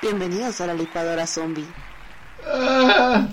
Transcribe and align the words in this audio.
Bienvenidos 0.00 0.60
a 0.62 0.66
la 0.68 0.74
licuadora 0.74 1.26
zombie. 1.26 1.66
Ah. 2.46 3.28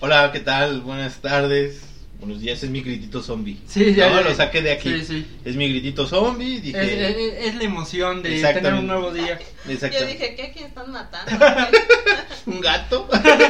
Hola, 0.00 0.32
¿qué 0.32 0.40
tal? 0.40 0.80
Buenas 0.80 1.16
tardes. 1.20 1.87
Buenos 2.18 2.40
días, 2.40 2.60
es 2.64 2.70
mi 2.70 2.80
gritito 2.80 3.22
zombie. 3.22 3.58
Sí, 3.68 3.94
ya, 3.94 4.08
no, 4.10 4.16
ya. 4.20 4.28
lo 4.28 4.34
saqué 4.34 4.60
de 4.60 4.72
aquí. 4.72 4.90
Sí, 5.00 5.04
sí. 5.04 5.26
Es 5.44 5.54
mi 5.54 5.68
gritito 5.68 6.04
zombie. 6.04 6.60
Dije, 6.60 6.80
Es, 6.80 7.16
es- 7.16 7.46
es 7.48 7.54
la 7.54 7.62
emoción 7.62 8.22
de 8.22 8.34
Exactamente. 8.34 8.68
tener 8.68 8.80
un 8.80 8.86
nuevo 8.88 9.12
día. 9.12 9.38
exacto. 9.68 9.98
Yo 10.00 10.06
dije, 10.06 10.34
¿qué? 10.34 10.50
¿Quién 10.52 10.66
están 10.66 10.90
matando? 10.90 11.30
¿Un 12.46 12.60
gato? 12.60 13.08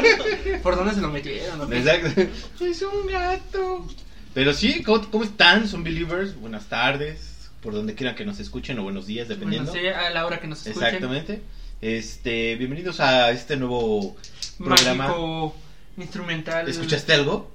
¿Por 0.63 0.77
dónde 0.77 0.95
se 0.95 1.01
lo 1.01 1.09
metieron? 1.09 1.73
exacto. 1.73 2.21
Es 2.63 2.83
un 2.83 3.07
gato. 3.07 3.87
Pero 4.35 4.53
sí, 4.53 4.83
¿cómo, 4.83 5.11
cómo 5.11 5.25
están, 5.25 5.67
zombie 5.67 5.91
believers? 5.95 6.37
Buenas 6.39 6.67
tardes. 6.69 7.49
Por 7.63 7.73
donde 7.73 7.95
quieran 7.95 8.15
que 8.17 8.27
nos 8.27 8.39
escuchen 8.39 8.79
o 8.79 8.83
buenos 8.83 9.07
días, 9.07 9.29
Bueno, 9.29 9.41
dependiendo. 9.41 9.73
sí, 9.73 9.79
a 9.89 10.11
la 10.11 10.27
hora 10.27 10.41
que 10.41 10.47
nos 10.47 10.65
escuchen. 10.67 10.85
Exactamente. 10.87 11.41
Este, 11.81 12.55
bienvenidos 12.57 13.01
a 13.01 13.31
este 13.31 13.57
nuevo 13.57 14.15
programa. 14.59 15.09
Mágico, 15.09 15.57
instrumental. 15.97 16.69
¿Escuchaste 16.69 17.15
algo? 17.15 17.51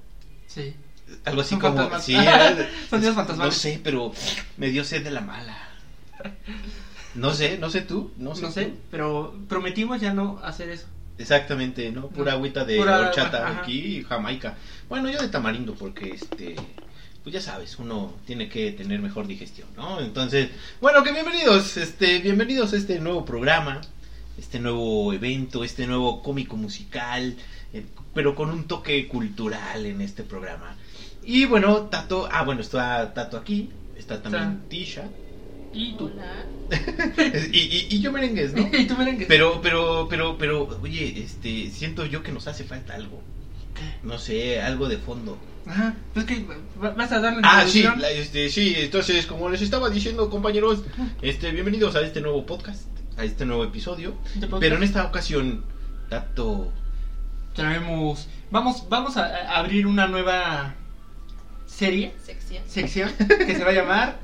Sí. 0.48 0.74
Algo 1.26 1.42
así 1.42 1.56
como. 1.58 1.76
fantasmas. 1.78 2.06
Sí, 2.06 2.16
era- 2.16 2.70
Sonidos 2.90 3.38
No 3.38 3.52
sé, 3.52 3.80
pero 3.84 4.12
me 4.58 4.70
dio 4.70 4.84
sed 4.84 5.04
de 5.04 5.12
la 5.12 5.22
mala. 5.22 5.58
No 7.16 7.34
sé, 7.34 7.58
no 7.58 7.70
sé 7.70 7.82
tú. 7.82 8.12
No 8.18 8.36
sé. 8.36 8.42
No 8.42 8.52
sé, 8.52 8.66
tú. 8.66 8.78
pero 8.92 9.36
prometimos 9.48 10.02
ya 10.02 10.14
no 10.14 10.40
hacer 10.44 10.70
eso. 10.70 10.88
Exactamente, 11.18 11.92
¿no? 11.92 12.08
Pura 12.08 12.34
agüita 12.34 12.66
de 12.66 12.78
Pura- 12.78 13.00
horchata 13.08 13.48
ajá. 13.48 13.60
aquí 13.62 13.98
y 13.98 14.04
jamaica. 14.04 14.56
Bueno, 14.90 15.10
yo 15.10 15.22
de 15.22 15.30
tamarindo 15.30 15.76
porque 15.76 16.10
este. 16.12 16.56
Pues 17.24 17.34
ya 17.34 17.40
sabes, 17.42 17.80
uno 17.80 18.14
tiene 18.26 18.50
que 18.50 18.72
tener 18.74 19.00
mejor 19.00 19.28
digestión, 19.28 19.70
¿no? 19.78 20.02
Entonces, 20.02 20.50
bueno, 20.82 21.04
que 21.04 21.14
bienvenidos, 21.14 21.78
este, 21.78 22.20
bienvenidos 22.20 22.74
a 22.74 22.76
este 22.76 23.00
nuevo 23.00 23.24
programa, 23.24 23.80
este 24.38 24.60
nuevo 24.60 25.14
evento, 25.14 25.64
este 25.64 25.88
nuevo 25.88 26.22
cómico 26.22 26.58
musical, 26.58 27.38
eh, 27.72 27.86
pero 28.14 28.36
con 28.36 28.50
un 28.50 28.68
toque 28.68 29.08
cultural 29.08 29.86
en 29.86 30.02
este 30.02 30.24
programa. 30.24 30.76
Y 31.26 31.46
bueno, 31.46 31.84
Tato, 31.84 32.28
ah, 32.32 32.44
bueno, 32.44 32.62
está 32.62 33.14
Tato 33.14 33.38
aquí, 33.38 33.70
está 33.98 34.22
también 34.22 34.62
Tisha, 34.70 35.04
Y 35.74 35.94
tú. 35.94 36.12
Y, 37.52 37.58
y, 37.60 37.88
y 37.92 38.02
yo 38.02 38.12
merengues, 38.12 38.54
¿no? 38.54 38.68
y 38.78 38.86
tú 38.86 38.96
merengue. 38.98 39.26
Pero, 39.28 39.62
pero, 39.62 40.08
pero, 40.10 40.38
pero, 40.38 40.80
oye, 40.82 41.22
este, 41.24 41.70
siento 41.70 42.06
yo 42.06 42.24
que 42.24 42.32
nos 42.32 42.48
hace 42.48 42.64
falta 42.64 42.96
algo. 42.96 43.22
No 44.04 44.18
sé, 44.18 44.62
algo 44.62 44.88
de 44.88 44.98
fondo. 44.98 45.38
Ajá. 45.66 45.96
Pues 46.14 46.26
que 46.26 46.46
va- 46.82 46.92
vas 46.92 47.12
a 47.12 47.20
darle 47.20 47.42
Ah, 47.44 47.66
sí, 47.68 47.84
la- 47.84 48.10
este, 48.12 48.50
sí, 48.50 48.74
entonces, 48.78 49.26
como 49.26 49.50
les 49.50 49.62
estaba 49.62 49.90
diciendo, 49.90 50.30
compañeros, 50.30 50.84
este, 51.22 51.52
bienvenidos 51.52 51.96
a 51.96 52.02
este 52.02 52.22
nuevo 52.22 52.46
podcast, 52.46 52.84
a 53.18 53.24
este 53.24 53.46
nuevo 53.46 53.64
episodio. 53.64 54.16
Pero 54.60 54.76
en 54.78 54.84
esta 54.84 55.06
ocasión, 55.06 55.64
Tato, 56.10 56.72
Traemos. 57.56 58.28
Vamos, 58.52 58.88
vamos 58.90 59.16
a, 59.18 59.26
a 59.26 59.58
abrir 59.60 59.86
una 59.88 60.08
nueva 60.08 60.76
serie, 61.76 62.14
Sección. 62.24 62.64
sección, 62.68 63.12
que 63.48 63.56
se 63.56 63.64
va 63.64 63.72
a 63.72 63.74
llamar 63.74 64.20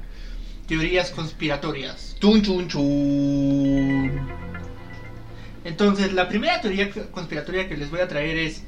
Teorías 0.67 1.09
Conspiratorias. 1.11 2.15
chun 2.19 2.41
chun 2.41 2.67
chun. 2.67 4.19
Entonces, 5.65 6.13
la 6.13 6.27
primera 6.29 6.61
teoría 6.61 6.89
conspiratoria 7.11 7.67
que 7.67 7.77
les 7.77 7.89
voy 7.89 7.99
a 7.99 8.07
traer 8.07 8.37
es. 8.37 8.63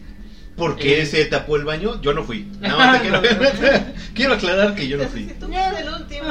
¿Por 0.57 0.75
qué 0.77 1.01
Eh. 1.01 1.05
se 1.05 1.25
tapó 1.25 1.55
el 1.55 1.63
baño? 1.63 2.01
Yo 2.01 2.13
no 2.13 2.23
fui. 2.23 2.45
No, 2.61 2.91
te 2.91 2.99
quiero, 2.99 3.21
quiero 4.13 4.33
aclarar 4.33 4.75
que 4.75 4.87
yo 4.87 4.97
no 4.97 5.05
fui. 5.05 5.23
Tú 5.39 5.45
el 5.45 5.89
último. 5.89 6.27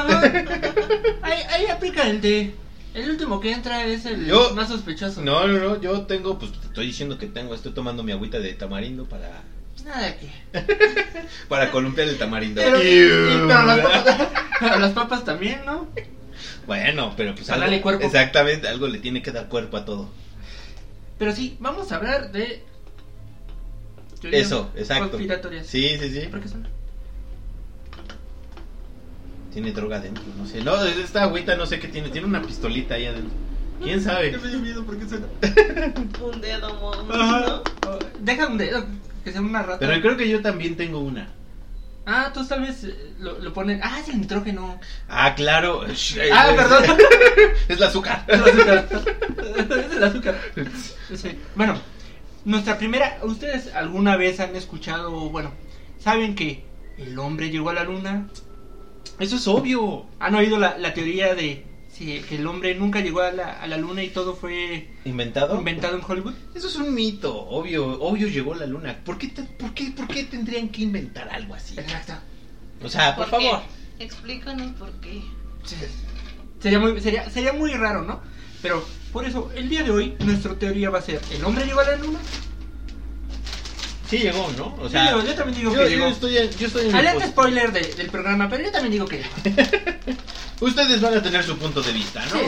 Ahí, 1.22 1.42
ahí 1.50 1.66
aplica 1.66 2.08
el 2.08 2.20
de. 2.20 2.54
El 2.92 3.08
último 3.10 3.40
que 3.40 3.52
entra 3.52 3.84
es 3.86 4.04
el 4.04 4.26
Yo- 4.26 4.52
más 4.54 4.68
sospechoso. 4.68 5.22
No, 5.22 5.46
no, 5.46 5.58
no, 5.60 5.80
yo 5.80 6.02
tengo, 6.02 6.38
pues 6.38 6.52
te 6.52 6.66
estoy 6.66 6.86
diciendo 6.86 7.16
que 7.18 7.26
tengo, 7.26 7.54
estoy 7.54 7.72
tomando 7.72 8.02
mi 8.02 8.10
agüita 8.12 8.40
de 8.40 8.52
tamarindo 8.54 9.04
para 9.08 9.42
Nada 9.84 10.16
que. 10.16 10.30
para 11.48 11.70
columpiar 11.70 12.08
el 12.08 12.18
tamarindo. 12.18 12.60
Pero, 12.62 13.46
las, 13.46 13.80
papas, 13.80 14.28
pero 14.58 14.78
las 14.78 14.92
papas 14.92 15.24
también, 15.24 15.64
¿no? 15.64 15.88
Bueno, 16.66 17.14
pero 17.16 17.34
pues 17.34 17.50
algo, 17.50 17.82
cuerpo. 17.82 18.04
exactamente, 18.04 18.68
algo 18.68 18.86
le 18.86 18.98
tiene 18.98 19.22
que 19.22 19.32
dar 19.32 19.48
cuerpo 19.48 19.76
a 19.76 19.84
todo. 19.84 20.08
Pero 21.18 21.32
sí, 21.32 21.56
vamos 21.60 21.90
a 21.92 21.96
hablar 21.96 22.32
de. 22.32 22.62
teorías 24.20 24.46
Eso, 24.46 24.70
exacto. 24.76 25.10
Conspiratorias. 25.10 25.66
Sí, 25.66 25.96
sí, 26.00 26.10
sí. 26.10 26.26
¿Por 26.28 26.40
qué 26.40 26.48
son? 26.48 26.68
Tiene 29.52 29.72
droga 29.72 29.96
adentro, 29.96 30.22
no 30.38 30.46
sé. 30.46 30.62
No, 30.62 30.82
esta 30.84 31.24
agüita 31.24 31.56
no 31.56 31.66
sé 31.66 31.80
qué 31.80 31.88
tiene, 31.88 32.08
tiene 32.10 32.26
una 32.26 32.40
pistolita 32.42 32.94
ahí 32.94 33.06
adentro. 33.06 33.36
¿Quién 33.82 34.00
sabe? 34.02 34.30
me 34.36 34.48
dio 34.48 34.58
miedo 34.60 34.84
porque 34.84 35.08
suena. 35.08 35.26
Un 36.22 36.40
dedo. 36.40 37.74
Deja 38.20 38.46
un 38.46 38.58
dedo, 38.58 38.86
que 39.24 39.32
sea 39.32 39.40
una 39.40 39.62
rata. 39.62 39.78
Pero 39.78 40.00
creo 40.00 40.16
que 40.16 40.28
yo 40.28 40.42
también 40.42 40.76
tengo 40.76 41.00
una. 41.00 41.28
Ah, 42.06 42.30
tú 42.32 42.44
tal 42.46 42.62
vez 42.62 42.84
eh, 42.84 43.14
lo, 43.18 43.38
lo 43.38 43.52
ponen. 43.52 43.80
Ah, 43.82 44.00
es 44.00 44.08
el 44.08 44.20
nitrógeno. 44.20 44.80
Ah, 45.08 45.34
claro. 45.34 45.82
Ah, 46.32 46.52
perdón. 46.56 46.84
Es 47.68 47.76
el 47.76 47.82
azúcar. 47.82 48.24
Es 48.28 48.38
el 48.40 48.78
azúcar. 48.78 49.06
Es 49.76 49.92
el 49.96 50.04
azúcar. 50.04 50.40
Sí. 51.14 51.38
Bueno, 51.54 51.78
nuestra 52.44 52.78
primera. 52.78 53.18
¿Ustedes 53.22 53.74
alguna 53.74 54.16
vez 54.16 54.40
han 54.40 54.56
escuchado, 54.56 55.10
bueno, 55.30 55.52
saben 55.98 56.34
que 56.34 56.64
el 56.98 57.18
hombre 57.18 57.50
llegó 57.50 57.70
a 57.70 57.74
la 57.74 57.84
luna? 57.84 58.28
Eso 59.18 59.36
es 59.36 59.46
obvio. 59.46 60.06
¿Han 60.18 60.34
oído 60.34 60.58
la, 60.58 60.78
la 60.78 60.94
teoría 60.94 61.34
de 61.34 61.66
sí, 62.00 62.22
que 62.26 62.36
el 62.36 62.46
hombre 62.46 62.74
nunca 62.74 63.00
llegó 63.00 63.20
a 63.20 63.30
la, 63.30 63.52
a 63.60 63.66
la 63.66 63.76
luna 63.76 64.02
y 64.02 64.08
todo 64.08 64.34
fue 64.34 64.88
¿Inventado? 65.04 65.56
inventado 65.58 65.96
en 65.96 66.02
Hollywood? 66.02 66.32
Eso 66.54 66.66
es 66.68 66.76
un 66.76 66.94
mito, 66.94 67.36
obvio, 67.46 68.00
obvio 68.00 68.26
llegó 68.28 68.54
la 68.54 68.64
luna. 68.66 68.96
¿Por 69.04 69.18
qué, 69.18 69.28
te- 69.28 69.42
por 69.42 69.74
qué, 69.74 69.90
por 69.90 70.06
qué 70.08 70.24
tendrían 70.24 70.68
que 70.70 70.80
inventar 70.82 71.28
algo 71.28 71.54
así? 71.54 71.74
Exacto. 71.78 72.14
O 72.82 72.88
sea, 72.88 73.14
por, 73.14 73.28
¿Por 73.28 73.38
qué? 73.38 73.46
favor. 73.50 73.62
Explícanos 73.98 74.72
por 74.78 74.90
qué. 75.02 75.20
Sí. 75.64 75.76
Sería 76.60 76.78
muy, 76.78 76.98
sería, 77.02 77.28
sería 77.28 77.52
muy 77.52 77.74
raro, 77.74 78.02
¿no? 78.02 78.20
Pero 78.62 78.82
por 79.12 79.26
eso, 79.26 79.50
el 79.54 79.68
día 79.68 79.82
de 79.82 79.90
hoy, 79.90 80.14
nuestra 80.20 80.54
teoría 80.54 80.88
va 80.88 80.98
a 80.98 81.02
ser: 81.02 81.20
¿el 81.30 81.44
hombre 81.44 81.66
llegó 81.66 81.80
a 81.80 81.84
la 81.84 81.96
luna? 81.96 82.18
Sí 84.10 84.18
llegó, 84.18 84.50
¿no? 84.58 84.74
O 84.74 84.82
Yo 84.82 84.88
sea, 84.90 85.10
yo 85.24 85.34
también 85.34 85.56
digo 85.58 85.72
yo, 85.72 85.78
que 85.84 85.90
yo 85.92 85.96
llegó. 85.98 86.06
estoy, 86.08 86.36
en- 86.36 86.56
yo 86.58 86.66
estoy 86.66 86.88
en 86.88 86.94
Alerta 86.96 87.26
spoiler 87.28 87.70
de- 87.72 87.94
del 87.94 88.08
programa, 88.10 88.48
pero 88.50 88.64
yo 88.64 88.72
también 88.72 88.92
digo 88.92 89.06
que 89.06 89.18
llegó. 89.18 89.30
Ustedes 90.60 91.00
van 91.00 91.14
a 91.16 91.22
tener 91.22 91.44
su 91.44 91.56
punto 91.56 91.80
de 91.80 91.92
vista, 91.92 92.24
¿no? 92.26 92.32
Sí. 92.32 92.40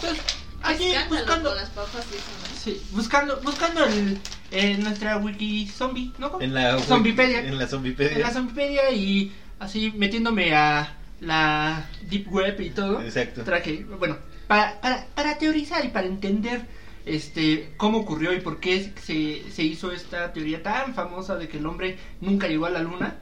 Entonces, 0.00 0.24
aquí 0.62 0.92
buscando, 1.10 1.50
con 1.50 1.58
las 1.58 1.68
papas 1.70 2.06
y 2.10 2.16
eso, 2.16 2.26
¿no? 2.50 2.56
sí, 2.56 2.82
buscando, 2.92 3.40
buscando 3.42 3.84
el, 3.84 4.18
en 4.50 4.82
nuestra 4.82 5.18
wiki 5.18 5.68
zombie, 5.68 6.12
¿no? 6.18 6.40
En 6.40 6.54
la 6.54 6.78
Zombipedia. 6.80 7.40
En 7.40 7.58
la 7.58 7.66
Zombipedia. 7.68 8.16
En 8.16 8.22
la 8.22 8.30
Zombipedia 8.30 8.90
y 8.90 9.30
así 9.60 9.92
metiéndome 9.96 10.54
a 10.54 10.94
la 11.20 11.84
deep 12.08 12.32
web 12.32 12.60
y 12.60 12.70
todo. 12.70 13.00
Exacto. 13.02 13.44
Traje, 13.44 13.84
bueno, 13.98 14.16
para, 14.48 14.80
para, 14.80 15.06
para 15.14 15.38
teorizar 15.38 15.84
y 15.84 15.88
para 15.88 16.06
entender 16.06 16.62
este 17.06 17.72
cómo 17.76 17.98
ocurrió 17.98 18.32
y 18.32 18.40
por 18.40 18.60
qué 18.60 18.92
se, 19.02 19.42
se 19.50 19.62
hizo 19.62 19.92
esta 19.92 20.32
teoría 20.32 20.62
tan 20.62 20.94
famosa 20.94 21.36
de 21.36 21.48
que 21.48 21.58
el 21.58 21.66
hombre 21.66 21.98
nunca 22.20 22.48
llegó 22.48 22.66
a 22.66 22.70
la 22.70 22.82
luna. 22.82 23.16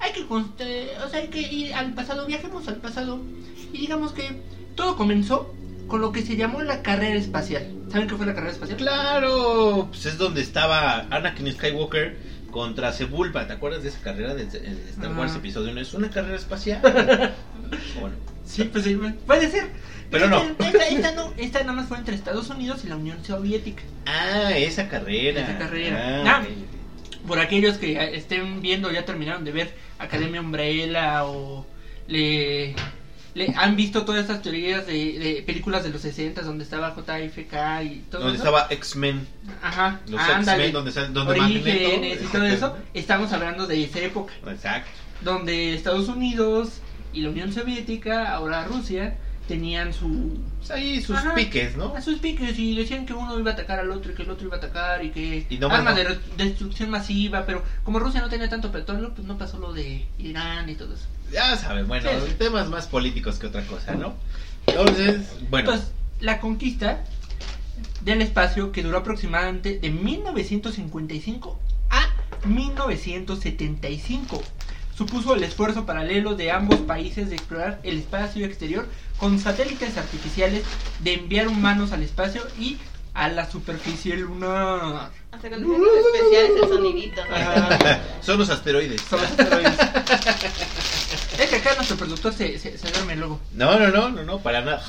Hay 0.00 0.12
que, 0.12 0.22
o 0.22 1.08
sea, 1.08 1.20
hay 1.20 1.28
que 1.28 1.40
ir 1.40 1.74
al 1.74 1.92
pasado, 1.94 2.26
viajemos 2.26 2.68
al 2.68 2.76
pasado 2.76 3.18
y 3.72 3.78
digamos 3.78 4.12
que 4.12 4.40
todo 4.76 4.96
comenzó 4.96 5.54
con 5.88 6.00
lo 6.00 6.12
que 6.12 6.22
se 6.22 6.36
llamó 6.36 6.62
la 6.62 6.82
carrera 6.82 7.18
espacial. 7.18 7.74
¿Saben 7.90 8.06
qué 8.06 8.14
fue 8.14 8.26
la 8.26 8.34
carrera 8.34 8.52
espacial? 8.52 8.76
Claro, 8.78 9.88
pues 9.90 10.06
es 10.06 10.18
donde 10.18 10.42
estaba 10.42 11.06
Anakin 11.10 11.50
Skywalker 11.52 12.16
contra 12.50 12.92
Sebulba. 12.92 13.46
¿Te 13.46 13.54
acuerdas 13.54 13.82
de 13.82 13.88
esa 13.88 14.00
carrera 14.00 14.34
de 14.34 14.44
de 14.44 14.90
Star 14.90 15.16
Wars 15.16 15.32
Ah. 15.34 15.38
episodio 15.38 15.72
1? 15.72 15.80
Es 15.80 15.94
una 15.94 16.10
carrera 16.10 16.36
espacial. 16.36 16.80
bueno, 18.00 18.16
Sí, 18.48 18.64
pues 18.64 18.84
sí, 18.84 18.98
puede 19.26 19.50
ser. 19.50 19.68
Pero 20.10 20.28
no. 20.28 20.42
Esta, 20.58 20.88
esta 20.88 21.12
no, 21.12 21.32
esta 21.36 21.60
nada 21.60 21.72
más 21.74 21.88
fue 21.88 21.98
entre 21.98 22.14
Estados 22.14 22.48
Unidos 22.48 22.80
y 22.84 22.88
la 22.88 22.96
Unión 22.96 23.22
Soviética. 23.24 23.82
ah, 24.06 24.52
esa 24.56 24.88
carrera. 24.88 25.42
Esa 25.42 25.58
carrera. 25.58 26.22
Ah, 26.24 26.42
Ah, 26.42 26.44
Por 27.26 27.38
aquellos 27.40 27.76
que 27.76 27.92
eh, 27.92 28.16
estén 28.16 28.62
viendo, 28.62 28.90
ya 28.90 29.04
terminaron 29.04 29.44
de 29.44 29.52
ver 29.52 29.74
Academia 29.98 30.40
Umbrella 30.40 31.26
o 31.26 31.66
le, 32.06 32.74
le 33.34 33.52
han 33.54 33.76
visto 33.76 34.06
todas 34.06 34.22
estas 34.22 34.40
teorías 34.40 34.86
de, 34.86 35.18
de 35.18 35.42
películas 35.46 35.84
de 35.84 35.90
los 35.90 36.00
60 36.00 36.40
donde 36.40 36.64
estaba 36.64 36.94
JFK 36.96 37.82
y 37.84 37.98
todo 38.10 38.22
Donde 38.22 38.36
eso. 38.38 38.44
estaba 38.46 38.66
X-Men. 38.70 39.26
Ajá, 39.62 40.00
Los. 40.06 40.22
X-Men, 40.22 40.72
donde, 40.72 40.90
donde 41.10 41.38
Orígenes 41.40 42.22
y 42.22 42.26
todo 42.32 42.46
eso. 42.46 42.76
Estamos 42.94 43.30
hablando 43.34 43.66
de 43.66 43.84
esa 43.84 43.98
época 44.00 44.32
Exacto. 44.50 44.88
donde 45.20 45.74
Estados 45.74 46.08
Unidos 46.08 46.80
y 47.18 47.22
la 47.22 47.30
Unión 47.30 47.52
Soviética, 47.52 48.32
ahora 48.32 48.64
Rusia, 48.64 49.16
tenían 49.48 49.92
su 49.92 50.38
Pues 50.58 50.70
ahí 50.70 51.00
sus 51.02 51.16
Ajá. 51.16 51.34
piques, 51.34 51.76
¿no? 51.76 51.94
a 51.96 52.00
sus 52.02 52.18
piques 52.18 52.56
y 52.58 52.76
decían 52.76 53.06
que 53.06 53.14
uno 53.14 53.36
iba 53.38 53.50
a 53.50 53.54
atacar 53.54 53.80
al 53.80 53.90
otro 53.90 54.12
y 54.12 54.14
que 54.14 54.22
el 54.22 54.30
otro 54.30 54.46
iba 54.46 54.56
a 54.56 54.58
atacar 54.58 55.04
y 55.04 55.10
que 55.10 55.46
Y 55.50 55.64
armas 55.64 55.96
no. 55.96 56.04
de 56.04 56.18
destrucción 56.36 56.90
masiva, 56.90 57.44
pero 57.44 57.64
como 57.82 57.98
Rusia 57.98 58.20
no 58.20 58.28
tenía 58.28 58.48
tanto 58.48 58.70
petróleo, 58.70 59.12
pues 59.14 59.26
no 59.26 59.36
pasó 59.36 59.58
lo 59.58 59.72
de 59.72 60.06
Irán 60.18 60.68
y 60.68 60.74
todo 60.76 60.94
eso. 60.94 61.06
Ya 61.32 61.56
saben, 61.56 61.88
bueno, 61.88 62.08
sí. 62.26 62.34
temas 62.38 62.68
más 62.68 62.86
políticos 62.86 63.38
que 63.38 63.46
otra 63.48 63.62
cosa, 63.66 63.94
¿no? 63.94 64.14
Entonces, 64.66 65.26
bueno, 65.50 65.70
Entonces, 65.72 65.92
la 66.20 66.38
conquista 66.40 67.04
del 68.02 68.22
espacio 68.22 68.70
que 68.70 68.82
duró 68.82 68.98
aproximadamente 68.98 69.78
de 69.80 69.90
1955 69.90 71.58
a 71.90 72.46
1975 72.46 74.42
supuso 74.98 75.36
el 75.36 75.44
esfuerzo 75.44 75.86
paralelo 75.86 76.34
de 76.34 76.50
ambos 76.50 76.80
países 76.80 77.30
de 77.30 77.36
explorar 77.36 77.78
el 77.84 77.98
espacio 77.98 78.44
exterior 78.44 78.88
con 79.16 79.38
satélites 79.38 79.96
artificiales, 79.96 80.64
de 80.98 81.14
enviar 81.14 81.46
humanos 81.46 81.92
al 81.92 82.02
espacio 82.02 82.42
y 82.58 82.78
a 83.14 83.28
la 83.28 83.48
superficie 83.48 84.16
lunar. 84.16 85.10
Hasta 85.30 85.50
con 85.50 85.62
efectos 85.62 85.88
especiales 86.04 86.50
el 86.62 86.68
sonidito. 86.68 87.22
son 88.22 88.38
los 88.38 88.50
asteroides. 88.50 89.00
Son 89.02 89.20
los 89.20 89.30
asteroides. 89.30 89.78
es 91.38 91.48
que 91.48 91.56
acá 91.56 91.76
nuestro 91.76 91.96
productor 91.96 92.32
se, 92.32 92.58
se, 92.58 92.76
se 92.76 92.90
duerme 92.90 93.14
luego. 93.14 93.40
No, 93.52 93.78
no, 93.78 93.88
no, 93.90 94.08
no, 94.08 94.24
no, 94.24 94.38
para 94.40 94.62
nada. 94.62 94.82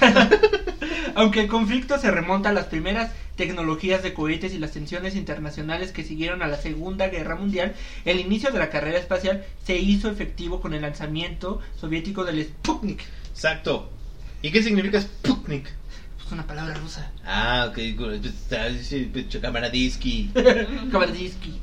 Aunque 1.14 1.40
el 1.40 1.48
conflicto 1.48 1.98
se 1.98 2.10
remonta 2.10 2.50
a 2.50 2.52
las 2.52 2.66
primeras 2.66 3.12
tecnologías 3.36 4.02
de 4.02 4.14
cohetes 4.14 4.54
y 4.54 4.58
las 4.58 4.72
tensiones 4.72 5.16
internacionales 5.16 5.92
que 5.92 6.04
siguieron 6.04 6.42
a 6.42 6.46
la 6.46 6.56
Segunda 6.56 7.08
Guerra 7.08 7.36
Mundial, 7.36 7.74
el 8.04 8.20
inicio 8.20 8.50
de 8.50 8.58
la 8.58 8.70
carrera 8.70 8.98
espacial 8.98 9.44
se 9.64 9.76
hizo 9.76 10.10
efectivo 10.10 10.60
con 10.60 10.74
el 10.74 10.82
lanzamiento 10.82 11.60
soviético 11.80 12.24
del 12.24 12.44
Sputnik. 12.44 13.02
Exacto. 13.30 13.88
¿Y 14.42 14.50
qué 14.50 14.62
significa 14.62 15.00
Sputnik? 15.00 15.72
Es 16.24 16.32
una 16.32 16.46
palabra 16.46 16.74
rusa. 16.74 17.10
Ah, 17.24 17.70
ok, 17.70 17.78
pues, 17.96 18.20
pues, 19.12 19.36
Kamaradinsky. 19.40 20.30
Kabardisky. 20.90 21.60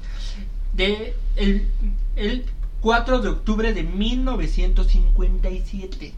De 0.74 1.14
el, 1.36 1.68
el 2.16 2.46
4 2.82 3.20
de 3.20 3.30
octubre 3.30 3.74
de 3.74 3.84
1957. 3.84 6.14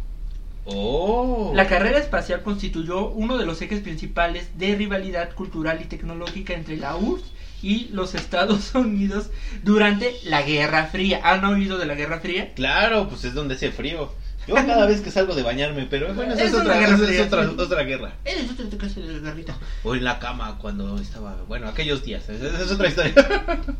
Oh. 0.65 1.51
La 1.56 1.68
carrera 1.68 2.00
espacial 2.00 2.42
constituyó 2.42 3.10
uno 3.10 3.38
de 3.38 3.45
los 3.45 3.62
ejes 3.62 3.81
principales 3.81 4.57
de 4.57 4.75
rivalidad 4.75 5.33
cultural 5.33 5.81
y 5.81 5.86
tecnológica 5.86 6.54
entre 6.54 6.77
la 6.77 6.95
URSS 6.95 7.25
y 7.62 7.89
los 7.92 8.15
Estados 8.15 8.74
Unidos 8.75 9.30
durante 9.63 10.13
la 10.24 10.42
Guerra 10.42 10.88
Fría. 10.88 11.21
¿Han 11.24 11.44
oído 11.45 11.77
de 11.77 11.86
la 11.86 11.95
Guerra 11.95 12.19
Fría? 12.19 12.54
Claro, 12.54 13.07
pues 13.10 13.25
es 13.25 13.33
donde 13.33 13.56
hace 13.56 13.71
frío. 13.71 14.12
Yo 14.45 14.56
cada 14.56 14.86
vez 14.86 15.00
que 15.00 15.10
salgo 15.10 15.36
de 15.36 15.44
bañarme, 15.44 15.88
pero 15.89 16.13
bueno, 16.13 16.33
esa 16.33 16.44
es, 16.44 16.50
Es 16.54 16.60
otra, 16.60 16.77
guerra 16.77 16.98
es 17.10 17.21
otra, 17.21 17.50
otra 17.50 17.83
guerra. 17.83 18.13
Eres 18.25 18.51
otro 18.51 18.68
te 18.68 18.75
casa 18.75 19.00
de 19.00 19.13
la 19.13 19.19
garrita. 19.19 19.57
O 19.83 19.95
en 19.95 20.04
la 20.04 20.19
cama 20.19 20.57
cuando 20.60 21.00
estaba, 21.00 21.38
bueno, 21.48 21.69
aquellos 21.69 22.04
días, 22.04 22.27
esa 22.27 22.62
es 22.62 22.71
otra 22.71 22.89
historia. 22.89 23.13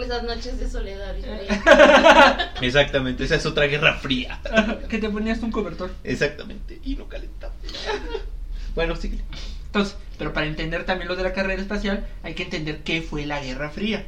Esas 0.00 0.22
noches 0.24 0.58
de 0.58 0.68
soledad. 0.68 1.14
Exactamente, 2.60 3.24
esa 3.24 3.36
es 3.36 3.46
otra 3.46 3.66
guerra 3.66 3.94
fría. 3.94 4.40
que 4.88 4.98
te 4.98 5.08
ponías 5.08 5.40
un 5.40 5.50
cobertor. 5.50 5.90
Exactamente, 6.02 6.80
y 6.84 6.96
no 6.96 7.08
calentaba. 7.08 7.52
Bueno, 8.74 8.96
sí. 8.96 9.20
Entonces, 9.66 9.96
pero 10.18 10.32
para 10.32 10.46
entender 10.46 10.84
también 10.84 11.08
lo 11.08 11.16
de 11.16 11.22
la 11.22 11.32
carrera 11.32 11.60
espacial, 11.60 12.06
hay 12.22 12.34
que 12.34 12.42
entender 12.44 12.80
qué 12.84 13.02
fue 13.02 13.26
la 13.26 13.40
Guerra 13.40 13.70
Fría. 13.70 14.04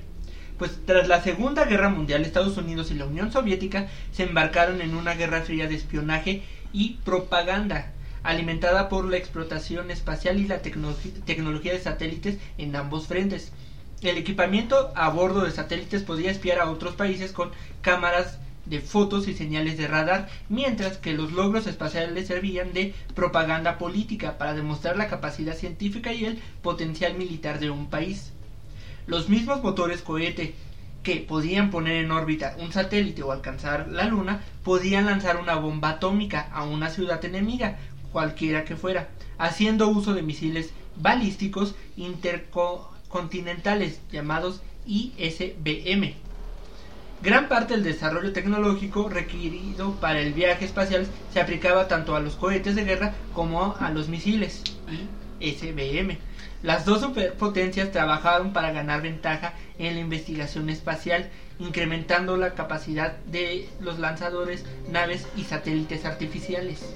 Pues 0.58 0.78
tras 0.86 1.06
la 1.06 1.20
Segunda 1.22 1.64
Guerra 1.66 1.88
Mundial, 1.88 2.24
Estados 2.24 2.56
Unidos 2.56 2.90
y 2.90 2.94
la 2.94 3.04
Unión 3.04 3.30
Soviética 3.30 3.88
se 4.12 4.22
embarcaron 4.22 4.80
en 4.80 4.94
una 4.94 5.14
guerra 5.14 5.42
fría 5.42 5.68
de 5.68 5.74
espionaje 5.74 6.42
y 6.72 6.94
propaganda, 7.04 7.92
alimentada 8.22 8.88
por 8.88 9.04
la 9.04 9.18
explotación 9.18 9.90
espacial 9.90 10.38
y 10.40 10.46
la 10.46 10.62
tecno- 10.62 10.94
tecnología 11.26 11.72
de 11.72 11.80
satélites 11.80 12.38
en 12.58 12.74
ambos 12.74 13.06
frentes. 13.06 13.52
El 14.02 14.18
equipamiento 14.18 14.92
a 14.94 15.08
bordo 15.08 15.42
de 15.42 15.50
satélites 15.50 16.02
podía 16.02 16.30
espiar 16.30 16.58
a 16.58 16.70
otros 16.70 16.94
países 16.94 17.32
con 17.32 17.50
cámaras 17.80 18.38
de 18.66 18.80
fotos 18.80 19.26
y 19.26 19.32
señales 19.32 19.78
de 19.78 19.86
radar, 19.86 20.28
mientras 20.48 20.98
que 20.98 21.14
los 21.14 21.32
logros 21.32 21.66
espaciales 21.66 22.26
servían 22.26 22.74
de 22.74 22.94
propaganda 23.14 23.78
política 23.78 24.36
para 24.36 24.54
demostrar 24.54 24.98
la 24.98 25.08
capacidad 25.08 25.56
científica 25.56 26.12
y 26.12 26.26
el 26.26 26.42
potencial 26.62 27.14
militar 27.14 27.58
de 27.58 27.70
un 27.70 27.88
país. 27.88 28.32
Los 29.06 29.28
mismos 29.30 29.62
motores 29.62 30.02
cohete 30.02 30.54
que 31.02 31.16
podían 31.16 31.70
poner 31.70 32.04
en 32.04 32.10
órbita 32.10 32.56
un 32.58 32.72
satélite 32.72 33.22
o 33.22 33.32
alcanzar 33.32 33.88
la 33.88 34.04
luna 34.04 34.42
podían 34.64 35.06
lanzar 35.06 35.36
una 35.36 35.54
bomba 35.54 35.90
atómica 35.90 36.48
a 36.52 36.64
una 36.64 36.90
ciudad 36.90 37.24
enemiga, 37.24 37.78
cualquiera 38.12 38.64
que 38.64 38.76
fuera, 38.76 39.08
haciendo 39.38 39.88
uso 39.88 40.12
de 40.12 40.22
misiles 40.22 40.70
balísticos 40.96 41.76
intercontinentales 43.16 44.00
llamados 44.10 44.60
ISBM. 44.86 46.14
Gran 47.22 47.48
parte 47.48 47.74
del 47.74 47.82
desarrollo 47.82 48.32
tecnológico 48.32 49.08
requerido 49.08 49.92
para 49.94 50.20
el 50.20 50.34
viaje 50.34 50.66
espacial 50.66 51.06
se 51.32 51.40
aplicaba 51.40 51.88
tanto 51.88 52.14
a 52.14 52.20
los 52.20 52.36
cohetes 52.36 52.76
de 52.76 52.84
guerra 52.84 53.14
como 53.32 53.74
a 53.80 53.90
los 53.90 54.08
misiles 54.08 54.62
ISBM. 55.40 56.18
Las 56.62 56.84
dos 56.84 57.00
superpotencias 57.00 57.90
trabajaron 57.90 58.52
para 58.52 58.70
ganar 58.70 59.02
ventaja 59.02 59.54
en 59.78 59.94
la 59.94 60.00
investigación 60.00 60.68
espacial, 60.68 61.30
incrementando 61.58 62.36
la 62.36 62.54
capacidad 62.54 63.16
de 63.26 63.68
los 63.80 63.98
lanzadores, 63.98 64.64
naves 64.90 65.26
y 65.36 65.44
satélites 65.44 66.04
artificiales. 66.04 66.94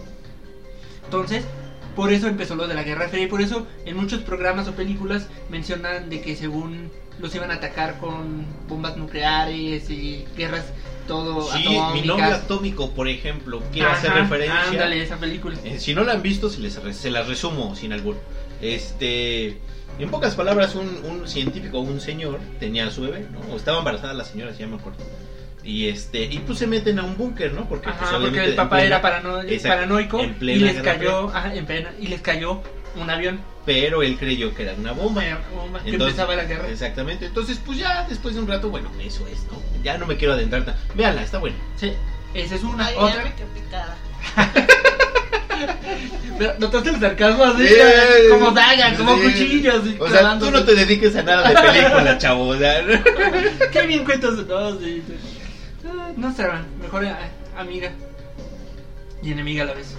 Entonces, 1.05 1.45
por 1.97 2.13
eso 2.13 2.29
empezó 2.29 2.55
lo 2.55 2.67
de 2.67 2.75
la 2.75 2.83
Guerra 2.83 3.09
Fría 3.09 3.25
y 3.25 3.29
por 3.29 3.41
eso 3.41 3.67
en 3.85 3.97
muchos 3.97 4.23
programas 4.23 4.69
o 4.69 4.73
películas 4.73 5.29
mencionan 5.49 6.09
de 6.11 6.21
que 6.21 6.37
según 6.37 6.91
los 7.19 7.35
iban 7.35 7.51
a 7.51 7.55
atacar 7.55 7.99
con 7.99 8.45
bombas 8.69 8.97
nucleares 8.97 9.91
y 9.91 10.25
guerras 10.37 10.65
todo 11.07 11.51
Sí, 11.53 11.67
mi 11.93 12.03
novio 12.03 12.27
atómico, 12.27 12.91
por 12.93 13.09
ejemplo, 13.09 13.61
hacer 13.91 14.11
Ajá, 14.11 14.21
referencia. 14.21 14.63
Ándale, 14.69 15.03
esa 15.03 15.17
película. 15.17 15.57
Eh, 15.65 15.79
si 15.79 15.93
no 15.93 16.05
la 16.05 16.13
han 16.13 16.23
visto, 16.23 16.49
se, 16.49 16.61
les, 16.61 16.75
se 16.75 17.11
las 17.11 17.27
resumo 17.27 17.75
sin 17.75 17.93
albur. 17.93 18.17
Este, 18.63 19.59
en 19.99 20.11
pocas 20.11 20.35
palabras, 20.35 20.77
un, 20.77 20.89
un 21.05 21.29
científico, 21.29 21.81
un 21.81 22.01
señor, 22.01 22.39
tenía 22.61 22.87
a 22.87 22.91
su 22.91 23.03
bebé, 23.03 23.27
¿no? 23.33 23.41
O 23.53 23.57
estaba 23.57 23.79
embarazada 23.79 24.15
la 24.15 24.25
señora, 24.25 24.53
si 24.53 24.61
ya 24.61 24.69
me 24.69 24.77
acuerdo. 24.77 25.01
Y 25.63 25.89
este, 25.89 26.23
y 26.25 26.39
pues 26.39 26.59
se 26.59 26.67
meten 26.67 26.99
a 26.99 27.03
un 27.03 27.17
búnker, 27.17 27.53
¿no? 27.53 27.69
Porque, 27.69 27.91
pues, 27.91 28.11
Ajá, 28.11 28.19
porque 28.19 28.45
el 28.45 28.55
papá 28.55 28.77
plena- 28.77 28.87
era 28.87 29.03
parano- 29.03 29.43
Exacto, 29.43 29.69
paranoico 29.77 30.21
en 30.21 30.37
y 30.41 30.55
les 30.57 30.81
cayó, 30.83 31.29
ajá, 31.29 31.55
en 31.55 31.67
plena- 31.67 31.93
y 32.01 32.07
les 32.07 32.21
cayó 32.23 32.63
un 32.97 33.11
avión. 33.11 33.41
Pero 33.67 34.03
él 34.03 34.17
creyó 34.19 34.55
que 34.55 34.63
era 34.63 34.73
una 34.75 34.93
bomba. 34.93 35.23
que 35.85 35.91
empezaba 35.91 36.35
la 36.35 36.45
guerra. 36.45 36.67
Exactamente. 36.69 37.27
Entonces, 37.27 37.61
pues 37.65 37.79
ya 37.79 38.07
después 38.09 38.35
de 38.35 38.41
un 38.41 38.49
rato, 38.49 38.71
bueno, 38.71 38.91
eso 39.05 39.27
es, 39.29 39.45
¿no? 39.53 39.61
Ya 39.85 39.99
no 39.99 40.07
me 40.07 40.17
quiero 40.17 40.33
adentrar 40.33 40.65
tan. 40.65 40.75
Véanla, 40.95 41.23
está 41.23 41.39
buena. 41.39 41.57
Sí, 41.77 41.93
esa 42.33 42.55
es 42.55 42.63
una. 42.65 42.87
Ay, 42.87 42.95
ya 42.95 43.01
otra. 43.03 43.25
me 43.25 43.35
quedé 43.35 43.47
picada. 43.55 43.97
Pero 46.39 46.55
notaste 46.59 46.89
el 46.91 47.01
sarcasmo 47.01 47.45
así, 47.45 47.69
Sí, 47.69 47.75
como 48.31 48.51
daga, 48.53 48.97
como 48.97 49.15
sí. 49.17 49.23
cuchillos. 49.25 49.87
y 49.87 49.97
O 50.01 50.09
sea, 50.09 50.39
tú 50.39 50.51
no 50.51 50.65
te 50.65 50.75
dediques 50.75 51.15
a 51.17 51.23
nada 51.23 51.49
de 51.51 51.55
película, 51.55 52.17
chavo. 52.19 52.49
O 52.49 52.57
sea, 52.57 52.83
Qué 53.71 53.83
bien 53.87 54.05
cuentas. 54.05 54.33
No, 54.49 54.79
sí, 54.79 55.03
sí. 55.07 55.15
Ah, 55.91 56.13
Nuestra 56.17 56.65
mejor 56.81 57.05
eh, 57.05 57.13
amiga 57.57 57.91
y 59.23 59.33
enemiga 59.33 59.65
a 59.65 59.67
la 59.67 59.75
vez. 59.75 59.95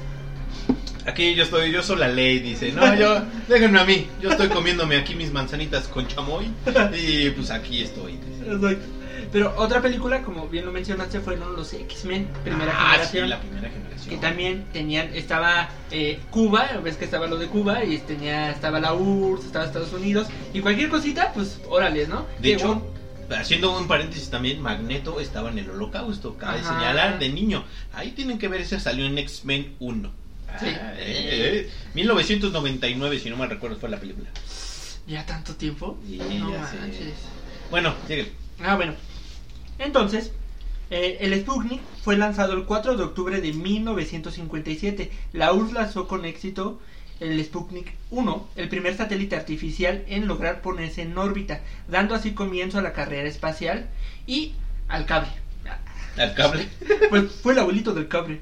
Aquí 1.05 1.33
yo 1.33 1.43
estoy, 1.43 1.71
yo 1.71 1.81
soy 1.81 1.97
la 1.97 2.07
ley, 2.07 2.39
dice. 2.39 2.71
No, 2.71 2.93
yo, 2.95 3.21
déjenme 3.47 3.79
a 3.79 3.85
mí. 3.85 4.07
Yo 4.21 4.29
estoy 4.29 4.49
comiéndome 4.49 4.97
aquí 4.97 5.15
mis 5.15 5.31
manzanitas 5.31 5.87
con 5.87 6.07
chamoy. 6.07 6.51
Y 6.95 7.29
pues 7.31 7.49
aquí 7.49 7.81
estoy. 7.81 8.13
dice. 8.17 8.51
Exacto. 8.51 8.85
Pero 9.31 9.53
otra 9.57 9.81
película, 9.81 10.21
como 10.23 10.47
bien 10.47 10.65
lo 10.65 10.71
mencionaste, 10.71 11.19
fueron 11.21 11.55
los 11.55 11.73
X-Men, 11.73 12.27
primera 12.43 12.71
Ah, 12.75 12.91
generación. 12.91 13.23
sí, 13.25 13.29
la 13.29 13.39
primera 13.39 13.69
generación. 13.69 14.09
que 14.09 14.17
también 14.17 14.65
tenían 14.73 15.15
estaba 15.15 15.69
eh, 15.89 16.19
Cuba 16.31 16.67
ves 16.83 16.97
que 16.97 17.05
estaba 17.05 17.27
lo 17.27 17.37
de 17.37 17.47
Cuba 17.47 17.83
y 17.85 17.97
tenía 17.99 18.49
estaba 18.51 18.79
la 18.81 18.93
URSS 18.93 19.45
estaba 19.45 19.65
Estados 19.65 19.93
Unidos 19.93 20.27
y 20.53 20.59
cualquier 20.59 20.89
cosita 20.89 21.31
pues 21.33 21.61
órale 21.69 22.07
no 22.07 22.25
De 22.39 22.41
Que 22.41 22.53
hecho, 22.55 22.71
un- 22.73 22.83
haciendo 23.39 23.77
un 23.77 23.87
paréntesis 23.87 24.29
también, 24.29 24.61
Magneto 24.61 25.19
estaba 25.19 25.49
en 25.49 25.59
el 25.59 25.69
holocausto. 25.69 26.37
Cabe 26.37 26.59
Ajá. 26.59 26.73
señalar 26.79 27.19
de 27.19 27.29
niño. 27.29 27.63
Ahí 27.93 28.11
tienen 28.11 28.37
que 28.37 28.47
ver, 28.47 28.61
ese 28.61 28.79
salió 28.79 29.05
en 29.05 29.17
X-Men 29.17 29.75
1. 29.79 30.11
Sí. 30.59 30.65
Ah, 30.67 30.93
eh, 30.97 31.67
eh, 31.67 31.71
1999, 31.93 33.19
si 33.19 33.29
no 33.29 33.37
mal 33.37 33.49
recuerdo, 33.49 33.77
fue 33.77 33.89
la 33.89 33.99
película. 33.99 34.29
ya 35.07 35.25
tanto 35.25 35.55
tiempo 35.55 35.97
Sí, 36.05 36.17
no 36.39 36.51
ya 36.51 36.65
sé. 36.67 36.77
Bueno, 37.69 37.93
sigue. 38.07 38.31
ah 38.63 38.75
bueno 38.75 38.93
entonces 39.79 40.31
eh, 40.89 41.17
el 41.21 41.39
Sputnik 41.41 41.79
fue 42.03 42.17
lanzado 42.17 42.53
el 42.53 42.65
4 42.65 42.97
de 42.97 43.03
octubre 43.03 43.39
de 43.41 43.53
1957 43.53 45.09
la 45.33 45.53
URSS 45.53 45.73
lanzó 45.73 46.07
con 46.07 46.25
éxito 46.25 46.79
el 47.21 47.43
Sputnik 47.45 47.93
1, 48.09 48.49
el 48.55 48.67
primer 48.67 48.97
satélite 48.97 49.35
artificial 49.35 50.03
en 50.07 50.27
lograr 50.27 50.61
ponerse 50.61 51.03
en 51.03 51.17
órbita, 51.17 51.61
dando 51.87 52.15
así 52.15 52.31
comienzo 52.33 52.79
a 52.79 52.81
la 52.81 52.93
carrera 52.93 53.29
espacial 53.29 53.87
y 54.27 54.53
al 54.89 55.05
cable. 55.05 55.29
Al 56.17 56.33
cable. 56.33 56.67
Pues 57.09 57.31
fue 57.31 57.53
el 57.53 57.59
abuelito 57.59 57.93
del 57.93 58.07
cable. 58.07 58.41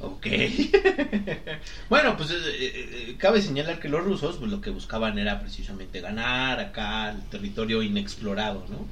Ok. 0.00 0.26
bueno, 1.88 2.16
pues 2.16 2.30
eh, 2.30 2.36
eh, 2.48 3.16
cabe 3.18 3.40
señalar 3.42 3.78
que 3.80 3.88
los 3.88 4.02
rusos 4.04 4.36
pues, 4.36 4.50
lo 4.50 4.60
que 4.60 4.70
buscaban 4.70 5.18
era 5.18 5.40
precisamente 5.40 6.00
ganar 6.00 6.58
acá 6.60 7.10
el 7.10 7.22
territorio 7.28 7.82
inexplorado, 7.82 8.64
¿no? 8.68 8.86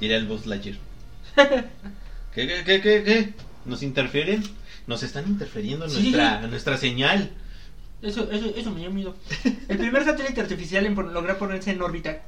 Diría 0.00 0.16
el 0.16 0.26
Buzz 0.26 0.46
Lightyear. 0.46 0.76
¿Qué, 2.34 2.46
qué, 2.46 2.62
qué, 2.64 2.80
qué, 2.80 3.02
qué? 3.02 3.32
¿Nos 3.64 3.82
interfieren? 3.82 4.42
Nos 4.86 5.02
están 5.02 5.26
interfiriendo 5.26 5.84
en 5.86 5.90
Sí. 5.90 6.00
nuestra, 6.02 6.42
en 6.44 6.50
nuestra 6.50 6.76
señal. 6.76 7.30
Eso, 8.04 8.30
eso, 8.30 8.46
eso 8.54 8.70
me 8.70 8.80
dio 8.80 8.90
miedo. 8.90 9.14
El 9.68 9.78
primer 9.78 10.04
satélite 10.04 10.40
artificial 10.40 10.84
en 10.86 10.94
lograr 10.94 11.38
ponerse 11.38 11.70
en 11.70 11.80
órbita, 11.82 12.20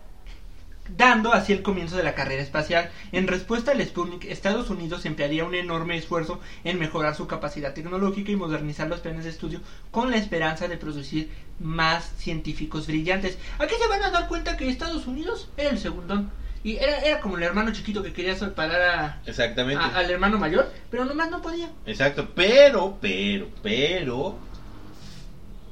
dando 0.89 1.33
así 1.33 1.53
el 1.53 1.63
comienzo 1.63 1.97
de 1.97 2.05
la 2.05 2.15
carrera 2.15 2.43
espacial. 2.43 2.91
En 3.13 3.27
respuesta 3.27 3.73
al 3.73 3.85
Sputnik, 3.85 4.25
Estados 4.25 4.71
Unidos 4.71 5.05
emplearía 5.05 5.45
un 5.45 5.55
enorme 5.55 5.97
esfuerzo 5.97 6.41
en 6.65 6.79
mejorar 6.79 7.15
su 7.17 7.27
capacidad 7.27 7.73
tecnológica 7.75 8.31
y 8.31 8.37
modernizar 8.37 8.89
los 8.89 9.01
planes 9.01 9.25
de 9.25 9.31
estudio 9.31 9.61
con 9.91 10.11
la 10.11 10.17
esperanza 10.17 10.69
de 10.69 10.77
producir 10.77 11.29
más 11.59 12.13
científicos 12.17 12.87
brillantes. 12.87 13.37
Aquí 13.59 13.75
se 13.81 13.89
van 13.89 14.03
a 14.03 14.11
dar 14.11 14.29
cuenta 14.29 14.57
que 14.57 14.69
Estados 14.69 15.07
Unidos 15.07 15.49
era 15.57 15.71
el 15.71 15.79
segundón. 15.79 16.31
Y 16.65 16.77
era, 16.79 16.99
era 16.99 17.21
como 17.21 17.37
el 17.37 17.45
hermano 17.45 17.71
chiquito 17.71 18.03
que 18.03 18.13
quería 18.13 18.35
separar 18.35 18.81
a, 18.83 19.21
Exactamente. 19.27 19.85
a- 19.85 19.99
al 19.99 20.11
hermano 20.11 20.37
mayor, 20.39 20.69
pero 20.91 21.05
nomás 21.05 21.31
no 21.31 21.41
podía. 21.41 21.71
Exacto, 21.85 22.29
pero, 22.35 22.97
pero, 23.01 23.49
pero, 23.63 24.37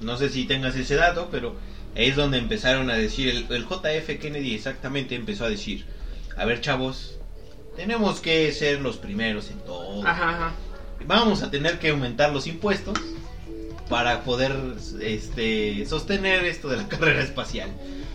no 0.05 0.17
sé 0.17 0.29
si 0.29 0.45
tengas 0.45 0.77
ese 0.77 0.95
dato, 0.97 1.29
pero 1.31 1.57
es 1.95 2.17
donde 2.17 2.39
empezaron 2.39 2.91
a 2.91 2.95
decir, 2.95 3.29
el, 3.29 3.47
el 3.51 3.65
JF 3.65 4.21
Kennedy 4.21 4.55
exactamente 4.55 5.15
empezó 5.15 5.45
a 5.45 5.49
decir, 5.49 5.85
a 6.37 6.45
ver 6.45 6.61
chavos, 6.61 7.19
tenemos 7.77 8.21
que 8.21 8.53
ser 8.53 8.81
los 8.81 8.97
primeros 8.97 9.51
en 9.51 9.59
todo. 9.61 10.07
Ajá, 10.07 10.31
ajá. 10.31 10.53
Vamos 11.07 11.43
a 11.43 11.51
tener 11.51 11.79
que 11.79 11.91
aumentar 11.91 12.33
los 12.33 12.47
impuestos 12.47 12.99
para 13.89 14.23
poder 14.23 14.55
este, 15.01 15.85
sostener 15.87 16.45
esto 16.45 16.69
de 16.69 16.79
la 16.79 16.89
carrera 16.89 17.23
espacial. 17.23 17.71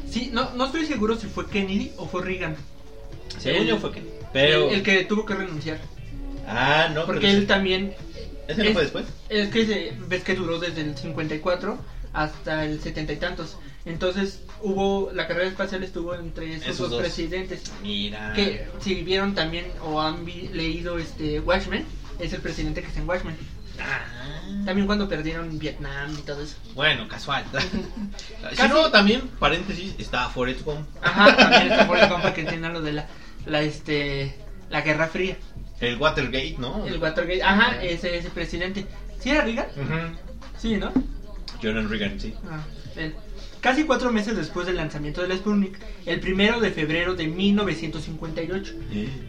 Sí, 0.09 0.29
no, 0.33 0.51
no 0.55 0.65
estoy 0.65 0.85
seguro 0.85 1.15
si 1.15 1.27
fue 1.27 1.47
Kennedy 1.47 1.91
o 1.97 2.07
fue 2.07 2.23
Reagan. 2.23 2.55
Según 3.37 3.61
El- 3.61 3.67
yo 3.67 3.77
fue 3.77 3.91
Kennedy. 3.91 4.11
Pero, 4.33 4.69
El, 4.69 4.75
el 4.75 4.83
que 4.83 5.03
tuvo 5.05 5.25
que 5.25 5.35
renunciar. 5.35 5.79
ah, 6.47 6.89
no, 6.93 7.05
Porque 7.05 7.21
pero 7.27 7.37
él 7.37 7.47
también. 7.47 7.93
Ese 8.51 8.63
no 8.63 8.71
fue 8.73 8.81
después. 8.83 9.05
Es 9.29 9.49
que 9.49 9.65
se- 9.65 9.93
ves 10.07 10.23
que 10.23 10.35
duró 10.35 10.59
desde 10.59 10.81
el 10.81 10.97
54 10.97 11.77
hasta 12.13 12.65
el 12.65 12.81
70 12.81 13.13
y 13.13 13.17
tantos. 13.17 13.57
Entonces 13.85 14.41
hubo. 14.61 15.11
La 15.13 15.27
carrera 15.27 15.47
espacial 15.47 15.83
estuvo 15.83 16.13
entre 16.15 16.53
esos, 16.55 16.63
Esos 16.67 16.77
dos, 16.79 16.89
dos. 16.91 16.99
presidentes. 17.01 17.63
Mira. 17.81 18.33
Que 18.33 18.67
si 18.79 18.95
vieron 19.03 19.33
también 19.35 19.65
o 19.83 20.01
han 20.01 20.25
vi- 20.25 20.49
leído 20.53 20.97
este 20.99 21.39
Watchmen, 21.39 21.85
es 22.19 22.33
el 22.33 22.41
presidente 22.41 22.81
que 22.81 22.87
está 22.87 22.99
en 22.99 23.07
Watchmen. 23.07 23.37
Ah. 23.79 24.65
También 24.65 24.87
cuando 24.87 25.07
perdieron 25.07 25.57
Vietnam 25.57 26.13
y 26.17 26.21
todo 26.23 26.41
eso. 26.43 26.55
Bueno, 26.75 27.07
casual. 27.07 27.45
si 28.53 28.67
no, 28.67 28.89
también, 28.91 29.21
paréntesis, 29.39 29.95
está 29.97 30.27
Forrest 30.29 30.61
Gump. 30.63 30.85
Ajá, 31.01 31.35
también 31.37 31.71
está 31.71 31.87
por 31.87 31.97
el 31.97 32.09
compa 32.09 32.33
que 32.33 32.41
entienda 32.41 32.69
lo 32.69 32.81
de 32.81 32.91
la, 32.93 33.07
la 33.45 33.61
este 33.61 34.35
la 34.69 34.81
Guerra 34.81 35.07
Fría. 35.07 35.37
El 35.81 35.97
Watergate, 35.97 36.55
¿no? 36.57 36.85
El 36.85 36.97
Watergate, 37.01 37.43
ajá, 37.43 37.81
ese 37.83 38.29
presidente. 38.33 38.85
¿Sí 39.19 39.29
era 39.29 39.41
Reagan? 39.41 39.67
Ujú. 39.75 40.17
Sí, 40.57 40.77
¿no? 40.77 40.91
Jonathan 41.61 41.89
Reagan, 41.89 42.19
sí. 42.19 42.33
Ah, 42.49 42.63
él. 42.95 43.13
Casi 43.61 43.83
cuatro 43.83 44.09
meses 44.11 44.37
después 44.37 44.65
del 44.65 44.77
lanzamiento 44.77 45.21
del 45.21 45.37
Sputnik, 45.37 45.77
el 46.05 46.21
primero 46.21 46.61
de 46.61 46.71
febrero 46.71 47.13
de 47.13 47.27
1958, 47.27 48.73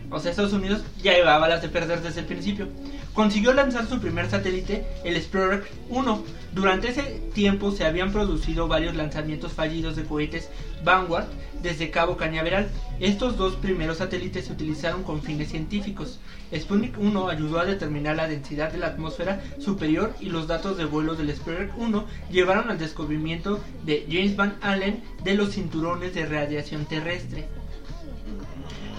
o 0.09 0.21
sea, 0.21 0.31
Estados 0.31 0.53
Unidos 0.53 0.83
ya 1.03 1.15
llevaba 1.15 1.49
las 1.49 1.63
de 1.63 1.69
perder 1.69 2.01
desde 2.01 2.21
el 2.21 2.27
principio, 2.27 2.69
consiguió 3.13 3.53
lanzar 3.53 3.89
su 3.89 4.01
primer 4.01 4.31
satélite, 4.31 4.87
el 5.05 5.17
Explorer 5.17 5.65
1. 5.89 6.25
Durante 6.53 6.89
ese 6.89 7.03
tiempo 7.33 7.71
se 7.71 7.85
habían 7.85 8.13
producido 8.13 8.67
varios 8.67 8.97
lanzamientos 8.97 9.53
fallidos 9.53 9.95
de 9.95 10.05
cohetes 10.05 10.49
Vanguard 10.85 11.27
desde 11.63 11.91
Cabo 11.91 12.17
Cañaveral. 12.17 12.69
Estos 12.99 13.37
dos 13.37 13.55
primeros 13.55 13.99
satélites 13.99 14.47
se 14.47 14.53
utilizaron 14.53 15.05
con 15.05 15.23
fines 15.23 15.51
científicos. 15.51 16.19
Sputnik 16.53 16.99
1 16.99 17.29
ayudó 17.29 17.61
a 17.61 17.65
determinar 17.65 18.17
la 18.17 18.27
densidad 18.27 18.73
de 18.73 18.79
la 18.79 18.89
atmósfera 18.89 19.41
superior 19.61 20.15
y 20.21 20.27
los 20.27 20.49
datos 20.49 20.77
de 20.77 20.87
vuelo 20.87 21.15
del 21.15 21.31
Explorer 21.31 21.71
1 21.77 22.05
llevaron 22.33 22.69
al 22.69 22.79
descubrimiento 22.79 23.61
de 23.85 24.07
James 24.11 24.35
Van 24.35 24.57
Allen 24.61 25.05
de 25.23 25.35
los 25.35 25.51
cinturones 25.51 26.15
de 26.15 26.27
radiación 26.27 26.85
terrestre. 26.87 27.47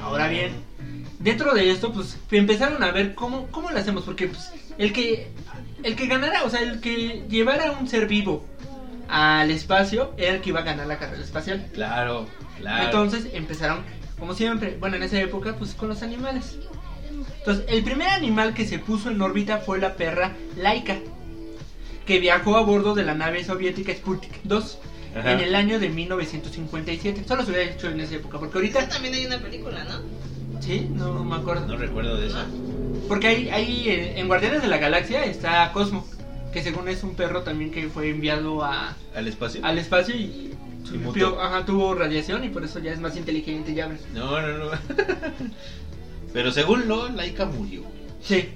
Ahora 0.01 0.29
bien, 0.29 0.51
dentro 1.19 1.53
de 1.53 1.69
esto, 1.69 1.91
pues 1.91 2.17
empezaron 2.31 2.81
a 2.81 2.91
ver 2.91 3.13
cómo, 3.13 3.47
cómo 3.47 3.69
lo 3.69 3.77
hacemos, 3.77 4.03
porque 4.03 4.27
pues, 4.27 4.51
el 4.77 4.93
que 4.93 5.27
el 5.83 5.95
que 5.95 6.07
ganara, 6.07 6.43
o 6.43 6.49
sea, 6.49 6.61
el 6.61 6.79
que 6.79 7.23
llevara 7.29 7.71
un 7.71 7.87
ser 7.87 8.07
vivo 8.07 8.45
al 9.07 9.51
espacio 9.51 10.13
era 10.17 10.35
el 10.35 10.41
que 10.41 10.49
iba 10.49 10.61
a 10.61 10.63
ganar 10.63 10.87
la 10.87 10.97
carrera 10.97 11.23
espacial. 11.23 11.67
Claro, 11.73 12.27
claro. 12.57 12.85
Entonces 12.85 13.27
empezaron, 13.33 13.83
como 14.19 14.33
siempre, 14.33 14.77
bueno, 14.79 14.95
en 14.95 15.03
esa 15.03 15.19
época, 15.19 15.55
pues 15.57 15.73
con 15.73 15.89
los 15.89 16.01
animales. 16.01 16.57
Entonces, 17.39 17.65
el 17.67 17.83
primer 17.83 18.07
animal 18.09 18.53
que 18.53 18.65
se 18.67 18.79
puso 18.79 19.09
en 19.09 19.21
órbita 19.21 19.57
fue 19.57 19.79
la 19.79 19.95
perra 19.95 20.33
Laika, 20.57 20.97
que 22.05 22.19
viajó 22.19 22.55
a 22.57 22.61
bordo 22.61 22.93
de 22.93 23.03
la 23.03 23.15
nave 23.15 23.43
soviética 23.43 23.93
Sputnik 23.93 24.43
2 24.43 24.77
Ajá. 25.17 25.31
en 25.33 25.39
el 25.39 25.55
año 25.55 25.79
de 25.79 25.89
1957. 25.89 27.23
Solo 27.27 27.43
se 27.43 27.51
hubiera 27.51 27.71
hecho 27.71 27.89
en 27.89 27.99
esa 27.99 28.15
época, 28.15 28.39
porque 28.39 28.57
ahorita, 28.57 28.79
Esa 28.79 28.89
también 28.89 29.13
hay 29.13 29.25
una 29.25 29.39
película, 29.39 29.83
¿no? 29.83 30.01
sí, 30.61 30.87
no, 30.93 31.13
no 31.13 31.23
me 31.23 31.35
acuerdo. 31.35 31.65
No 31.67 31.75
recuerdo 31.77 32.17
de 32.17 32.27
esa. 32.27 32.45
Porque 33.11 33.27
ahí, 33.27 33.49
ahí 33.49 33.89
eh, 33.89 34.19
en 34.21 34.27
Guardianes 34.29 34.61
de 34.61 34.69
la 34.69 34.77
Galaxia 34.77 35.25
está 35.25 35.69
Cosmo, 35.73 36.07
que 36.53 36.63
según 36.63 36.87
es 36.87 37.03
un 37.03 37.13
perro 37.13 37.41
también 37.41 37.69
que 37.69 37.89
fue 37.89 38.09
enviado 38.09 38.63
a, 38.63 38.95
¿Al 39.13 39.27
espacio? 39.27 39.59
al 39.65 39.77
espacio 39.77 40.15
y, 40.15 40.53
vio- 41.13 41.37
ajá, 41.41 41.65
tuvo 41.65 41.93
radiación 41.93 42.45
y 42.45 42.47
por 42.47 42.63
eso 42.63 42.79
ya 42.79 42.93
es 42.93 43.01
más 43.01 43.17
inteligente 43.17 43.73
ya 43.73 43.87
ves. 43.87 43.99
No, 44.13 44.39
no, 44.39 44.57
no. 44.57 44.71
Pero 46.33 46.53
según 46.53 46.87
lo, 46.87 47.09
Laika 47.09 47.43
murió. 47.45 47.83
Sí. 48.23 48.47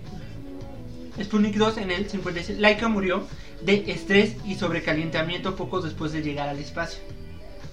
Sputnik 1.21 1.55
2 1.57 1.77
en 1.79 1.91
el 1.91 2.09
56. 2.09 2.57
Laika 2.59 2.87
murió 2.87 3.27
de 3.61 3.83
estrés 3.91 4.37
y 4.45 4.55
sobrecalentamiento 4.55 5.57
poco 5.57 5.81
después 5.81 6.13
de 6.13 6.21
llegar 6.21 6.47
al 6.47 6.59
espacio. 6.59 6.99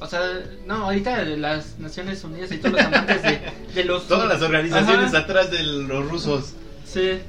O 0.01 0.09
sea, 0.09 0.21
no, 0.67 0.87
ahorita 0.87 1.23
las 1.23 1.79
Naciones 1.79 2.25
Unidas 2.25 2.51
y 2.51 2.59
todos 2.59 2.73
los 2.73 2.83
amantes 2.87 3.23
de, 3.23 3.39
de 3.73 3.85
los... 3.85 4.09
Todas 4.09 4.29
las 4.29 4.43
organizaciones 4.43 5.15
Ajá, 5.15 5.19
atrás 5.25 5.53
de 5.53 5.63
los 5.63 6.09
rusos. 6.11 6.55
Sí. 6.93 7.21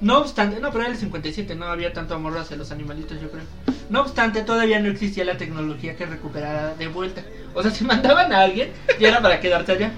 No 0.00 0.18
obstante, 0.18 0.60
no, 0.60 0.70
pero 0.70 0.84
era 0.84 0.92
el 0.92 0.98
57, 0.98 1.54
no 1.54 1.66
había 1.66 1.92
tanto 1.92 2.14
amor 2.14 2.36
hacia 2.36 2.56
los 2.56 2.70
animalitos, 2.72 3.20
yo 3.20 3.30
creo. 3.30 3.44
No 3.88 4.00
obstante, 4.02 4.42
todavía 4.42 4.78
no 4.80 4.88
existía 4.90 5.24
la 5.24 5.36
tecnología 5.38 5.96
que 5.96 6.04
recuperara 6.04 6.74
de 6.74 6.88
vuelta. 6.88 7.22
O 7.54 7.62
sea, 7.62 7.70
si 7.72 7.84
mandaban 7.84 8.32
a 8.32 8.40
alguien, 8.40 8.70
ya 9.00 9.08
era 9.08 9.22
para 9.22 9.40
quedarse 9.40 9.72
allá. 9.72 9.92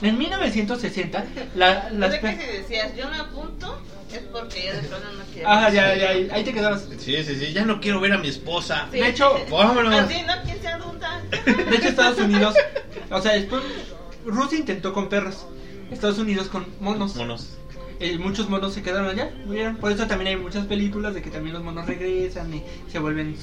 En 0.00 0.16
1960, 0.16 1.24
la, 1.56 1.90
las... 1.90 2.16
Pe- 2.18 2.38
si 2.40 2.56
decías 2.58 2.94
yo 2.96 3.08
me 3.10 3.16
apunto, 3.16 3.80
es 4.12 4.20
porque 4.30 4.62
ya 4.66 4.74
de 4.74 4.82
plano 4.86 5.04
no 5.18 5.24
quiero. 5.32 5.48
Ajá, 5.48 5.70
ya, 5.70 5.94
ya, 5.96 6.10
ahí 6.10 6.28
ahí 6.30 6.44
te 6.44 6.52
quedabas. 6.52 6.86
Sí, 6.98 7.16
sí, 7.24 7.34
sí. 7.34 7.52
Ya 7.52 7.64
no 7.64 7.80
quiero 7.80 7.98
ver 8.00 8.12
a 8.12 8.18
mi 8.18 8.28
esposa. 8.28 8.86
Sí. 8.92 9.00
De 9.00 9.08
hecho, 9.08 9.34
vámonos. 9.50 9.92
Así, 9.92 10.22
¿no? 10.22 10.34
¿Quién 10.44 10.60
se 10.62 10.68
adulta? 10.68 11.20
De 11.44 11.76
hecho, 11.76 11.88
Estados 11.88 12.18
Unidos, 12.20 12.54
o 13.10 13.20
sea, 13.20 13.32
después 13.32 13.62
Rusia 14.24 14.58
intentó 14.58 14.92
con 14.92 15.08
perros, 15.08 15.46
Estados 15.90 16.18
Unidos 16.18 16.46
con 16.46 16.64
monos. 16.78 17.16
Monos. 17.16 17.56
Eh, 18.00 18.18
muchos 18.18 18.48
monos 18.48 18.74
se 18.74 18.82
quedaron 18.82 19.08
allá. 19.08 19.30
Por 19.80 19.90
eso 19.90 20.06
también 20.06 20.28
hay 20.28 20.36
muchas 20.36 20.66
películas 20.66 21.14
de 21.14 21.22
que 21.22 21.30
también 21.30 21.54
los 21.54 21.64
monos 21.64 21.86
regresan 21.86 22.52
y 22.54 22.62
se 22.90 22.98
vuelven 22.98 23.36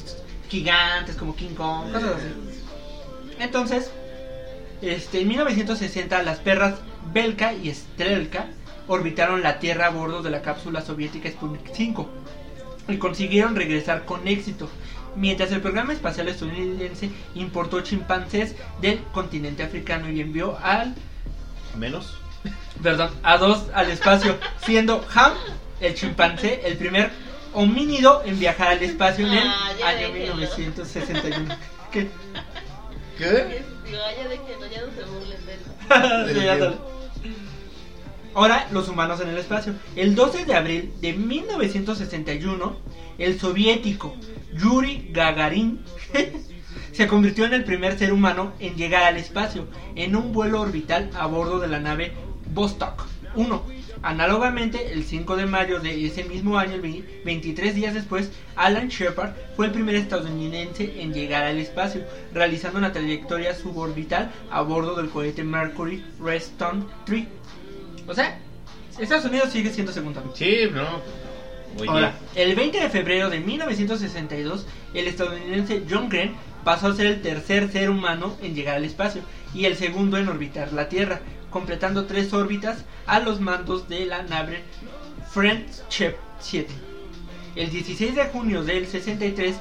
gigantes 0.50 1.16
como 1.16 1.36
King 1.36 1.56
Kong, 1.56 1.92
cosas 1.92 2.16
así. 2.16 2.28
Entonces, 3.40 3.92
este, 4.82 5.22
en 5.22 5.28
1960 5.28 6.24
las 6.24 6.40
perras 6.40 6.76
Belka 7.14 7.54
y 7.54 7.74
Strelka 7.74 8.48
orbitaron 8.88 9.42
la 9.42 9.60
Tierra 9.60 9.88
a 9.88 9.90
bordo 9.90 10.22
de 10.22 10.30
la 10.30 10.42
cápsula 10.42 10.82
soviética 10.82 11.30
Sputnik 11.30 11.74
5 11.74 12.10
y 12.88 12.98
consiguieron 12.98 13.56
regresar 13.56 14.06
con 14.06 14.28
éxito. 14.28 14.70
Mientras 15.16 15.52
el 15.52 15.62
programa 15.62 15.94
espacial 15.94 16.28
estadounidense 16.28 17.10
importó 17.36 17.82
chimpancés 17.82 18.56
del 18.82 19.02
continente 19.14 19.64
africano 19.64 20.10
y 20.10 20.22
envió 20.22 20.58
al 20.62 20.94
Menos. 21.78 22.18
Perdón, 22.86 23.10
a 23.24 23.38
dos 23.39 23.63
al 23.74 23.89
espacio, 23.89 24.38
siendo 24.63 25.04
Ham, 25.15 25.34
el 25.82 25.96
chimpancé, 25.96 26.62
el 26.65 26.77
primer 26.77 27.10
homínido 27.51 28.22
en 28.24 28.38
viajar 28.38 28.68
al 28.68 28.84
espacio 28.84 29.25
en 29.25 29.34
el 29.34 29.48
Ah, 29.48 29.72
ya 29.80 29.88
año 29.89 30.12
déjenlo. 30.13 30.36
1961. 30.36 31.56
¿Qué? 31.92 32.10
¿Qué? 33.18 33.63
Digo, 33.86 33.98
ay, 34.08 34.15
ya 34.22 34.30
déjenlo, 34.30 34.68
ya 34.68 34.82
no 34.82 34.92
se 34.94 35.04
burlen 35.10 35.46
de 35.48 35.54
él. 35.54 35.60
Sí, 36.39 36.46
ya 36.46 36.60
sale. 36.60 36.75
Ahora, 38.36 38.68
los 38.72 38.88
humanos 38.88 39.20
en 39.22 39.30
el 39.30 39.38
espacio. 39.39 39.74
El 39.96 40.13
12 40.13 40.46
de 40.46 40.54
abril 40.54 40.94
de 41.01 41.13
1961, 41.13 42.77
el 43.18 43.39
soviético 43.39 44.15
Yuri 44.54 45.10
Gagarin 45.12 45.84
se 46.92 47.08
convirtió 47.08 47.46
en 47.46 47.56
el 47.56 47.63
primer 47.63 47.98
ser 47.98 48.13
humano 48.13 48.54
en 48.60 48.75
llegar 48.75 49.04
al 49.04 49.18
espacio 49.18 49.68
en 49.96 50.15
un 50.15 50.34
vuelo 50.34 50.62
orbital 50.62 51.10
a 51.15 51.25
bordo 51.25 51.60
de 51.60 51.68
la 51.68 51.80
nave 51.80 52.13
Vostok 52.56 53.04
1. 53.36 53.64
Análogamente, 54.02 54.94
el 54.94 55.04
5 55.04 55.36
de 55.36 55.46
mayo 55.46 55.80
de 55.80 56.06
ese 56.06 56.24
mismo 56.24 56.58
año, 56.58 56.76
el 56.76 56.82
ve- 56.82 57.22
23 57.26 57.76
días 57.76 57.94
después, 57.94 58.32
Alan 58.56 58.88
Shepard 58.88 59.32
fue 59.56 59.66
el 59.68 59.72
primer 59.72 59.96
estadounidense 59.96 61.02
en 61.02 61.14
llegar 61.14 61.44
al 61.44 61.58
espacio, 61.60 62.04
realizando 62.34 62.78
una 62.80 62.94
trayectoria 62.94 63.56
suborbital 63.56 64.32
a 64.52 64.62
bordo 64.62 64.96
del 64.96 65.10
cohete 65.10 65.44
Mercury 65.44 66.04
Redstone 66.24 66.84
3. 67.06 67.26
O 68.08 68.14
sea, 68.14 68.40
Estados 69.00 69.26
Unidos 69.26 69.50
sigue 69.52 69.72
siendo 69.72 69.92
segundo. 69.92 70.24
Sí, 70.36 70.68
no. 70.72 70.86
Muy 71.78 71.88
Ahora, 71.90 72.14
el 72.36 72.56
20 72.56 72.80
de 72.80 72.90
febrero 72.90 73.30
de 73.30 73.40
1962, 73.42 74.66
el 74.94 75.08
estadounidense 75.08 75.84
John 75.90 76.08
Glenn 76.10 76.36
pasó 76.64 76.88
a 76.88 76.96
ser 76.96 77.08
el 77.08 77.22
tercer 77.22 77.70
ser 77.72 77.90
humano 77.90 78.36
en 78.42 78.56
llegar 78.56 78.76
al 78.78 78.86
espacio 78.86 79.22
y 79.54 79.66
el 79.66 79.76
segundo 79.76 80.18
en 80.18 80.28
orbitar 80.30 80.72
la 80.74 80.88
Tierra, 80.90 81.20
completando 81.56 82.04
tres 82.04 82.34
órbitas 82.34 82.84
a 83.08 83.22
los 83.22 83.40
mandos 83.40 83.88
de 83.88 84.06
la 84.06 84.24
nave 84.24 84.62
Friendship 85.32 86.16
7. 86.42 86.68
El 87.56 87.70
16 87.70 88.14
de 88.14 88.26
junio 88.26 88.62
del 88.62 88.86
63, 88.86 89.56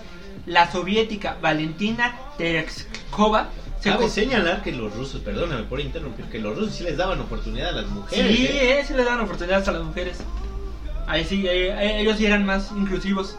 la 0.47 0.69
soviética 0.73 1.39
Valentina 1.41 2.19
Tereshkova 2.37 3.49
se 3.79 3.91
Cabe 3.91 4.09
señalar 4.09 4.65
que 4.65 4.73
los 4.73 4.93
rusos, 4.93 5.21
perdóname 5.21 5.63
por 5.63 5.79
interrumpir, 5.79 6.25
que 6.25 6.41
los 6.41 6.59
rusos 6.59 6.75
sí 6.75 6.83
les 6.83 6.97
daban 6.97 7.21
oportunidad 7.21 7.69
a 7.69 7.83
las 7.83 7.87
mujeres. 7.87 8.37
Sí, 8.37 8.45
¿eh? 8.45 8.81
eh, 8.81 8.85
sí 8.85 8.95
le 8.95 9.05
dan 9.05 9.21
oportunidades 9.21 9.69
a 9.69 9.73
las 9.73 9.85
mujeres. 9.85 10.19
Ahí 11.07 11.25
sí, 11.25 11.47
eh, 11.47 11.69
eh, 11.69 12.01
ellos 12.01 12.17
sí 12.19 12.27
eran 12.27 12.45
más 12.45 12.73
inclusivos. 12.73 13.39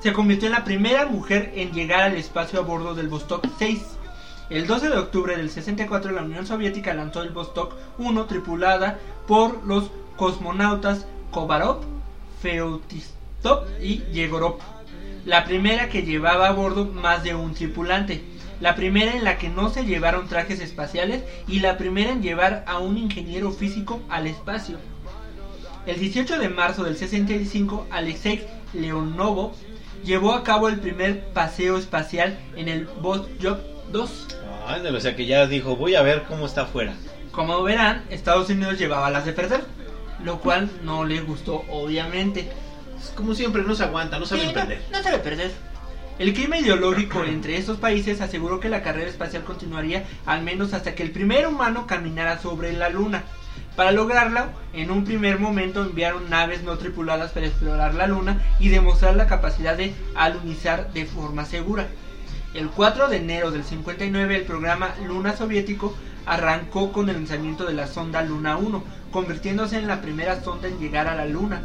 Se 0.00 0.12
convirtió 0.12 0.48
en 0.48 0.54
la 0.54 0.64
primera 0.64 1.06
mujer 1.06 1.52
en 1.54 1.70
llegar 1.70 2.02
al 2.02 2.16
espacio 2.16 2.58
a 2.58 2.62
bordo 2.62 2.96
del 2.96 3.06
Vostok 3.06 3.46
6. 3.56 3.93
El 4.50 4.66
12 4.66 4.90
de 4.90 4.98
octubre 4.98 5.38
del 5.38 5.50
64 5.50 6.12
la 6.12 6.22
Unión 6.22 6.46
Soviética 6.46 6.92
lanzó 6.92 7.22
el 7.22 7.30
Vostok 7.30 7.74
1 7.96 8.26
tripulada 8.26 8.98
por 9.26 9.64
los 9.64 9.90
cosmonautas 10.16 11.06
Komarov, 11.30 11.80
Feutistov 12.42 13.64
y 13.80 14.02
Yegorov. 14.12 14.58
La 15.24 15.44
primera 15.44 15.88
que 15.88 16.02
llevaba 16.02 16.48
a 16.48 16.52
bordo 16.52 16.84
más 16.84 17.24
de 17.24 17.34
un 17.34 17.54
tripulante. 17.54 18.22
La 18.60 18.74
primera 18.74 19.12
en 19.12 19.24
la 19.24 19.38
que 19.38 19.48
no 19.48 19.70
se 19.70 19.86
llevaron 19.86 20.28
trajes 20.28 20.60
espaciales 20.60 21.24
y 21.48 21.60
la 21.60 21.78
primera 21.78 22.12
en 22.12 22.22
llevar 22.22 22.64
a 22.66 22.78
un 22.78 22.98
ingeniero 22.98 23.50
físico 23.50 24.02
al 24.10 24.26
espacio. 24.26 24.76
El 25.86 25.98
18 25.98 26.38
de 26.38 26.50
marzo 26.50 26.84
del 26.84 26.98
65, 26.98 27.86
Alexei 27.90 28.46
Leonovo 28.74 29.54
llevó 30.04 30.34
a 30.34 30.44
cabo 30.44 30.68
el 30.68 30.80
primer 30.80 31.32
paseo 31.32 31.78
espacial 31.78 32.38
en 32.56 32.68
el 32.68 32.84
Vostok 33.00 33.73
2. 33.94 34.26
Ándale, 34.66 34.98
o 34.98 35.00
sea 35.00 35.14
que 35.14 35.24
ya 35.24 35.46
dijo, 35.46 35.76
voy 35.76 35.94
a 35.94 36.02
ver 36.02 36.24
cómo 36.24 36.46
está 36.46 36.62
afuera. 36.62 36.94
Como 37.30 37.62
verán, 37.62 38.04
Estados 38.10 38.50
Unidos 38.50 38.78
llevaba 38.78 39.10
las 39.10 39.24
de 39.24 39.32
perder, 39.32 39.62
lo 40.22 40.40
cual 40.40 40.68
no 40.82 41.04
le 41.04 41.20
gustó 41.20 41.64
obviamente. 41.70 42.50
Es 42.98 43.10
como 43.10 43.34
siempre, 43.34 43.62
no 43.62 43.74
se 43.74 43.84
aguanta, 43.84 44.18
no 44.18 44.26
saben 44.26 44.48
Sí, 44.48 44.54
perder. 44.54 44.82
No, 44.90 44.98
no 44.98 45.04
sabe 45.04 45.18
perder. 45.18 45.52
El 46.18 46.32
clima 46.32 46.58
ideológico 46.58 47.24
entre 47.24 47.56
estos 47.56 47.78
países 47.78 48.20
aseguró 48.20 48.60
que 48.60 48.68
la 48.68 48.82
carrera 48.82 49.10
espacial 49.10 49.44
continuaría 49.44 50.04
al 50.26 50.42
menos 50.42 50.72
hasta 50.72 50.94
que 50.94 51.02
el 51.02 51.10
primer 51.10 51.46
humano 51.46 51.86
caminara 51.86 52.38
sobre 52.38 52.72
la 52.72 52.88
Luna. 52.88 53.24
Para 53.76 53.92
lograrlo, 53.92 54.46
en 54.72 54.90
un 54.90 55.04
primer 55.04 55.38
momento 55.38 55.82
enviaron 55.82 56.30
naves 56.30 56.62
no 56.62 56.78
tripuladas 56.78 57.32
para 57.32 57.46
explorar 57.46 57.94
la 57.94 58.06
Luna 58.06 58.40
y 58.60 58.68
demostrar 58.68 59.16
la 59.16 59.26
capacidad 59.26 59.76
de 59.76 59.92
alunizar 60.14 60.92
de 60.92 61.06
forma 61.06 61.44
segura. 61.44 61.86
El 62.54 62.68
4 62.70 63.08
de 63.08 63.16
enero 63.16 63.50
del 63.50 63.64
59 63.64 64.36
el 64.36 64.42
programa 64.44 64.94
Luna 65.06 65.36
soviético 65.36 65.94
arrancó 66.24 66.92
con 66.92 67.08
el 67.08 67.16
lanzamiento 67.16 67.64
de 67.66 67.74
la 67.74 67.86
sonda 67.88 68.22
Luna 68.22 68.56
1, 68.56 68.82
convirtiéndose 69.10 69.76
en 69.78 69.88
la 69.88 70.00
primera 70.00 70.40
sonda 70.42 70.68
en 70.68 70.78
llegar 70.78 71.08
a 71.08 71.16
la 71.16 71.26
Luna. 71.26 71.62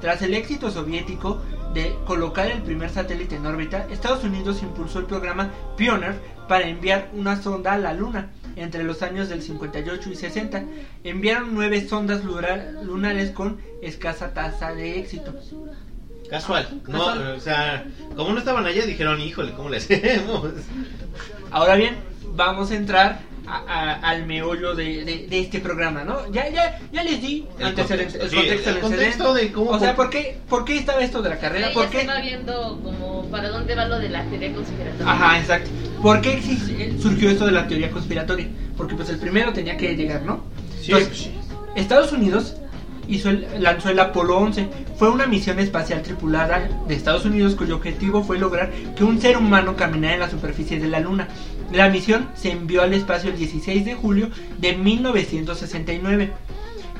Tras 0.00 0.20
el 0.22 0.34
éxito 0.34 0.70
soviético 0.70 1.40
de 1.72 1.96
colocar 2.06 2.46
el 2.50 2.62
primer 2.62 2.90
satélite 2.90 3.36
en 3.36 3.46
órbita, 3.46 3.86
Estados 3.90 4.24
Unidos 4.24 4.62
impulsó 4.62 4.98
el 4.98 5.06
programa 5.06 5.50
Pioneer 5.76 6.20
para 6.48 6.68
enviar 6.68 7.08
una 7.14 7.40
sonda 7.42 7.72
a 7.72 7.78
la 7.78 7.94
Luna. 7.94 8.30
Entre 8.56 8.84
los 8.84 9.02
años 9.02 9.28
del 9.28 9.42
58 9.42 10.10
y 10.10 10.16
60, 10.16 10.64
enviaron 11.04 11.54
nueve 11.54 11.86
sondas 11.88 12.24
lunar- 12.24 12.72
lunares 12.84 13.30
con 13.30 13.58
escasa 13.82 14.32
tasa 14.34 14.72
de 14.74 14.98
éxito. 14.98 15.34
Casual. 16.30 16.68
No, 16.88 16.98
Casual. 16.98 17.34
o 17.36 17.40
sea, 17.40 17.84
como 18.16 18.32
no 18.32 18.38
estaban 18.38 18.66
allá, 18.66 18.84
dijeron, 18.84 19.20
híjole, 19.20 19.52
¿cómo 19.52 19.68
le 19.68 19.76
hacemos? 19.78 20.44
Ahora 21.50 21.76
bien, 21.76 21.96
vamos 22.34 22.70
a 22.70 22.74
entrar 22.76 23.20
a- 23.46 23.62
a- 23.68 23.92
al 24.10 24.26
meollo 24.26 24.74
de, 24.74 25.04
de- 25.04 25.26
de 25.28 25.40
este 25.40 25.60
programa, 25.60 26.02
¿no? 26.02 26.30
Ya, 26.32 26.48
ya, 26.50 26.80
ya 26.92 27.04
les 27.04 27.22
di 27.22 27.46
El 27.60 27.66
antecedentes, 27.66 28.14
contexto, 28.18 28.24
el 28.24 28.30
sí, 28.30 28.36
contexto, 28.36 28.70
el 28.70 28.76
el 28.76 28.82
contexto 28.82 29.34
de 29.34 29.52
cómo- 29.52 29.70
O 29.70 29.78
sea, 29.78 29.94
¿por 29.94 30.10
qué, 30.10 30.38
¿por 30.48 30.64
qué 30.64 30.78
estaba 30.78 31.00
esto 31.02 31.22
de 31.22 31.28
la 31.28 31.38
carrera? 31.38 31.68
Ahí 31.68 31.74
¿Por 31.74 31.88
qué? 31.88 32.04
va 32.06 32.20
viendo 32.20 32.80
como 32.82 33.24
para 33.30 33.48
dónde 33.48 33.74
va 33.76 33.84
lo 33.86 33.98
de 34.00 34.08
la 34.08 34.24
teoría 34.24 34.52
conspiratoria. 34.52 35.12
Ajá, 35.12 35.38
exacto. 35.38 35.70
¿Por 36.02 36.20
qué 36.20 36.32
eh, 36.32 36.96
surgió 37.00 37.30
esto 37.30 37.46
de 37.46 37.52
la 37.52 37.68
teoría 37.68 37.90
conspiratoria? 37.90 38.48
Porque 38.76 38.96
pues 38.96 39.08
el 39.10 39.18
primero 39.18 39.52
tenía 39.52 39.76
que 39.76 39.94
llegar, 39.94 40.22
¿no? 40.22 40.42
Sí, 40.82 40.90
Entonces, 40.92 41.08
pues 41.08 41.18
sí. 41.20 41.34
Estados 41.76 42.10
Unidos 42.12 42.56
hizo 43.08 43.30
el- 43.30 43.46
lanzó 43.58 43.90
el 43.90 43.98
Apolo 43.98 44.36
11. 44.38 44.68
Fue 44.96 45.10
una 45.10 45.26
misión 45.26 45.58
espacial 45.58 46.02
tripulada 46.02 46.68
de 46.86 46.94
Estados 46.94 47.24
Unidos 47.24 47.54
cuyo 47.54 47.76
objetivo 47.76 48.22
fue 48.22 48.38
lograr 48.38 48.70
que 48.96 49.04
un 49.04 49.20
ser 49.20 49.36
humano 49.36 49.76
caminara 49.76 50.14
en 50.14 50.20
la 50.20 50.30
superficie 50.30 50.78
de 50.78 50.88
la 50.88 51.00
Luna. 51.00 51.28
La 51.72 51.88
misión 51.88 52.28
se 52.34 52.50
envió 52.52 52.82
al 52.82 52.94
espacio 52.94 53.30
el 53.30 53.36
16 53.36 53.84
de 53.84 53.94
julio 53.94 54.28
de 54.58 54.74
1969. 54.76 56.32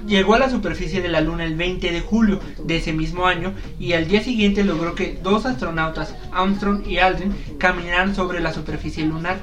Llegó 0.06 0.34
a 0.34 0.38
la 0.38 0.50
superficie 0.50 1.00
de 1.02 1.08
la 1.08 1.20
Luna 1.20 1.44
el 1.44 1.56
20 1.56 1.90
de 1.90 2.00
julio 2.00 2.38
de 2.62 2.76
ese 2.76 2.92
mismo 2.92 3.26
año 3.26 3.54
y 3.80 3.94
al 3.94 4.06
día 4.06 4.22
siguiente 4.22 4.62
logró 4.62 4.94
que 4.94 5.18
dos 5.20 5.46
astronautas, 5.46 6.14
Armstrong 6.32 6.86
y 6.86 6.98
Aldrin, 6.98 7.34
caminaran 7.58 8.14
sobre 8.14 8.40
la 8.40 8.52
superficie 8.52 9.04
lunar. 9.04 9.38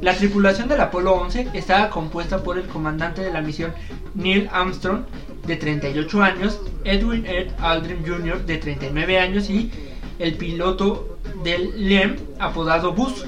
La 0.00 0.14
tripulación 0.14 0.68
del 0.68 0.80
Apolo 0.80 1.12
11 1.14 1.48
estaba 1.52 1.90
compuesta 1.90 2.42
por 2.42 2.58
el 2.58 2.66
comandante 2.66 3.20
de 3.22 3.32
la 3.32 3.42
misión 3.42 3.72
Neil 4.14 4.48
Armstrong, 4.52 5.02
de 5.48 5.56
38 5.56 6.22
años, 6.22 6.60
Edwin 6.84 7.26
Ed 7.26 7.48
Aldrin 7.58 8.06
Jr., 8.06 8.44
de 8.46 8.58
39 8.58 9.18
años, 9.18 9.50
y 9.50 9.70
el 10.18 10.34
piloto 10.34 11.18
del 11.42 11.88
LEM, 11.88 12.16
apodado 12.38 12.92
Buzz, 12.92 13.24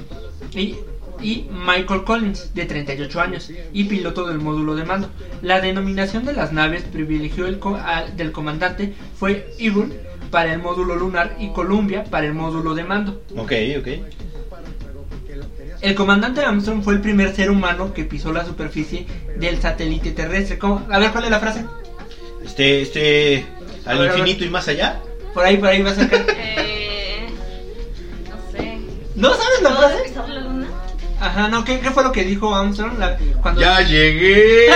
y, 0.55 0.77
y 1.21 1.49
Michael 1.51 2.05
Collins, 2.05 2.55
de 2.55 2.67
38 2.67 3.21
años, 3.21 3.51
y 3.73 3.85
piloto 3.85 4.27
del 4.29 4.39
módulo 4.39 4.75
de 4.77 4.85
mando. 4.85 5.09
La 5.43 5.61
denominación 5.61 6.25
de 6.25 6.35
las 6.35 6.53
naves 6.53 6.83
privilegió 6.85 7.47
el 7.47 7.59
co- 7.59 7.77
al- 7.77 8.17
del 8.17 8.33
comandante 8.33 8.95
fue 9.19 9.53
Eagle 9.59 9.89
para 10.31 10.53
el 10.53 10.61
módulo 10.61 10.95
lunar 10.97 11.35
y 11.41 11.49
Columbia 11.53 12.05
para 12.05 12.27
el 12.27 12.35
módulo 12.35 12.75
de 12.75 12.85
mando. 12.85 13.21
Ok, 13.37 13.53
ok. 13.79 13.89
El 15.81 15.95
comandante 15.95 16.43
Armstrong 16.43 16.83
fue 16.83 16.93
el 16.95 17.01
primer 17.01 17.35
ser 17.35 17.51
humano 17.51 17.95
que 17.95 18.05
pisó 18.05 18.33
la 18.33 18.45
superficie 18.45 19.07
del 19.39 19.61
satélite 19.61 20.11
terrestre. 20.13 20.59
¿Cómo? 20.59 20.87
A 20.91 20.99
ver, 20.99 21.11
¿cuál 21.11 21.25
es 21.25 21.31
la 21.31 21.39
frase? 21.41 21.65
Este, 22.45 22.83
este, 22.83 23.47
al 23.87 23.99
ver, 23.99 24.11
infinito 24.11 24.45
y 24.45 24.51
más 24.51 24.67
allá. 24.69 25.01
Por 25.35 25.45
ahí, 25.45 25.57
por 25.57 25.69
ahí 25.69 25.83
va 25.83 25.91
a 25.91 25.95
sacar. 25.95 26.25
Eh, 26.37 27.27
no 28.29 28.59
sé. 28.59 28.79
¿No 29.15 29.29
sabes 29.35 29.63
la 29.63 29.71
¿No 29.71 29.77
vas 29.77 29.85
a 29.85 29.89
frase? 29.91 30.05
pisar 30.09 30.29
la 30.29 30.41
luna? 30.41 30.69
Ajá, 31.21 31.49
no, 31.49 31.65
¿qué, 31.65 31.81
qué 31.81 31.91
fue 31.91 32.03
lo 32.03 32.13
que 32.13 32.25
dijo 32.25 32.55
Armstrong 32.55 32.99
la- 32.99 33.17
cuando... 33.43 33.61
Ya 33.63 33.81
llegué. 33.83 34.67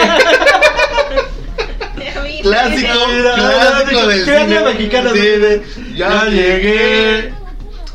Clásico, 2.43 2.93
clásico 3.37 4.07
del 4.07 4.25
cine. 4.25 4.61
mexicana. 4.61 5.11
Sí, 5.15 5.19
de, 5.21 5.63
ya 5.97 6.25
llegué. 6.27 7.33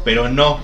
Pero 0.03 0.27
no. 0.29 0.59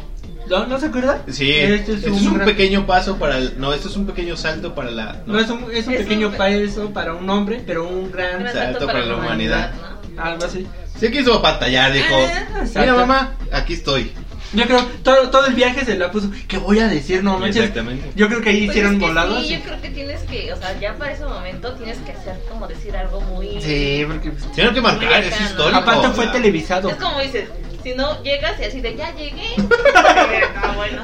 ¿No, 0.49 0.67
¿No 0.67 0.79
se 0.79 0.87
acuerda? 0.87 1.23
Sí, 1.27 1.51
Este 1.51 1.93
esto 1.93 2.09
es 2.15 2.21
un 2.21 2.33
gran- 2.35 2.45
pequeño 2.45 2.85
paso 2.85 3.17
para 3.17 3.37
el. 3.37 3.59
No, 3.59 3.73
esto 3.73 3.89
es 3.89 3.95
un 3.95 4.05
pequeño 4.05 4.37
salto 4.37 4.75
para 4.75 4.91
la. 4.91 5.21
No, 5.25 5.39
es 5.39 5.49
un, 5.49 5.65
es 5.71 5.87
un 5.87 5.93
Es 5.93 5.99
pequeño 6.01 6.27
un- 6.29 6.35
paso 6.35 6.91
para 6.93 7.13
un 7.13 7.29
hombre, 7.29 7.61
pero 7.65 7.87
un 7.87 8.11
gran... 8.11 8.39
Gran 8.41 8.53
Salto 8.53 8.85
para 8.85 9.05
la 9.05 9.15
humanidad. 9.15 9.71
¿no? 10.15 10.21
Algo 10.23 10.45
así. 10.45 10.65
Se 10.99 11.11
quiso 11.11 11.39
batallar, 11.41 11.91
dijo. 11.93 12.15
Ah. 12.55 12.63
Mira, 12.75 12.93
mamá, 12.93 13.33
aquí 13.51 13.73
estoy. 13.73 14.11
Yo 14.53 14.63
creo 14.65 14.85
todo, 15.03 15.29
todo 15.31 15.47
el 15.47 15.53
viaje 15.55 15.83
se 15.83 15.97
la 15.97 16.09
puso. 16.11 16.29
¿Qué 16.47 16.57
voy 16.57 16.79
a 16.79 16.87
decir? 16.87 17.21
No 17.21 17.37
manches. 17.37 17.57
Exactamente. 17.57 18.11
Yo 18.15 18.27
creo 18.29 18.39
que 18.41 18.49
ahí 18.51 18.59
Pues 18.59 18.69
hicieron 18.69 18.93
es 18.93 18.99
que 18.99 19.05
volados. 19.07 19.43
Sí, 19.45 19.53
yo 19.55 19.59
creo 19.61 19.81
que 19.81 19.89
tienes 19.89 20.21
que, 20.21 20.53
o 20.53 20.55
sea, 20.55 20.79
ya 20.79 20.93
para 20.95 21.11
ese 21.11 21.25
momento 21.25 21.73
tienes 21.73 21.97
que 21.97 22.11
hacer 22.13 22.39
como 22.49 22.65
decir 22.67 22.95
algo 22.95 23.19
muy. 23.21 23.59
Sí, 23.59 24.05
porque... 24.07 24.29
pues, 24.31 24.49
Tienen 24.53 24.73
que 24.73 24.81
marcar, 24.81 25.23
es 25.23 25.37
¿no? 25.37 25.45
histórico. 25.47 25.77
Aparte 25.77 26.07
fue 26.09 26.25
¿verdad? 26.25 26.31
televisado. 26.39 26.89
Es 26.89 26.95
como 26.95 27.19
dices, 27.19 27.49
si 27.85 27.93
no 27.93 28.21
llegas 28.23 28.59
y 28.59 28.63
así 28.63 28.81
de 28.81 28.95
ya 28.95 29.13
llegué. 29.13 29.47
ah, 29.95 30.73
bueno. 30.75 31.03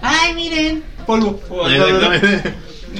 Ay, 0.00 0.32
miren. 0.34 0.82
Polvo. 1.06 1.38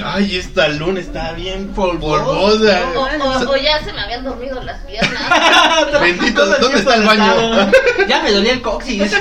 Ay, 0.03 0.35
esta 0.35 0.67
luna 0.67 0.99
está 0.99 1.31
bien 1.31 1.69
polvosa. 1.69 2.83
O, 2.95 3.01
o- 3.01 3.51
o 3.53 3.55
ya 3.57 3.83
se 3.83 3.91
me 3.91 4.01
habían 4.01 4.23
dormido 4.23 4.61
las 4.61 4.79
piernas. 4.81 5.91
Bendito, 6.01 6.45
¿dónde 6.45 6.77
está 6.79 6.95
el 6.95 7.03
baño? 7.03 7.71
Ya 8.07 8.21
me 8.21 8.31
dolía 8.31 8.53
el 8.53 8.61
coxis. 8.61 9.11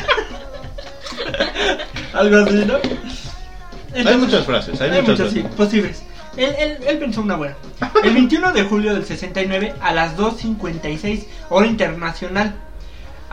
Algo 2.13 2.37
así, 2.45 2.65
¿no? 2.67 2.75
Hay 4.11 4.17
muchas 4.17 4.45
frases, 4.45 4.81
hay, 4.81 5.01
muchas 5.03 5.31
sí, 5.31 5.41
frases. 5.41 5.57
posibles. 5.57 6.03
Él, 6.37 6.55
él, 6.59 6.79
él 6.87 6.99
pensó 6.99 7.21
una 7.23 7.37
buena. 7.37 7.55
El 8.03 8.13
21 8.13 8.53
de 8.53 8.65
julio 8.65 8.93
del 8.93 9.07
69 9.07 9.75
a 9.81 9.93
las 9.95 10.17
2.56 10.17 11.25
hora 11.49 11.67
internacional. 11.69 12.57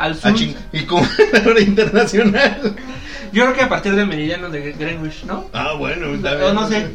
Al 0.01 0.15
sur. 0.15 0.33
Ah. 0.35 0.67
Y 0.73 0.83
como 0.85 1.07
la 1.33 1.39
hora 1.49 1.61
internacional. 1.61 2.75
Yo 3.31 3.43
creo 3.43 3.53
que 3.53 3.61
a 3.61 3.69
partir 3.69 3.93
del 3.95 4.07
meridiano 4.07 4.49
de 4.49 4.71
Greenwich, 4.73 5.23
¿no? 5.25 5.45
Ah, 5.53 5.73
bueno, 5.77 6.07
está 6.15 6.45
O 6.45 6.53
no 6.53 6.67
sé. 6.67 6.89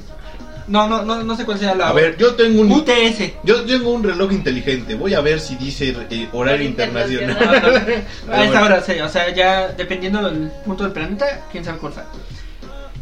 No, 0.67 0.89
no, 0.89 1.05
no, 1.05 1.23
no 1.23 1.37
sé 1.37 1.45
cuál 1.45 1.61
sea 1.61 1.77
la 1.77 1.91
A 1.91 1.93
ver, 1.93 2.17
yo 2.17 2.35
tengo 2.35 2.61
un. 2.61 2.73
UTS. 2.73 3.45
Yo 3.45 3.65
tengo 3.65 3.91
un 3.91 4.03
reloj 4.03 4.33
inteligente. 4.33 4.97
Voy 4.97 5.15
a 5.15 5.21
ver 5.21 5.39
si 5.39 5.55
dice 5.55 5.97
eh, 6.11 6.29
horario 6.33 6.67
internacional. 6.67 7.37
A 8.33 8.45
esa 8.45 8.65
hora, 8.65 8.83
sí, 8.83 8.99
o 8.99 9.09
sea, 9.09 9.33
ya 9.33 9.69
dependiendo 9.69 10.21
del 10.29 10.51
punto 10.65 10.83
del 10.83 10.93
planeta, 10.93 11.45
quién 11.53 11.65
sabe 11.65 11.79
cuál 11.79 11.95
sea. 11.95 12.07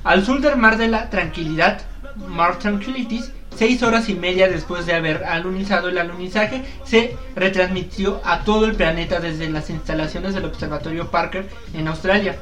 Al 0.05 0.23
sur 0.27 0.43
del 0.43 0.57
mar 0.59 0.77
de 0.77 0.89
la 0.89 1.09
tranquilidad, 1.09 1.81
Mar 2.29 2.59
Tranquilities, 2.59 3.33
seis 3.57 3.83
horas 3.83 4.09
y 4.09 4.15
media 4.15 4.49
después 4.49 4.87
de 4.87 4.95
haber 4.95 5.25
alunizado 5.25 5.89
el 5.89 5.99
alunizaje, 5.99 6.65
se 6.85 7.17
retransmitió 7.35 8.21
a 8.25 8.45
todo 8.45 8.67
el 8.67 8.75
planeta 8.75 9.21
desde 9.21 9.51
las 9.51 9.71
instalaciones 9.71 10.35
del 10.35 10.45
Observatorio 10.45 11.11
Parker 11.11 11.49
en 11.75 11.89
Australia. 11.89 12.37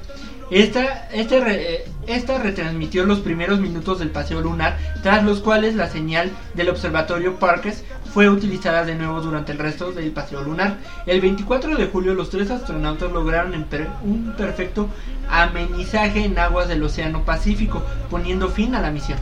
Esta, 0.50 1.08
este 1.12 1.38
eh, 1.46 1.84
esta 2.06 2.38
retransmitió 2.38 3.06
los 3.06 3.20
primeros 3.20 3.58
minutos 3.58 4.00
del 4.00 4.10
paseo 4.10 4.42
lunar, 4.42 4.76
tras 5.02 5.24
los 5.24 5.40
cuales 5.40 5.76
la 5.76 5.88
señal 5.88 6.30
del 6.52 6.68
Observatorio 6.68 7.36
Parker 7.36 7.72
fue 8.12 8.28
utilizada 8.28 8.84
de 8.84 8.94
nuevo 8.94 9.22
durante 9.22 9.52
el 9.52 9.58
resto 9.58 9.92
del 9.92 10.10
paseo 10.10 10.42
lunar. 10.42 10.76
El 11.06 11.22
24 11.22 11.76
de 11.76 11.86
julio 11.86 12.12
los 12.12 12.28
tres 12.28 12.50
astronautas 12.50 13.10
lograron 13.10 13.54
un 14.02 14.34
perfecto 14.36 14.90
amenizaje 15.30 16.26
en 16.26 16.38
aguas 16.38 16.68
del 16.68 16.82
Océano 16.82 17.24
Pacífico, 17.24 17.82
poniendo 18.10 18.50
fin 18.50 18.74
a 18.74 18.82
la 18.82 18.90
misión. 18.90 19.18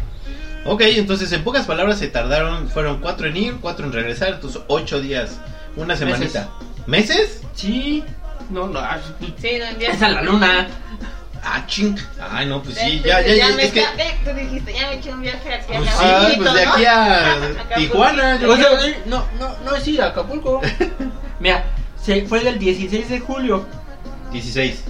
Ok, 0.64 0.82
entonces 0.82 1.32
en 1.32 1.42
pocas 1.42 1.66
palabras 1.66 1.98
se 1.98 2.08
tardaron, 2.08 2.68
fueron 2.68 3.00
cuatro 3.00 3.26
en 3.26 3.36
ir, 3.36 3.56
cuatro 3.60 3.86
en 3.86 3.92
regresar, 3.92 4.34
entonces 4.34 4.60
ocho 4.66 5.00
días, 5.00 5.40
una 5.76 5.96
semanita. 5.96 6.50
¿Meses? 6.86 7.40
Sí, 7.54 8.04
no, 8.50 8.66
no, 8.66 8.78
ah, 8.78 8.98
Sí, 9.40 9.56
no 9.58 9.64
envías. 9.64 9.96
es 9.96 10.02
a 10.02 10.08
la 10.08 10.22
luna. 10.22 10.68
Ah, 11.42 11.64
ching. 11.66 11.96
Ay, 12.30 12.46
no, 12.46 12.62
pues 12.62 12.76
sí, 12.76 13.00
ya, 13.04 13.20
ve, 13.20 13.38
ya, 13.38 13.48
ya, 13.48 13.56
me 13.56 13.64
es 13.64 13.72
que... 13.72 13.82
tú 14.24 14.30
dijiste, 14.38 14.74
ya 14.74 14.88
me 14.88 14.94
eché 14.96 15.12
un 15.12 15.22
viaje 15.22 15.54
aquí 15.54 15.72
a 15.72 15.78
Pues 15.78 15.90
Acapulco, 15.90 16.30
sí, 16.30 16.36
pues 16.36 16.52
de 16.52 16.66
aquí 16.66 16.84
a. 16.84 17.76
Tijuana, 17.76 18.38
yo 18.38 18.52
O 18.52 18.56
sea, 18.56 18.86
eh, 18.86 19.02
no, 19.06 19.24
no, 19.38 19.56
no 19.64 19.74
es 19.74 19.88
ir 19.88 20.02
a 20.02 20.08
Acapulco. 20.08 20.60
Mira, 21.40 21.64
se 22.02 22.26
fue 22.26 22.40
del 22.40 22.58
16 22.58 23.08
de 23.08 23.20
julio 23.20 23.64
16. 24.32 24.84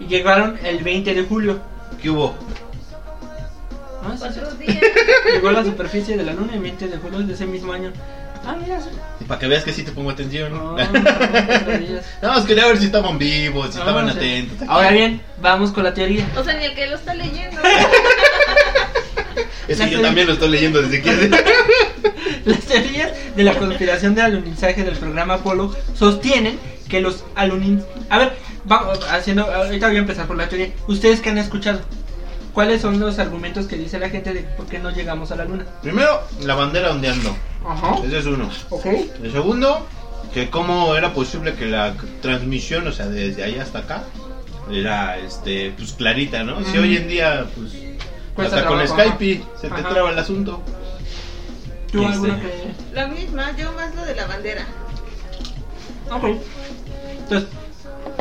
y 0.00 0.06
llegaron 0.06 0.58
el 0.64 0.82
20 0.82 1.14
de 1.14 1.22
julio. 1.24 1.60
¿Qué 2.00 2.10
hubo? 2.10 2.34
Ah, 4.06 4.12
sí, 4.12 4.18
Cuatro 4.20 4.50
sí. 4.50 4.56
días. 4.66 4.78
Llegó 5.32 5.48
a 5.48 5.52
la 5.52 5.64
superficie 5.64 6.16
de 6.16 6.22
la 6.24 6.32
luna 6.32 6.54
el 6.54 6.60
20 6.60 6.88
de 6.88 6.96
julio 6.98 7.18
de 7.20 7.32
ese 7.34 7.46
mismo 7.46 7.72
año. 7.72 7.92
Ah, 8.46 8.54
mira. 8.60 8.78
sí. 8.80 8.88
Y 9.20 9.24
para 9.24 9.40
que 9.40 9.46
veas 9.46 9.64
que 9.64 9.72
sí 9.72 9.82
te 9.84 9.92
pongo 9.92 10.10
atención. 10.10 10.52
No, 10.54 10.76
No, 10.76 10.92
no, 10.92 12.40
no, 12.40 12.46
quería 12.46 12.66
ver 12.66 12.78
si 12.78 12.86
estaban 12.86 13.16
vivos, 13.18 13.68
si 13.70 13.74
No, 13.76 13.80
estaban 13.84 14.06
no 14.06 14.12
sé. 14.12 14.18
atentos. 14.18 14.68
Ahora 14.68 14.90
bien, 14.90 15.20
vamos 15.40 15.70
con 15.72 15.82
la 15.84 15.94
teoría. 15.94 16.26
O 16.36 16.44
sea, 16.44 16.54
ni 16.54 16.64
el 16.64 16.74
que 16.74 16.86
lo 16.86 16.96
está 16.96 17.14
leyendo. 17.14 17.60
Es 19.66 19.78
la 19.78 19.86
que 19.86 19.92
yo 19.92 19.96
teoría- 19.98 20.02
también 20.08 20.26
lo 20.26 20.32
estoy 20.34 20.50
leyendo 20.50 20.82
desde 20.82 21.00
que... 21.00 21.30
Las 22.44 22.60
teorías 22.60 23.12
de 23.34 23.42
la 23.44 23.54
conspiración 23.54 24.14
del 24.14 24.26
alunizaje 24.26 24.84
del 24.84 24.96
programa 24.96 25.34
Apolo 25.34 25.74
sostienen 25.94 26.58
que 26.88 27.00
los 27.00 27.24
alunin... 27.34 27.82
A 28.10 28.18
ver, 28.18 28.36
vamos 28.64 29.00
haciendo... 29.10 29.50
Ahorita 29.50 29.86
voy 29.88 29.96
a 29.96 30.00
empezar 30.00 30.26
por 30.26 30.36
la 30.36 30.48
teoría. 30.50 30.68
¿Ustedes 30.86 31.20
qué 31.20 31.30
han 31.30 31.38
escuchado? 31.38 31.80
¿Cuáles 32.54 32.80
son 32.82 33.00
los 33.00 33.18
argumentos 33.18 33.66
que 33.66 33.76
dice 33.76 33.98
la 33.98 34.08
gente 34.08 34.32
de 34.32 34.42
por 34.42 34.66
qué 34.66 34.78
no 34.78 34.90
llegamos 34.90 35.32
a 35.32 35.36
la 35.36 35.44
luna? 35.44 35.66
Primero, 35.82 36.20
la 36.42 36.54
bandera 36.54 36.92
ondeando. 36.92 37.36
Ajá. 37.68 37.96
Ese 38.06 38.18
es 38.18 38.26
uno. 38.26 38.48
Ok. 38.70 38.86
El 39.22 39.32
segundo, 39.32 39.84
que 40.32 40.50
cómo 40.50 40.94
era 40.94 41.12
posible 41.12 41.54
que 41.54 41.66
la 41.66 41.94
transmisión, 42.22 42.86
o 42.86 42.92
sea, 42.92 43.06
desde 43.06 43.42
ahí 43.42 43.58
hasta 43.58 43.80
acá, 43.80 44.04
era 44.70 45.18
este 45.18 45.74
pues 45.76 45.94
clarita, 45.94 46.44
¿no? 46.44 46.64
Si 46.64 46.78
hoy 46.78 46.96
en 46.96 47.08
día, 47.08 47.44
pues 47.56 47.72
Cuesta 48.36 48.56
hasta 48.56 48.68
con 48.68 48.86
Skype 48.86 49.42
se 49.60 49.68
te 49.68 49.74
Ajá. 49.74 49.88
traba 49.88 50.10
el 50.10 50.18
asunto. 50.18 50.62
¿Tú 51.90 52.02
Este. 52.02 52.12
alguna 52.14 52.40
que...? 52.40 52.74
La 52.94 53.08
misma, 53.08 53.56
yo 53.56 53.72
más 53.72 53.94
lo 53.96 54.04
de 54.04 54.14
la 54.14 54.26
bandera. 54.26 54.64
Ok. 56.10 56.24
Entonces, 57.20 57.48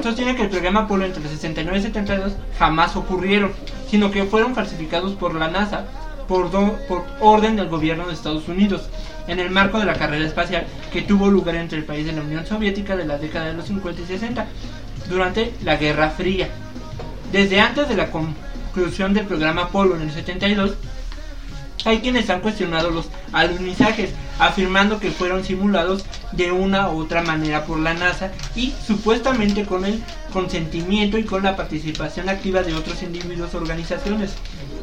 sostiene 0.01 0.36
que 0.36 0.43
el 0.43 0.49
programa 0.49 0.82
Apolo 0.82 1.06
entre 1.06 1.21
el 1.23 1.29
69 1.29 1.77
y 1.77 1.82
72 1.82 2.34
jamás 2.58 2.95
ocurrieron, 2.95 3.51
sino 3.89 4.12
que 4.12 4.23
fueron 4.25 4.56
falsificados 4.56 5.13
por 5.13 5.36
la 5.36 5.49
NASA 5.49 5.86
por, 6.27 6.51
do- 6.51 6.77
por 6.88 7.06
orden 7.19 7.56
del 7.56 7.67
gobierno 7.69 8.08
de 8.08 8.13
Estados 8.13 8.47
Unidos, 8.47 8.84
en 9.27 9.39
el 9.39 9.49
marco 9.49 9.79
de 9.79 9.86
la 9.86 9.93
carrera 9.95 10.25
espacial 10.25 10.65
que 10.91 11.01
tuvo 11.01 11.29
lugar 11.29 11.56
entre 11.56 11.77
el 11.77 11.86
país 11.86 12.06
de 12.06 12.13
la 12.13 12.21
Unión 12.21 12.45
Soviética 12.45 12.95
de 12.95 13.06
la 13.06 13.17
década 13.17 13.47
de 13.47 13.53
los 13.53 13.65
50 13.67 14.01
y 14.01 14.06
60, 14.06 14.45
durante 15.10 15.53
la 15.63 15.75
Guerra 15.75 16.10
Fría. 16.12 16.47
Desde 17.32 17.60
antes 17.60 17.89
de 17.89 17.95
la 17.95 18.10
conclusión 18.12 19.13
del 19.13 19.25
programa 19.25 19.63
Apolo 19.63 19.95
en 19.95 20.03
el 20.03 20.12
72, 20.12 20.75
hay 21.86 22.00
quienes 22.00 22.30
han 22.30 22.41
cuestionado 22.41 22.89
los 22.91 23.08
alunizajes, 23.32 24.12
afirmando 24.39 25.00
que 25.00 25.12
fueron 25.12 25.43
simulados 25.43 26.06
de 26.32 26.52
una 26.52 26.89
u 26.89 27.00
otra 27.02 27.22
manera 27.22 27.65
por 27.65 27.80
la 27.80 27.93
NASA 27.93 28.32
y 28.56 28.74
supuestamente 28.86 29.65
con 29.65 29.86
el 29.86 30.02
consentimiento 30.32 31.17
y 31.17 31.24
con 31.24 31.43
la 31.43 31.56
participación 31.56 32.30
activa 32.30 32.63
de 32.63 32.74
otros 32.74 33.04
individuos 33.04 33.54
o 33.54 33.58
organizaciones. 33.58 34.32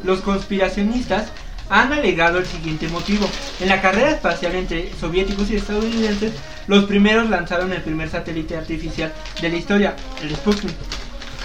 Los 0.03 0.21
conspiracionistas 0.21 1.27
han 1.69 1.93
alegado 1.93 2.37
el 2.39 2.45
siguiente 2.45 2.87
motivo. 2.89 3.29
En 3.59 3.69
la 3.69 3.81
carrera 3.81 4.11
espacial 4.11 4.55
entre 4.55 4.91
soviéticos 4.99 5.49
y 5.49 5.55
estadounidenses, 5.55 6.33
los 6.67 6.85
primeros 6.85 7.29
lanzaron 7.29 7.71
el 7.73 7.81
primer 7.81 8.09
satélite 8.09 8.57
artificial 8.57 9.13
de 9.41 9.49
la 9.49 9.57
historia, 9.57 9.95
el 10.21 10.35
Sputnik 10.35 10.75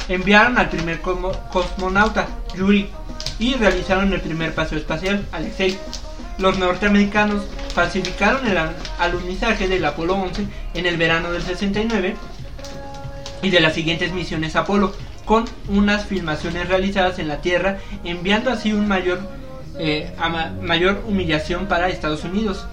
enviaron 0.08 0.56
al 0.58 0.68
primer 0.68 1.00
cosmo- 1.00 1.32
cosmonauta, 1.50 2.28
Yuri, 2.56 2.88
y 3.38 3.54
realizaron 3.54 4.12
el 4.12 4.20
primer 4.20 4.54
paseo 4.54 4.78
espacial, 4.78 5.24
Alexei. 5.32 5.78
Los 6.38 6.58
norteamericanos 6.58 7.42
falsificaron 7.74 8.46
el 8.46 8.56
al- 8.58 8.76
alunizaje 8.98 9.68
del 9.68 9.84
Apolo 9.84 10.14
11 10.14 10.46
en 10.74 10.86
el 10.86 10.96
verano 10.96 11.32
del 11.32 11.42
69 11.42 12.14
y 13.42 13.50
de 13.50 13.60
las 13.60 13.74
siguientes 13.74 14.12
misiones 14.12 14.56
Apolo, 14.56 14.94
con 15.24 15.44
unas 15.68 16.04
filmaciones 16.06 16.68
realizadas 16.68 17.18
en 17.18 17.28
la 17.28 17.40
Tierra, 17.40 17.78
enviando 18.04 18.50
así 18.50 18.72
un 18.72 18.86
mayor, 18.86 19.20
eh, 19.78 20.12
ama- 20.18 20.52
mayor 20.62 21.02
humillación 21.06 21.66
para 21.66 21.88
Estados 21.88 22.24
Unidos. 22.24 22.66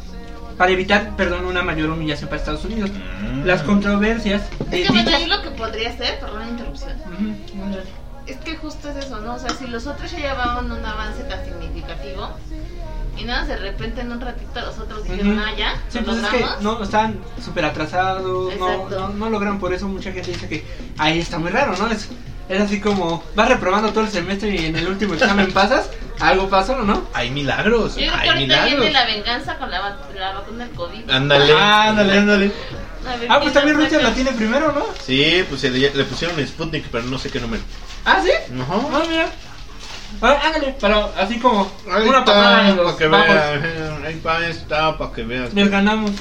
Para 0.57 0.71
evitar, 0.71 1.15
perdón, 1.15 1.45
una 1.45 1.63
mayor 1.63 1.89
humillación 1.89 2.29
para 2.29 2.39
Estados 2.39 2.63
Unidos. 2.63 2.91
Mm. 2.91 3.43
Las 3.45 3.63
controversias 3.63 4.43
de 4.69 4.81
Es 4.81 4.87
que 4.87 4.93
bueno, 4.93 5.09
dichas- 5.09 5.21
ahí 5.21 5.25
lo 5.27 5.41
que 5.41 5.49
podría 5.51 5.97
ser, 5.97 6.19
perdón 6.19 6.39
la 6.41 6.49
interrupción, 6.49 6.91
Ujú, 7.01 7.77
es 8.27 8.37
que 8.37 8.55
justo 8.57 8.89
es 8.89 9.05
eso, 9.05 9.19
¿no? 9.21 9.35
O 9.35 9.39
sea, 9.39 9.49
si 9.51 9.67
los 9.67 9.85
otros 9.87 10.11
ya 10.11 10.17
llevaban 10.19 10.71
un 10.71 10.85
avance 10.85 11.23
tan 11.23 11.43
significativo 11.45 12.29
y 13.17 13.23
nada, 13.25 13.45
de 13.45 13.57
repente 13.57 14.01
en 14.01 14.11
un 14.11 14.21
ratito 14.21 14.61
los 14.61 14.79
otros 14.79 15.03
dijeron, 15.03 15.37
Ujú. 15.37 15.41
ah, 15.45 15.51
ya, 15.57 15.75
Sí, 15.89 15.99
pues 16.03 16.17
es 16.17 16.27
que 16.29 16.45
no, 16.61 16.81
están 16.81 17.19
súper 17.43 17.65
atrasados, 17.65 18.55
no, 18.57 18.89
no, 18.89 19.09
no 19.09 19.29
logran, 19.29 19.59
por 19.59 19.73
eso 19.73 19.87
mucha 19.87 20.11
gente 20.11 20.31
dice 20.31 20.47
que 20.47 20.65
ahí 20.97 21.19
está 21.19 21.37
muy 21.37 21.51
raro, 21.51 21.75
¿no? 21.77 21.91
Es, 21.91 22.09
es 22.49 22.61
así 22.61 22.81
como 22.81 23.23
vas 23.35 23.49
reprobando 23.49 23.91
todo 23.91 24.03
el 24.03 24.09
semestre 24.09 24.49
y 24.55 24.65
en 24.65 24.75
el 24.75 24.87
último 24.87 25.13
examen 25.13 25.51
pasas, 25.53 25.89
algo 26.19 26.49
pasó, 26.49 26.77
¿no? 26.81 27.03
Hay 27.13 27.29
milagros, 27.29 27.95
Yo 27.95 28.11
hay 28.13 28.35
milagros. 28.39 28.79
viene 28.79 28.91
la 28.91 29.05
venganza 29.05 29.57
con 29.57 29.69
la, 29.69 29.95
la 30.15 30.33
vacuna 30.33 30.65
del 30.65 30.75
COVID. 30.75 31.09
Ándale. 31.09 31.53
Ah, 31.57 31.89
ándale, 31.89 32.17
ándale. 32.17 32.51
Ver 33.03 33.27
Ah, 33.29 33.39
pues 33.41 33.53
también 33.53 33.77
Rusia 33.77 34.01
la 34.01 34.13
tiene 34.13 34.31
primero, 34.31 34.71
¿no? 34.71 34.85
Sí, 35.05 35.43
pues 35.49 35.61
se 35.61 35.69
le, 35.69 35.93
le 35.93 36.03
pusieron 36.05 36.45
Sputnik, 36.47 36.85
pero 36.91 37.03
no 37.05 37.17
sé 37.17 37.29
qué 37.29 37.39
número. 37.39 37.61
Ah, 38.05 38.21
¿sí? 38.23 38.31
Ajá. 38.31 38.75
Ah, 38.93 39.03
mira. 39.09 39.29
Ah, 40.21 40.39
ándale, 40.45 40.75
pero 40.79 41.11
así 41.17 41.39
como 41.39 41.71
Ahí 41.91 42.07
una 42.07 42.23
patada 42.23 42.69
en 42.69 42.77
los 42.77 42.93
para 42.93 42.97
que 42.97 43.07
veas. 43.07 44.03
Ahí 44.05 44.15
pa- 44.15 44.47
está, 44.47 44.97
para 44.97 45.11
que 45.11 45.23
veas. 45.23 45.53
Les 45.53 45.69
ganamos. 45.69 46.11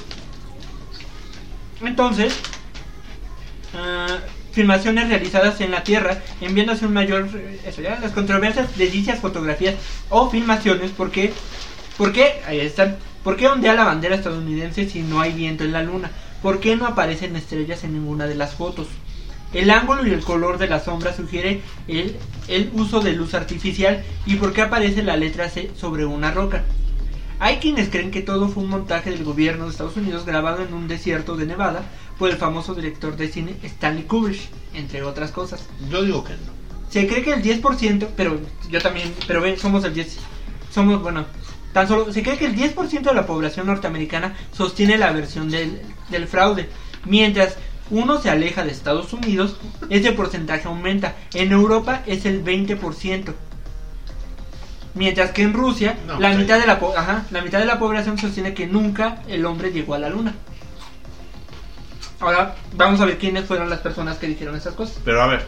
Entonces, 1.84 2.34
ah, 3.76 4.18
filmaciones 4.52 5.08
realizadas 5.08 5.60
en 5.60 5.70
la 5.72 5.82
Tierra, 5.82 6.18
enviándose 6.40 6.86
un 6.86 6.92
mayor. 6.94 7.28
Eso 7.66 7.82
ya, 7.82 7.98
las 8.00 8.12
controversias 8.12 8.76
de 8.76 8.88
dichas 8.88 9.18
fotografías 9.20 9.74
o 10.10 10.30
filmaciones, 10.30 10.90
porque. 10.96 11.32
¿Por 11.98 12.12
qué? 12.12 12.40
Ahí 12.46 12.60
están. 12.60 12.96
¿Por 13.22 13.36
qué 13.36 13.46
ondea 13.48 13.74
la 13.74 13.84
bandera 13.84 14.16
estadounidense 14.16 14.88
si 14.88 15.02
no 15.02 15.20
hay 15.20 15.32
viento 15.32 15.62
en 15.64 15.72
la 15.72 15.82
luna? 15.82 16.10
¿Por 16.42 16.58
qué 16.58 16.76
no 16.76 16.86
aparecen 16.86 17.36
estrellas 17.36 17.84
en 17.84 17.92
ninguna 17.92 18.26
de 18.26 18.34
las 18.34 18.54
fotos? 18.54 18.88
El 19.52 19.70
ángulo 19.70 20.06
y 20.06 20.10
el 20.10 20.24
color 20.24 20.58
de 20.58 20.68
la 20.68 20.80
sombra 20.80 21.14
sugiere 21.14 21.60
el, 21.86 22.16
el 22.48 22.70
uso 22.74 23.00
de 23.00 23.12
luz 23.12 23.34
artificial 23.34 24.02
y 24.26 24.36
por 24.36 24.52
qué 24.52 24.62
aparece 24.62 25.02
la 25.02 25.16
letra 25.16 25.48
C 25.48 25.70
sobre 25.76 26.04
una 26.04 26.32
roca. 26.32 26.64
Hay 27.38 27.56
quienes 27.56 27.90
creen 27.90 28.10
que 28.10 28.22
todo 28.22 28.48
fue 28.48 28.62
un 28.62 28.70
montaje 28.70 29.10
del 29.10 29.24
gobierno 29.24 29.64
de 29.64 29.70
Estados 29.70 29.96
Unidos 29.96 30.24
grabado 30.24 30.62
en 30.62 30.72
un 30.74 30.88
desierto 30.88 31.36
de 31.36 31.46
Nevada 31.46 31.82
por 32.18 32.30
el 32.30 32.36
famoso 32.36 32.74
director 32.74 33.16
de 33.16 33.28
cine 33.28 33.56
Stanley 33.62 34.04
Kubrick, 34.04 34.40
entre 34.74 35.02
otras 35.02 35.32
cosas. 35.32 35.68
Yo 35.90 36.02
digo 36.02 36.24
que 36.24 36.32
no. 36.32 36.52
Se 36.88 37.06
cree 37.06 37.22
que 37.22 37.32
el 37.32 37.42
10%, 37.42 38.08
pero 38.16 38.38
yo 38.70 38.80
también, 38.80 39.12
pero 39.26 39.40
ven, 39.40 39.58
somos 39.58 39.84
el 39.84 39.94
10, 39.94 40.18
somos, 40.70 41.02
bueno, 41.02 41.24
Tan 41.72 41.88
solo 41.88 42.12
se 42.12 42.22
cree 42.22 42.36
que 42.38 42.46
el 42.46 42.56
10% 42.56 43.02
de 43.02 43.14
la 43.14 43.26
población 43.26 43.66
norteamericana 43.66 44.34
sostiene 44.52 44.98
la 44.98 45.12
versión 45.12 45.50
del, 45.50 45.80
del 46.10 46.28
fraude, 46.28 46.68
mientras 47.06 47.56
uno 47.90 48.20
se 48.20 48.30
aleja 48.30 48.64
de 48.64 48.70
Estados 48.70 49.12
Unidos, 49.12 49.56
ese 49.90 50.12
porcentaje 50.12 50.66
aumenta. 50.66 51.14
En 51.34 51.52
Europa 51.52 52.02
es 52.06 52.24
el 52.24 52.44
20%. 52.44 53.34
Mientras 54.94 55.30
que 55.30 55.42
en 55.42 55.52
Rusia, 55.52 55.98
No, 56.06 56.18
la, 56.18 56.34
mitad 56.34 56.58
de 56.58 56.66
la, 56.66 56.80
ajá, 56.96 57.24
la 57.30 57.42
mitad 57.42 57.58
de 57.58 57.66
la 57.66 57.78
población 57.78 58.18
sostiene 58.18 58.54
que 58.54 58.66
nunca 58.66 59.22
el 59.28 59.44
hombre 59.46 59.72
llegó 59.72 59.94
a 59.94 59.98
la 59.98 60.08
luna. 60.08 60.34
Ahora 62.20 62.54
vamos 62.76 63.00
a 63.00 63.04
ver 63.04 63.18
quiénes 63.18 63.46
fueron 63.46 63.68
las 63.68 63.80
personas 63.80 64.18
que 64.18 64.26
dijeron 64.26 64.54
esas 64.54 64.74
cosas. 64.74 64.98
Pero 65.04 65.22
a 65.22 65.26
ver, 65.26 65.46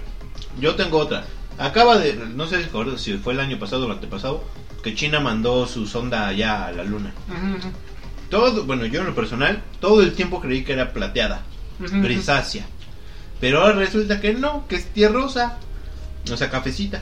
yo 0.60 0.74
tengo 0.74 0.98
otra. 0.98 1.24
Acaba 1.58 1.98
de, 1.98 2.14
no 2.14 2.46
sé 2.46 2.66
si 2.96 3.18
fue 3.18 3.32
el 3.32 3.40
año 3.40 3.58
pasado 3.58 3.82
o 3.82 3.86
el 3.86 3.92
antepasado, 3.92 4.42
que 4.84 4.94
China 4.94 5.18
mandó 5.18 5.66
su 5.66 5.86
sonda 5.86 6.26
allá 6.28 6.66
a 6.66 6.72
la 6.72 6.84
luna. 6.84 7.12
Ujú, 7.28 7.56
ujú. 7.56 7.68
Todo, 8.30 8.64
bueno, 8.64 8.84
yo 8.84 9.00
en 9.00 9.06
lo 9.06 9.14
personal, 9.14 9.62
todo 9.80 10.02
el 10.02 10.12
tiempo 10.14 10.40
creí 10.40 10.62
que 10.62 10.74
era 10.74 10.92
plateada, 10.92 11.40
Ujú, 11.80 11.86
ujú. 11.90 12.02
grisácea. 12.02 12.66
Pero 13.40 13.62
ahora 13.62 13.74
resulta 13.76 14.20
que 14.20 14.34
no, 14.34 14.68
que 14.68 14.76
es 14.76 14.86
tierrosa. 14.92 15.56
O 16.30 16.36
sea, 16.36 16.50
cafecita. 16.50 17.00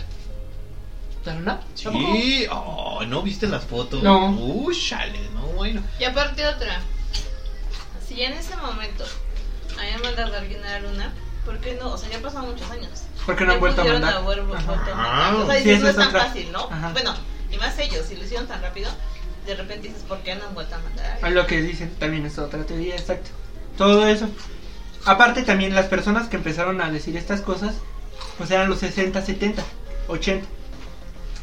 ¿La 1.25 1.35
luna? 1.35 1.61
Sí, 1.75 2.47
oh, 2.51 3.03
¿no 3.07 3.23
viste 3.23 3.47
las 3.49 3.65
fotos? 3.65 4.03
No. 4.03 4.31
Uy, 4.31 4.77
chale, 4.77 5.19
no, 5.35 5.43
bueno. 5.49 5.81
Y 6.01 6.05
aparte 6.05 6.47
otra, 6.47 6.81
si 8.07 8.17
ya 8.17 8.27
en 8.27 8.33
ese 8.35 8.57
momento 8.57 9.05
habían 9.79 10.01
mandado 10.03 10.35
a 10.35 10.39
alguien 10.39 10.65
a 10.65 10.71
la 10.71 10.81
luna, 10.81 11.13
¿por 11.45 11.59
qué 11.59 11.77
no? 11.81 11.93
O 11.93 11.99
sea, 11.99 12.11
ya 12.11 12.21
pasaron 12.21 12.51
muchos 12.51 12.69
años. 12.71 12.91
Porque 13.27 13.45
no 13.45 13.53
han 13.53 13.61
vuelto 13.61 13.83
a 13.83 13.85
mandar. 13.85 14.15
a 14.15 14.19
Ajá. 14.19 14.23
mandar. 14.27 15.35
O 15.35 15.47
sea, 15.47 15.61
Sí, 15.63 15.69
no 15.69 15.75
es 15.75 15.85
es 15.85 15.97
tan 15.97 16.09
otra. 16.09 16.25
fácil, 16.25 16.51
¿no? 16.53 16.69
Ajá. 16.71 16.91
Bueno, 16.93 17.15
y 17.53 17.59
más 17.59 17.79
ellos, 17.79 18.07
si 18.07 18.17
lo 18.17 18.25
hicieron 18.25 18.47
tan 18.47 18.63
rápido, 18.63 18.91
de 19.47 19.55
repente 19.55 19.89
dices, 19.89 20.03
¿por 20.03 20.19
qué 20.23 20.35
no 20.35 20.47
han 20.47 20.55
vuelto 20.55 20.75
a 20.75 20.79
mandar 20.79 21.19
a 21.21 21.31
lo 21.31 21.47
que 21.47 21.61
dicen, 21.63 21.91
también 21.99 22.27
es 22.27 22.39
otra 22.39 22.65
teoría, 22.65 22.95
exacto. 22.95 23.31
Todo 23.77 24.07
eso. 24.07 24.29
Aparte 25.05 25.43
también 25.43 25.75
las 25.75 25.87
personas 25.87 26.29
que 26.29 26.37
empezaron 26.37 26.81
a 26.81 26.91
decir 26.91 27.17
estas 27.17 27.41
cosas, 27.41 27.75
pues 28.39 28.51
eran 28.51 28.69
los 28.69 28.79
60, 28.79 29.21
70, 29.21 29.63
80. 30.09 30.47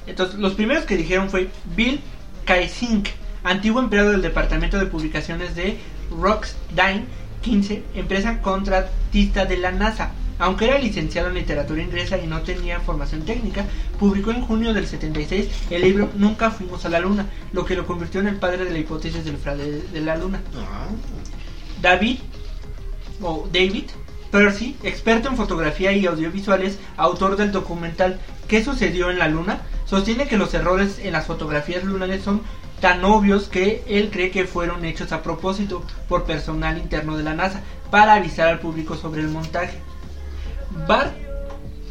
Entonces, 0.08 0.40
los 0.40 0.54
primeros 0.54 0.86
que 0.86 0.98
dijeron 0.98 1.30
fue 1.30 1.50
Bill 1.76 2.02
Kaysink, 2.46 3.10
antiguo 3.44 3.82
empleado 3.82 4.12
del 4.12 4.22
departamento 4.22 4.78
de 4.78 4.86
publicaciones 4.86 5.56
de 5.56 5.78
Rocketdyne 6.10 7.06
15, 7.42 7.84
empresa 7.96 8.42
contratista 8.42 9.46
de 9.46 9.58
la 9.58 9.72
NASA. 9.72 10.12
Aunque 10.40 10.66
era 10.66 10.80
licenciado 10.80 11.28
en 11.28 11.36
literatura 11.36 11.82
inglesa 11.84 12.18
y 12.18 12.26
no 12.26 12.42
tenía 12.42 12.80
formación 12.80 13.22
técnica, 13.24 13.66
publicó 14.00 14.32
en 14.32 14.42
junio 14.42 14.74
del 14.74 14.88
76 14.88 15.48
el 15.70 15.82
libro 15.82 16.10
Nunca 16.16 16.50
fuimos 16.50 16.86
a 16.86 16.90
la 16.90 17.00
luna, 17.00 17.28
lo 17.52 17.66
que 17.66 17.76
lo 17.76 17.86
convirtió 17.86 18.22
en 18.22 18.28
el 18.28 18.38
padre 18.38 18.66
de 18.66 18.72
la 18.72 18.80
hipótesis 18.80 19.24
del 19.26 19.38
fraude 19.38 19.82
de- 19.92 20.02
la 20.02 20.16
luna. 20.16 20.42
Ah, 20.56 20.88
David 21.82 22.20
o 23.22 23.48
David 23.52 23.86
Percy, 24.32 24.76
experto 24.84 25.28
en 25.30 25.36
fotografía 25.38 25.92
y 25.92 26.06
audiovisuales, 26.06 26.80
autor 26.98 27.36
del 27.36 27.52
documental 27.52 28.20
¿Qué 28.48 28.64
sucedió 28.64 29.12
en 29.12 29.20
la 29.20 29.28
luna? 29.28 29.62
Sostiene 29.86 30.28
que 30.28 30.38
los 30.38 30.54
errores 30.56 30.98
en 31.00 31.12
las 31.14 31.28
fotografías 31.28 31.84
lunares 31.84 32.24
son 32.24 32.42
tan 32.82 33.04
obvios 33.06 33.48
que 33.48 33.84
él 33.88 34.10
cree 34.12 34.32
que 34.32 34.46
fueron 34.46 34.86
hechos 34.86 35.12
a 35.12 35.22
propósito 35.22 35.84
por 36.08 36.24
personal 36.24 36.78
interno 36.80 37.16
de 37.18 37.24
la 37.24 37.36
NASA 37.36 37.62
para 37.92 38.14
avisar 38.16 38.48
al 38.48 38.60
público 38.60 38.96
sobre 38.96 39.22
el 39.22 39.28
montaje. 39.28 39.78
Bart 40.88 41.14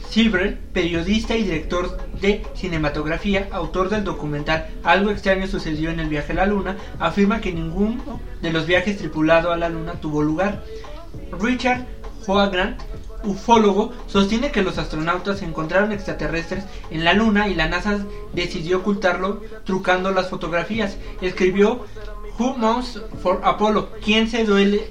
Silver, 0.09 0.59
periodista 0.73 1.37
y 1.37 1.43
director 1.43 1.99
de 2.21 2.45
cinematografía, 2.55 3.49
autor 3.53 3.91
del 3.91 4.05
documental 4.05 4.69
Algo 4.83 5.11
extraño 5.11 5.47
sucedió 5.47 5.91
en 5.91 6.01
el 6.01 6.09
viaje 6.09 6.33
a 6.33 6.37
la 6.37 6.47
luna, 6.47 6.77
afirma 6.99 7.41
que 7.41 7.53
ninguno 7.53 8.19
de 8.41 8.51
los 8.51 8.67
viajes 8.67 8.97
tripulados 8.97 9.53
a 9.53 9.57
la 9.57 9.69
luna 9.69 9.95
tuvo 10.01 10.23
lugar. 10.23 10.65
Richard 11.39 11.87
Hoagland, 12.27 12.79
ufólogo, 13.23 13.93
sostiene 14.07 14.51
que 14.51 14.63
los 14.63 14.79
astronautas 14.79 15.43
encontraron 15.43 15.93
extraterrestres 15.93 16.65
en 16.91 17.05
la 17.05 17.13
luna 17.13 17.49
y 17.49 17.55
la 17.55 17.69
NASA 17.69 17.99
decidió 18.33 18.79
ocultarlo 18.79 19.43
trucando 19.65 20.11
las 20.11 20.31
fotografías. 20.31 20.97
Escribió 21.21 21.85
Who 22.39 22.57
Mounts 22.57 23.03
for 23.23 23.41
Apollo? 23.45 23.91
¿Quién 24.03 24.31
se 24.31 24.45
duele, 24.45 24.91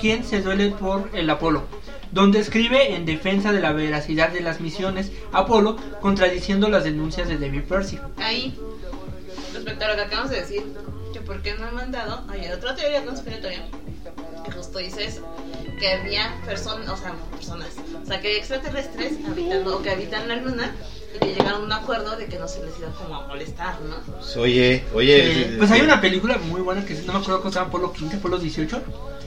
quién 0.00 0.24
se 0.24 0.40
duele 0.40 0.70
por 0.70 1.10
el 1.14 1.28
Apolo? 1.30 1.64
Donde 2.12 2.38
escribe 2.38 2.94
en 2.94 3.04
defensa 3.04 3.52
de 3.52 3.60
la 3.60 3.72
veracidad 3.72 4.30
de 4.30 4.40
las 4.40 4.60
misiones 4.60 5.10
Apolo, 5.32 5.76
contradiciendo 6.00 6.68
las 6.68 6.84
denuncias 6.84 7.28
de 7.28 7.38
David 7.38 7.62
Percy. 7.62 7.98
Ahí, 8.18 8.54
respecto 9.54 9.84
a 9.84 9.88
lo 9.88 9.94
que 9.96 10.02
acabamos 10.02 10.30
de 10.30 10.40
decir, 10.40 10.62
que 11.12 11.20
por 11.20 11.42
qué 11.42 11.54
no 11.54 11.66
han 11.66 11.74
mandado, 11.74 12.24
hay 12.28 12.48
otra 12.48 12.74
teoría 12.74 13.04
conspiratoria 13.04 13.64
que 14.44 14.50
justo 14.50 14.78
dice 14.78 15.04
eso, 15.04 15.22
que 15.78 15.92
había 15.92 16.40
personas, 16.44 16.88
o 16.88 16.96
sea, 16.96 17.14
personas, 17.30 17.68
o 18.02 18.06
sea, 18.06 18.20
que 18.20 18.28
hay 18.28 18.36
extraterrestres 18.36 19.12
habitando 19.28 19.78
o 19.78 19.82
que 19.82 19.90
habitan 19.90 20.28
la 20.28 20.36
luna 20.36 20.74
y 21.14 21.18
que 21.18 21.34
llegaron 21.34 21.62
a 21.62 21.64
un 21.64 21.72
acuerdo 21.72 22.16
de 22.16 22.26
que 22.26 22.38
no 22.38 22.48
se 22.48 22.64
les 22.64 22.76
iba 22.78 22.88
como 22.90 23.14
a 23.16 23.26
molestar, 23.26 23.80
¿no? 23.82 23.96
Pues, 24.00 24.36
Oye, 24.36 24.84
oye. 24.94 25.42
Eh, 25.42 25.54
pues 25.58 25.70
hay 25.70 25.80
una 25.80 26.00
película 26.00 26.38
muy 26.38 26.60
buena 26.60 26.84
que 26.84 26.94
no 26.94 27.12
me 27.12 27.18
acuerdo 27.20 27.40
cómo 27.40 27.52
se 27.52 27.58
llama, 27.58 27.68
Apolo 27.68 27.92
15, 27.92 28.16
Apolo 28.16 28.38
18. 28.38 28.82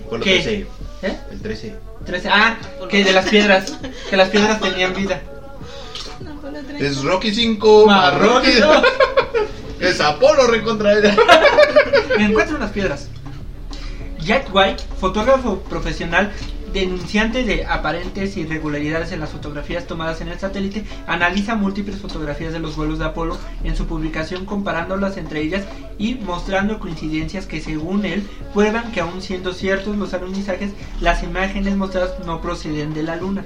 Por 0.10 0.20
lo 0.20 0.26
¿Qué? 0.26 0.38
que 0.38 0.44
sé, 0.44 0.68
¿Eh? 1.02 1.18
el 1.32 1.42
13. 1.42 1.76
13. 2.06 2.30
Ah, 2.30 2.58
que 2.90 3.04
de 3.04 3.14
las 3.14 3.28
piedras, 3.28 3.78
que 4.10 4.18
las 4.18 4.30
piedras 4.30 4.60
tenían 4.60 4.94
vida. 4.94 5.22
No, 6.22 6.40
fue 6.40 6.52
la 6.52 6.62
treinta. 6.62 6.86
Es 6.86 7.04
Rocky 7.04 7.34
5 7.34 7.86
más 7.88 8.20
Rocky. 8.20 8.60
Marrón. 8.60 8.84
es 9.80 10.00
Apolo 10.02 10.48
recontra 10.48 10.94
él. 10.94 11.14
Me 12.18 12.26
encuentro 12.26 12.58
unas 12.58 12.72
piedras. 12.72 13.10
Jack 14.20 14.54
White, 14.54 14.84
fotógrafo 15.00 15.60
profesional, 15.60 16.32
denunciante 16.76 17.46
de 17.46 17.66
aparentes 17.66 18.36
irregularidades 18.36 19.14
en 19.14 19.22
las 19.22 19.30
fotografías 19.30 19.88
tomadas 19.88 20.20
en 20.20 20.28
el 20.28 20.38
satélite, 20.38 20.84
analiza 21.08 21.56
múltiples 21.56 22.02
fotografías 22.02 22.52
de 22.52 22.60
los 22.60 22.76
vuelos 22.76 23.00
de 23.00 23.06
Apolo 23.06 23.38
en 23.64 23.78
su 23.78 23.88
publicación 23.88 24.46
comparándolas 24.46 25.16
entre 25.16 25.40
ellas 25.40 25.64
y 25.98 26.16
mostrando 26.16 26.80
coincidencias 26.80 27.46
que 27.46 27.62
según 27.62 28.06
él 28.06 28.28
prueban 28.54 28.92
que 28.92 29.00
aun 29.00 29.22
siendo 29.22 29.54
ciertos 29.54 29.96
los 29.96 30.14
alunizajes, 30.14 30.74
las 31.00 31.24
imágenes 31.24 31.78
mostradas 31.78 32.20
no 32.26 32.42
proceden 32.42 32.94
de 32.94 33.04
la 33.04 33.16
luna. 33.16 33.46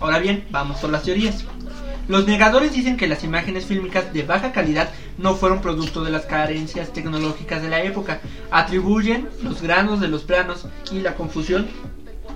Ahora 0.00 0.18
bien, 0.18 0.44
vamos 0.50 0.78
por 0.78 0.90
las 0.90 1.04
teorías. 1.04 1.44
Los 2.08 2.26
negadores 2.26 2.72
dicen 2.72 2.96
que 2.96 3.06
las 3.06 3.22
imágenes 3.22 3.66
fílmicas 3.66 4.12
de 4.12 4.22
baja 4.22 4.50
calidad 4.50 4.88
no 5.18 5.34
fueron 5.34 5.60
producto 5.60 6.02
de 6.02 6.10
las 6.10 6.24
carencias 6.24 6.92
tecnológicas 6.92 7.62
de 7.62 7.68
la 7.68 7.82
época. 7.82 8.20
Atribuyen 8.50 9.28
los 9.42 9.60
granos 9.60 10.00
de 10.00 10.08
los 10.08 10.22
planos 10.22 10.66
y 10.90 11.00
la 11.00 11.14
confusión 11.14 11.68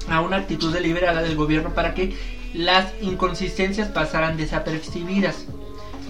a 0.09 0.21
una 0.21 0.37
actitud 0.37 0.73
deliberada 0.73 1.23
del 1.23 1.37
gobierno 1.37 1.75
para 1.75 1.95
que 1.95 2.17
las 2.55 2.93
inconsistencias 3.01 3.89
pasaran 3.89 4.37
desapercibidas. 4.37 5.47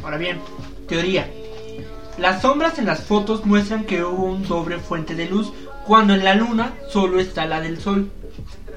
Ahora 0.02 0.16
bien, 0.18 0.38
teoría. 0.88 1.28
Las 2.18 2.42
sombras 2.42 2.78
en 2.78 2.86
las 2.86 3.02
fotos 3.04 3.44
muestran 3.46 3.84
que 3.84 4.04
hubo 4.04 4.24
un 4.24 4.46
doble 4.46 4.78
fuente 4.78 5.14
de 5.14 5.26
luz, 5.28 5.52
cuando 5.86 6.14
en 6.14 6.24
la 6.24 6.34
luna 6.34 6.72
solo 6.90 7.20
está 7.20 7.46
la 7.46 7.60
del 7.60 7.80
sol. 7.80 8.10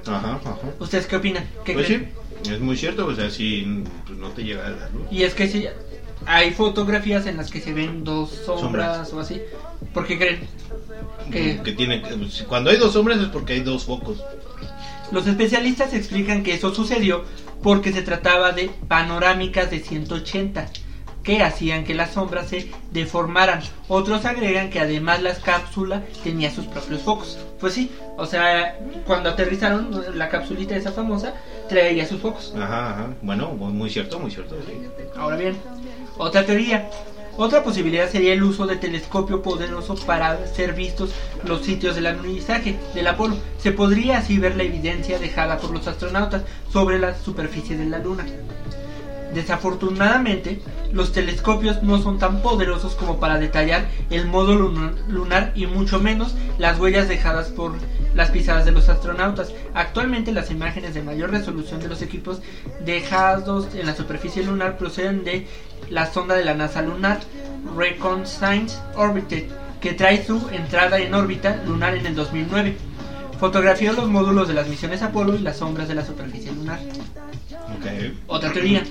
Ajá, 0.07 0.39
ajá. 0.41 0.57
¿Ustedes 0.79 1.07
qué 1.07 1.15
opinan? 1.17 1.45
¿Qué 1.65 1.73
Pues 1.73 1.87
creen? 1.87 2.11
sí, 2.43 2.53
es 2.53 2.59
muy 2.59 2.77
cierto, 2.77 3.07
o 3.07 3.15
sea, 3.15 3.29
si 3.29 3.83
pues, 4.05 4.17
no 4.17 4.29
te 4.29 4.43
llega 4.43 4.69
la 4.69 4.89
luz. 4.89 5.03
Y 5.11 5.23
es 5.23 5.33
que 5.33 5.47
sí, 5.47 5.65
hay 6.25 6.51
fotografías 6.51 7.25
en 7.25 7.37
las 7.37 7.49
que 7.51 7.59
se 7.61 7.73
ven 7.73 8.03
dos 8.03 8.29
sombras, 8.29 9.09
Sombras. 9.09 9.13
o 9.13 9.19
así. 9.19 9.41
¿Por 9.93 10.05
qué 10.07 10.17
creen? 10.17 10.47
Que 11.31 11.59
Que 11.63 11.71
tiene, 11.73 11.99
pues, 12.17 12.43
cuando 12.47 12.69
hay 12.69 12.77
dos 12.77 12.93
sombras 12.93 13.19
es 13.19 13.27
porque 13.29 13.53
hay 13.53 13.61
dos 13.61 13.83
focos. 13.83 14.23
Los 15.11 15.27
especialistas 15.27 15.93
explican 15.93 16.43
que 16.43 16.53
eso 16.53 16.73
sucedió 16.73 17.23
porque 17.63 17.93
se 17.93 18.01
trataba 18.01 18.51
de 18.51 18.69
panorámicas 18.87 19.71
de 19.71 19.79
180 19.79 20.67
que 21.23 21.41
hacían 21.41 21.83
que 21.83 21.95
las 21.95 22.11
sombras 22.11 22.47
se 22.47 22.69
deformaran. 22.91 23.61
Otros 23.87 24.25
agregan 24.25 24.69
que 24.69 24.79
además 24.79 25.23
la 25.23 25.33
cápsula 25.33 26.03
tenía 26.23 26.51
sus 26.51 26.65
propios 26.67 27.01
focos. 27.01 27.39
Pues 27.59 27.73
sí, 27.73 27.91
o 28.15 28.25
sea, 28.27 28.77
cuando 29.07 29.31
aterrizaron 29.31 30.17
la 30.17 30.29
capsulita 30.29 30.75
esa 30.75 30.91
famosa 30.91 31.33
traía 31.67 32.07
sus 32.07 32.21
focos. 32.21 32.53
Ajá, 32.55 32.91
ajá. 32.91 33.07
Bueno, 33.23 33.47
muy 33.49 33.89
cierto, 33.89 34.19
muy 34.19 34.29
cierto. 34.29 34.55
sí. 34.67 34.73
Ahora 35.17 35.35
bien, 35.35 35.57
otra 36.17 36.45
teoría. 36.45 36.87
Otra 37.37 37.63
posibilidad 37.63 38.09
sería 38.09 38.33
el 38.33 38.43
uso 38.43 38.65
de 38.65 38.77
telescopio 38.77 39.41
poderoso 39.41 39.95
para 40.05 40.47
ser 40.47 40.73
vistos 40.73 41.11
los 41.43 41.65
sitios 41.65 41.95
del 41.95 42.07
alunizaje 42.07 42.77
del 42.93 43.07
Apolo. 43.07 43.35
Se 43.57 43.73
podría 43.73 44.19
así 44.19 44.37
ver 44.39 44.55
la 44.55 44.63
evidencia 44.63 45.19
dejada 45.19 45.57
por 45.57 45.71
los 45.71 45.85
astronautas 45.87 46.43
sobre 46.71 46.97
la 46.97 47.13
superficie 47.13 47.77
de 47.77 47.85
la 47.85 47.99
Luna. 47.99 48.25
Desafortunadamente, 49.33 50.61
los 50.93 51.11
telescopios 51.11 51.83
no 51.83 52.01
son 52.01 52.19
tan 52.19 52.41
poderosos 52.41 52.95
como 52.95 53.19
para 53.19 53.37
detallar 53.37 53.89
el 54.09 54.27
modo 54.27 54.55
luna- 54.55 54.93
lunar 55.09 55.51
y 55.55 55.65
mucho 55.65 55.99
menos 55.99 56.35
las 56.57 56.79
huellas 56.79 57.09
dejadas 57.09 57.49
por 57.49 57.73
las 58.13 58.29
pisadas 58.31 58.63
de 58.63 58.71
los 58.71 58.87
astronautas. 58.87 59.51
Actualmente 59.73 60.31
las 60.31 60.51
imágenes 60.51 60.93
de 60.93 61.03
mayor 61.03 61.31
resolución 61.31 61.81
de 61.81 61.89
los 61.89 62.01
equipos 62.01 62.39
dejados 62.85 63.67
en 63.75 63.87
la 63.87 63.95
superficie 63.95 64.41
lunar 64.41 64.77
proceden 64.77 65.25
de 65.25 65.47
la 65.89 66.11
sonda 66.11 66.35
de 66.35 66.45
la 66.45 66.53
NASA 66.53 66.81
lunar 66.81 67.19
Reconnaissance 67.77 68.77
Orbiter, 68.95 69.47
que 69.81 69.93
trae 69.93 70.23
su 70.25 70.49
entrada 70.49 70.99
en 70.99 71.13
órbita 71.13 71.61
lunar 71.65 71.95
en 71.95 72.05
el 72.05 72.15
2009. 72.15 72.75
Fotografió 73.39 73.93
los 73.93 74.07
módulos 74.07 74.47
de 74.47 74.53
las 74.53 74.67
misiones 74.67 75.01
Apolo 75.01 75.35
y 75.35 75.39
las 75.39 75.57
sombras 75.57 75.87
de 75.87 75.95
la 75.95 76.05
superficie 76.05 76.51
lunar. 76.51 76.79
Ok. 77.77 78.15
Otra 78.27 78.51
teoría. 78.53 78.83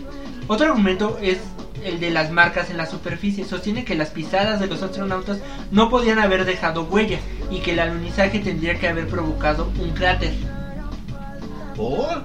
Otro 0.46 0.66
argumento 0.66 1.18
es 1.22 1.38
el 1.82 2.00
de 2.00 2.10
las 2.10 2.30
marcas 2.30 2.70
en 2.70 2.76
la 2.76 2.86
superficie. 2.86 3.44
Sostiene 3.44 3.84
que 3.84 3.94
las 3.94 4.10
pisadas 4.10 4.60
de 4.60 4.66
los 4.66 4.82
astronautas 4.82 5.38
no 5.70 5.88
podían 5.88 6.18
haber 6.18 6.44
dejado 6.44 6.84
huella 6.84 7.18
y 7.50 7.60
que 7.60 7.72
el 7.72 7.80
alunizaje 7.80 8.40
tendría 8.40 8.78
que 8.78 8.88
haber 8.88 9.06
provocado 9.08 9.70
un 9.80 9.90
cráter. 9.90 10.34
¿Por? 11.74 12.22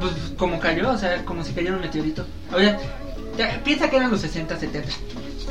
Pues 0.00 0.12
como 0.38 0.58
cayó, 0.58 0.90
o 0.90 0.96
sea, 0.96 1.24
como 1.24 1.44
si 1.44 1.52
cayera 1.52 1.76
un 1.76 1.82
meteorito. 1.82 2.24
O 2.52 2.58
sea, 2.58 2.78
piensa 3.64 3.88
que 3.90 3.96
eran 3.96 4.10
los 4.10 4.20
60, 4.20 4.58
70. 4.58 4.88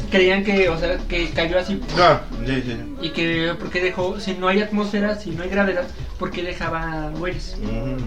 Creían 0.09 0.43
que, 0.43 0.67
o 0.69 0.77
sea, 0.77 0.97
que 1.07 1.29
cayó 1.29 1.57
así 1.59 1.79
Ah, 1.97 2.21
sí, 2.45 2.61
sí. 2.65 2.75
y 3.01 3.09
que 3.11 3.53
porque 3.59 3.81
dejó, 3.81 4.19
si 4.19 4.33
no 4.33 4.47
hay 4.47 4.61
atmósfera, 4.61 5.15
si 5.17 5.31
no 5.31 5.43
hay 5.43 5.49
gravedad, 5.49 5.85
porque 6.19 6.43
dejaba 6.43 7.11
huellas. 7.17 7.55
Ujú. 7.63 7.97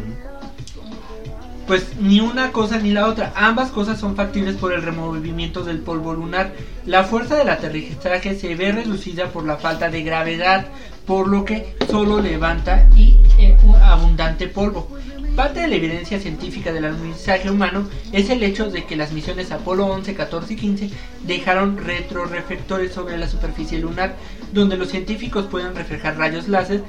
Pues 1.67 1.97
ni 1.99 2.21
una 2.21 2.53
cosa 2.53 2.79
ni 2.79 2.91
la 2.91 3.07
otra. 3.07 3.33
Ambas 3.35 3.71
cosas 3.71 3.99
son 3.99 4.17
factibles 4.17 4.57
por 4.57 4.75
el 4.75 4.83
removimiento 4.83 5.65
del 5.65 5.79
polvo 5.79 6.13
lunar. 6.13 6.53
La 6.85 7.05
fuerza 7.05 7.37
del 7.37 7.49
aterrizaje 7.49 8.35
se 8.39 8.55
ve 8.55 8.73
reducida 8.73 9.29
por 9.29 9.47
la 9.47 9.57
falta 9.57 9.89
de 9.89 10.03
gravedad, 10.03 10.67
por 11.07 11.27
lo 11.27 11.47
que 11.47 11.75
solo 11.91 12.21
levanta 12.21 12.87
y 12.95 13.17
eh, 13.39 13.57
un 13.65 13.77
abundante 13.77 14.47
polvo. 14.47 14.91
Parte 15.37 15.59
de 15.59 15.67
la 15.67 15.75
evidencia 15.75 16.21
científica 16.21 16.73
del 16.73 16.85
alunizaje 16.85 17.51
humano 17.51 17.89
es 18.13 18.31
el 18.31 18.45
hecho 18.45 18.71
de 18.71 18.85
que 18.85 18.95
las 18.95 19.11
misiones 19.11 19.51
Apolo 19.51 19.87
11, 19.87 20.15
14 20.15 20.53
y 20.53 20.57
15 20.57 20.91
dejaron 21.25 21.77
retroreflectores 21.77 22.93
sobre 22.93 23.19
la 23.19 23.27
superficie 23.27 23.81
lunar, 23.81 24.15
donde 24.53 24.77
los 24.77 24.91
científicos 24.91 25.47
pueden 25.47 25.75
reflejar 25.75 26.17
rayos 26.19 26.47
láser 26.47 26.83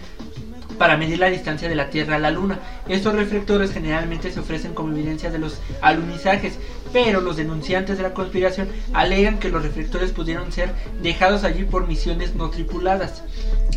para 0.77 0.95
medir 0.95 1.17
la 1.17 1.31
distancia 1.31 1.67
de 1.67 1.73
la 1.73 1.89
Tierra 1.89 2.17
a 2.17 2.19
la 2.19 2.29
Luna. 2.29 2.59
Estos 2.87 3.15
reflectores 3.15 3.71
generalmente 3.71 4.31
se 4.31 4.39
ofrecen 4.39 4.75
como 4.75 4.93
evidencia 4.93 5.31
de 5.31 5.39
los 5.39 5.59
alunizajes, 5.81 6.59
pero 6.93 7.21
los 7.21 7.37
denunciantes 7.37 7.97
de 7.97 8.03
la 8.03 8.13
conspiración 8.13 8.67
alegan 8.93 9.39
que 9.39 9.49
los 9.49 9.63
reflectores 9.63 10.11
pudieron 10.11 10.51
ser 10.51 10.69
dejados 11.01 11.43
allí 11.43 11.63
por 11.63 11.87
misiones 11.87 12.35
no 12.35 12.51
tripuladas. 12.51 13.23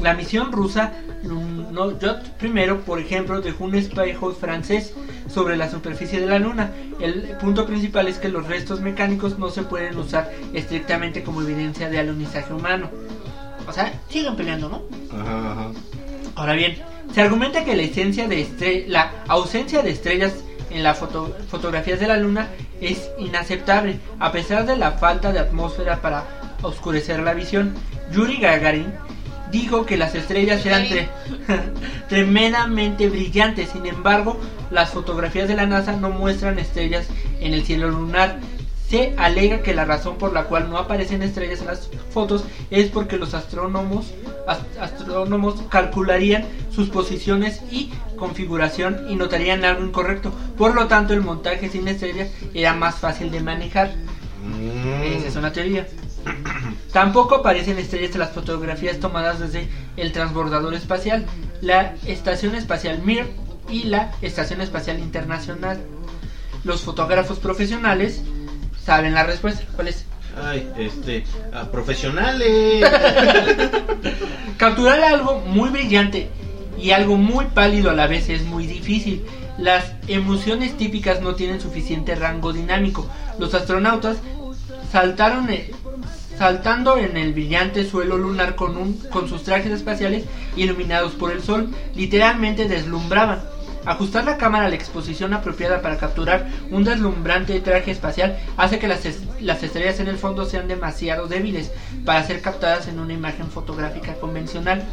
La 0.03 0.15
misión 0.15 0.53
rusa 0.53 0.93
Nojot 1.23 2.23
primero, 2.39 2.81
por 2.83 2.99
ejemplo, 3.01 3.41
dejó 3.41 3.65
un 3.65 3.75
espejo 3.75 4.33
francés 4.33 4.95
sobre 5.29 5.57
la 5.57 5.71
superficie 5.71 6.21
de 6.21 6.27
la 6.27 6.39
Luna. 6.39 6.71
El 7.01 7.37
punto 7.41 7.67
principal 7.67 8.09
es 8.09 8.19
que 8.19 8.29
los 8.29 8.47
restos 8.47 8.81
mecánicos 8.81 9.39
no 9.39 9.51
se 9.51 9.63
pueden 9.63 9.97
usar 9.99 10.31
estrictamente 10.55 11.23
como 11.23 11.43
evidencia 11.43 11.91
de 11.91 11.99
alunizaje 11.99 12.53
humano. 12.53 12.91
O 13.67 13.73
sea, 13.73 13.93
siguen 14.09 14.37
peleando, 14.37 14.69
¿no? 14.69 14.83
Ajá, 15.21 15.53
ajá. 15.53 15.71
Ahora 16.37 16.55
bien, 16.55 16.77
se 17.13 17.21
argumenta 17.21 17.65
que 17.65 17.77
la, 17.77 17.83
esencia 17.83 18.29
de 18.29 18.85
la 18.89 19.11
ausencia 19.29 19.83
de 19.83 19.91
estrellas 19.91 20.33
en 20.71 20.83
las 20.83 20.99
foto- 20.99 21.35
fotografías 21.51 21.99
de 22.01 22.07
la 22.07 22.17
Luna 22.17 22.49
es 22.81 23.11
inaceptable, 23.19 23.99
a 24.21 24.31
pesar 24.33 24.65
de 24.67 24.77
la 24.77 24.93
falta 24.93 25.33
de 25.33 25.41
atmósfera 25.41 26.01
para 26.01 26.25
oscurecer 26.63 27.21
la 27.21 27.35
visión. 27.35 27.75
Yuri 28.13 28.39
Gagarin 28.39 28.93
dijo 29.51 29.87
que 29.87 29.97
las 29.97 30.15
estrellas 30.15 30.65
eran 30.67 30.85
tre- 30.85 31.09
tremendamente 32.09 33.09
brillantes, 33.09 33.71
sin 33.71 33.87
embargo, 33.87 34.39
las 34.71 34.91
fotografías 34.91 35.49
de 35.49 35.55
la 35.57 35.67
NASA 35.67 35.93
no 35.97 36.11
muestran 36.11 36.59
estrellas 36.59 37.07
en 37.41 37.55
el 37.55 37.65
cielo 37.65 37.89
lunar. 37.91 38.39
Se 38.89 39.13
alega 39.19 39.61
que 39.63 39.75
la 39.75 39.85
razón 39.85 40.17
por 40.17 40.33
la 40.33 40.45
cual 40.45 40.71
no 40.71 40.79
aparecen 40.79 41.23
estrellas 41.23 41.61
en 41.61 41.67
las 41.67 41.91
fotos 42.11 42.45
es 42.71 42.89
porque 42.89 43.19
los 43.19 43.35
astrónomos, 43.35 44.15
ast- 44.47 44.79
astrónomos 44.81 45.57
calcularían 45.69 46.45
sus 46.75 46.89
posiciones 46.89 47.61
y 47.71 47.91
configuración 48.17 49.05
y 49.11 49.15
notarían 49.17 49.67
algo 49.67 49.85
incorrecto. 49.85 50.33
Por 50.57 50.75
lo 50.75 50.87
tanto, 50.87 51.13
el 51.13 51.21
montaje 51.21 51.69
sin 51.69 51.87
estrellas 51.87 52.31
era 52.55 52.73
más 52.73 52.95
fácil 52.97 53.31
de 53.31 53.41
manejar. 53.43 53.91
Mm. 54.43 55.03
Esa 55.19 55.29
es 55.29 55.37
una 55.37 55.53
teoría. 55.53 55.87
Tampoco 56.99 57.37
aparecen 57.37 57.79
estrellas 57.79 58.11
en 58.15 58.19
las 58.19 58.33
fotografías 58.33 58.99
tomadas 58.99 59.39
desde 59.39 59.69
el 59.97 60.11
transbordador 60.11 60.75
espacial, 60.75 61.27
la 61.61 61.95
Estación 62.05 62.57
Espacial 62.57 63.03
Mir 63.05 63.25
y 63.71 63.85
la 63.85 64.11
Estación 64.21 64.61
Espacial 64.63 64.99
Internacional. 64.99 65.79
Los 66.65 66.81
fotógrafos 66.81 67.39
profesionales 67.39 68.21
saben 68.85 69.15
la 69.15 69.23
respuesta. 69.23 69.63
¿Cuál 69.77 69.87
es? 69.87 70.07
Ay, 70.45 70.69
este, 70.77 71.23
ah, 71.53 71.69
profesionales. 71.71 72.85
Capturar 74.57 75.01
algo 75.01 75.39
muy 75.39 75.69
brillante 75.69 76.31
y 76.77 76.91
algo 76.91 77.17
muy 77.17 77.45
pálido 77.45 77.91
a 77.91 77.95
la 77.95 78.09
vez 78.09 78.29
es 78.29 78.43
muy 78.43 78.67
difícil. 78.67 79.25
Las 79.57 79.93
emociones 80.09 80.77
típicas 80.77 81.21
no 81.21 81.37
tienen 81.37 81.61
suficiente 81.61 82.17
rango 82.17 82.53
dinámico. 82.53 83.09
Los 83.39 83.55
astronautas 83.55 84.17
saltaron 84.91 85.49
eh, 85.51 85.71
saltando 86.39 86.97
en 86.99 87.17
el 87.17 87.33
brillante 87.33 87.85
suelo 87.85 88.17
lunar 88.17 88.55
con, 88.55 88.97
sus 89.29 89.43
trajes 89.43 89.73
espaciales 89.73 90.25
iluminados 90.57 91.13
por 91.13 91.33
el 91.33 91.43
sol, 91.43 91.69
literalmente 91.97 92.69
deslumbraban. 92.69 93.41
Ajustar 93.85 94.25
la 94.25 94.37
cámara 94.37 94.67
a 94.67 94.69
la 94.69 94.75
exposición 94.77 95.35
apropiada 95.35 95.83
para 95.83 95.99
capturar 95.99 96.47
un 96.71 96.85
deslumbrante 96.85 97.59
traje 97.61 97.91
espacial 97.91 98.39
hace 98.57 98.79
que 98.79 98.87
las, 98.87 99.01
las 99.41 99.63
estrellas 99.63 99.99
en 99.99 100.09
el 100.09 100.19
fondo 100.19 100.45
sean 100.45 100.69
demasiado 100.69 101.27
débiles 101.27 101.73
para 102.05 102.23
ser 102.25 102.41
captadas 102.41 102.87
en 102.87 103.01
una 103.01 103.15
imagen 103.15 103.51
fotográfica 103.51 104.15
convencional. 104.15 104.85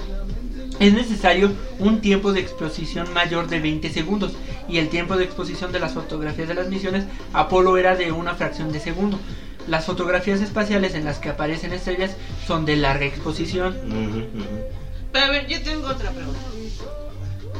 Es 0.80 0.94
necesario 0.94 1.52
un 1.80 2.02
tiempo 2.02 2.34
de 2.34 2.42
exposición 2.42 3.14
mayor 3.14 3.48
de 3.48 3.60
20 3.60 3.90
segundos 3.92 4.34
y 4.68 4.80
el 4.80 4.90
tiempo 4.90 5.16
de 5.16 5.26
exposición 5.26 5.72
de 5.72 5.80
las 5.80 5.94
fotografías 5.94 6.48
de 6.48 6.56
las 6.56 6.70
misiones 6.70 7.06
Apolo 7.34 7.78
era 7.78 7.96
de 7.96 8.12
una 8.12 8.34
fracción 8.34 8.72
de 8.72 8.80
segundo. 8.80 9.20
Las 9.67 9.86
fotografías 9.86 10.41
espaciales 10.41 10.93
en 10.93 11.06
las 11.06 11.17
que 11.19 11.30
aparecen 11.30 11.73
estrellas 11.73 12.12
son 12.45 12.65
de 12.65 12.75
larga 12.75 13.06
exposición. 13.06 13.75
Ujú, 13.88 14.19
ujú. 14.19 14.65
Pero 15.12 15.25
a 15.25 15.30
ver, 15.30 15.47
yo 15.47 15.62
tengo 15.63 15.88
otra 15.88 16.12
pregunta. 16.12 16.39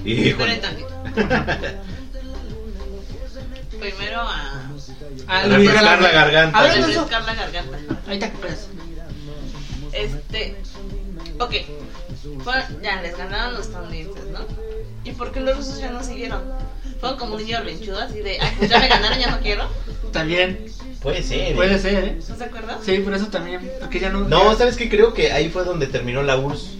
Híjole. 0.06 0.30
Esperen 0.30 0.62
tantito. 0.62 0.90
Primero 3.80 4.22
a. 4.22 4.70
Ah, 5.28 5.44
Refrescar 5.48 6.02
la 6.02 6.12
garganta. 6.12 6.58
A 6.60 6.64
refrescar 6.74 7.24
la 7.24 7.34
garganta. 7.36 7.78
Ahorita 8.08 8.32
que. 8.32 8.48
Este. 9.94 10.56
Ok. 11.40 11.54
Fueron- 12.44 12.82
ya 12.82 13.02
les 13.02 13.18
ganaron 13.18 13.54
los 13.56 13.68
estadounidenses, 13.68 14.26
¿no? 14.28 14.40
¿Y 15.04 15.12
por 15.12 15.32
qué 15.32 15.40
los 15.42 15.58
rusos 15.58 15.80
ya 15.80 15.92
no 15.92 16.04
siguieron? 16.04 16.42
Fueron 17.00 17.18
como 17.18 17.36
un 17.36 17.42
niño 17.44 17.60
berrinchudo, 17.64 18.00
así 18.00 18.20
de. 18.20 18.38
Ay, 18.40 18.54
pues 18.58 18.70
ya 18.70 18.80
me 18.80 18.88
ganaron, 18.88 19.20
ya 19.20 19.32
no 19.32 19.40
quiero. 19.40 19.68
También 20.12 20.66
Puede 21.06 21.22
ser. 21.24 21.40
¿eh? 21.40 21.56
puede 21.56 21.78
ser, 21.80 22.04
¿eh? 22.04 22.18
¿No 22.28 22.36
se 22.36 22.44
acuerdan? 22.44 22.80
Sí, 22.84 22.98
por 22.98 23.14
eso 23.14 23.28
también, 23.28 23.62
porque 23.80 24.00
ya 24.00 24.10
no. 24.10 24.22
No, 24.22 24.52
ya- 24.52 24.58
¿sabes 24.58 24.76
qué? 24.76 24.90
Creo 24.90 25.14
que 25.14 25.32
ahí 25.32 25.50
fue 25.50 25.64
donde 25.64 25.86
terminó 25.88 26.24
la 26.24 26.36
URSS. 26.38 26.72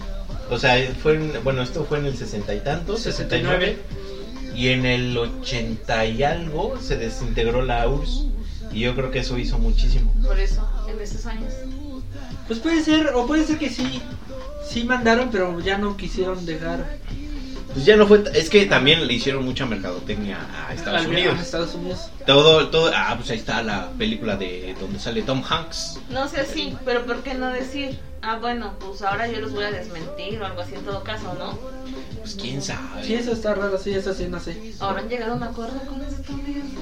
O 0.50 0.58
sea, 0.58 0.76
fue 1.02 1.14
en- 1.14 1.44
bueno, 1.44 1.62
esto 1.62 1.84
fue 1.84 1.98
en 1.98 2.06
el 2.06 2.16
60 2.16 2.52
y 2.54 2.58
tantos, 2.60 3.00
69. 3.00 3.78
Y 4.54 4.68
en 4.70 4.84
el 4.84 5.16
80 5.16 6.06
y 6.06 6.22
algo 6.24 6.76
se 6.80 6.96
desintegró 6.96 7.62
la 7.62 7.86
URSS. 7.88 8.26
Y 8.72 8.80
yo 8.80 8.94
creo 8.96 9.10
que 9.12 9.20
eso 9.20 9.38
hizo 9.38 9.58
muchísimo. 9.58 10.12
Por 10.24 10.38
eso, 10.40 10.68
en 10.90 11.00
esos 11.00 11.24
años. 11.26 11.52
Pues 12.48 12.58
puede 12.58 12.82
ser, 12.82 13.08
o 13.14 13.26
puede 13.26 13.44
ser 13.44 13.58
que 13.58 13.70
sí, 13.70 14.02
sí 14.68 14.84
mandaron, 14.84 15.30
pero 15.30 15.58
ya 15.60 15.78
no 15.78 15.96
quisieron 15.96 16.44
dejar 16.46 16.98
Pues 17.76 17.84
ya 17.84 17.94
no 17.96 18.06
fue. 18.06 18.24
Es 18.32 18.48
que 18.48 18.64
también 18.64 19.06
le 19.06 19.12
hicieron 19.12 19.44
mucha 19.44 19.66
mercadotecnia 19.66 20.38
a 20.66 20.72
Estados 20.72 21.02
al- 21.02 21.08
Unidos. 21.08 21.38
a 21.38 21.42
Estados 21.42 21.74
Unidos. 21.74 22.08
Todo, 22.26 22.68
todo. 22.68 22.90
Ah, 22.94 23.14
pues 23.18 23.28
ahí 23.30 23.36
está 23.36 23.62
la 23.62 23.90
película 23.98 24.36
de 24.36 24.74
donde 24.80 24.98
sale 24.98 25.20
Tom 25.20 25.42
Hanks. 25.46 25.98
No 26.08 26.26
sé 26.26 26.46
sí, 26.46 26.74
pero 26.86 27.04
¿por 27.04 27.22
qué 27.22 27.34
no 27.34 27.50
decir? 27.52 27.98
Ah, 28.22 28.38
bueno, 28.40 28.72
pues 28.80 29.02
ahora 29.02 29.28
yo 29.28 29.40
los 29.40 29.52
voy 29.52 29.64
a 29.64 29.70
desmentir 29.70 30.40
o 30.40 30.46
algo 30.46 30.62
así 30.62 30.74
en 30.74 30.80
todo 30.86 31.02
caso, 31.04 31.36
¿no? 31.38 31.58
Pues 32.18 32.34
quién 32.40 32.62
sabe. 32.62 33.04
Sí, 33.04 33.14
eso 33.14 33.32
está 33.32 33.54
raro, 33.54 33.78
sí, 33.78 33.92
eso 33.92 34.14
sí, 34.14 34.26
no 34.28 34.40
sé. 34.40 34.72
Ahora 34.80 35.00
han 35.00 35.08
llegado 35.10 35.34
a 35.34 35.36
un 35.36 35.42
acuerdo 35.42 35.78
con 35.86 35.98
los 35.98 36.14
estadounidenses. 36.14 36.78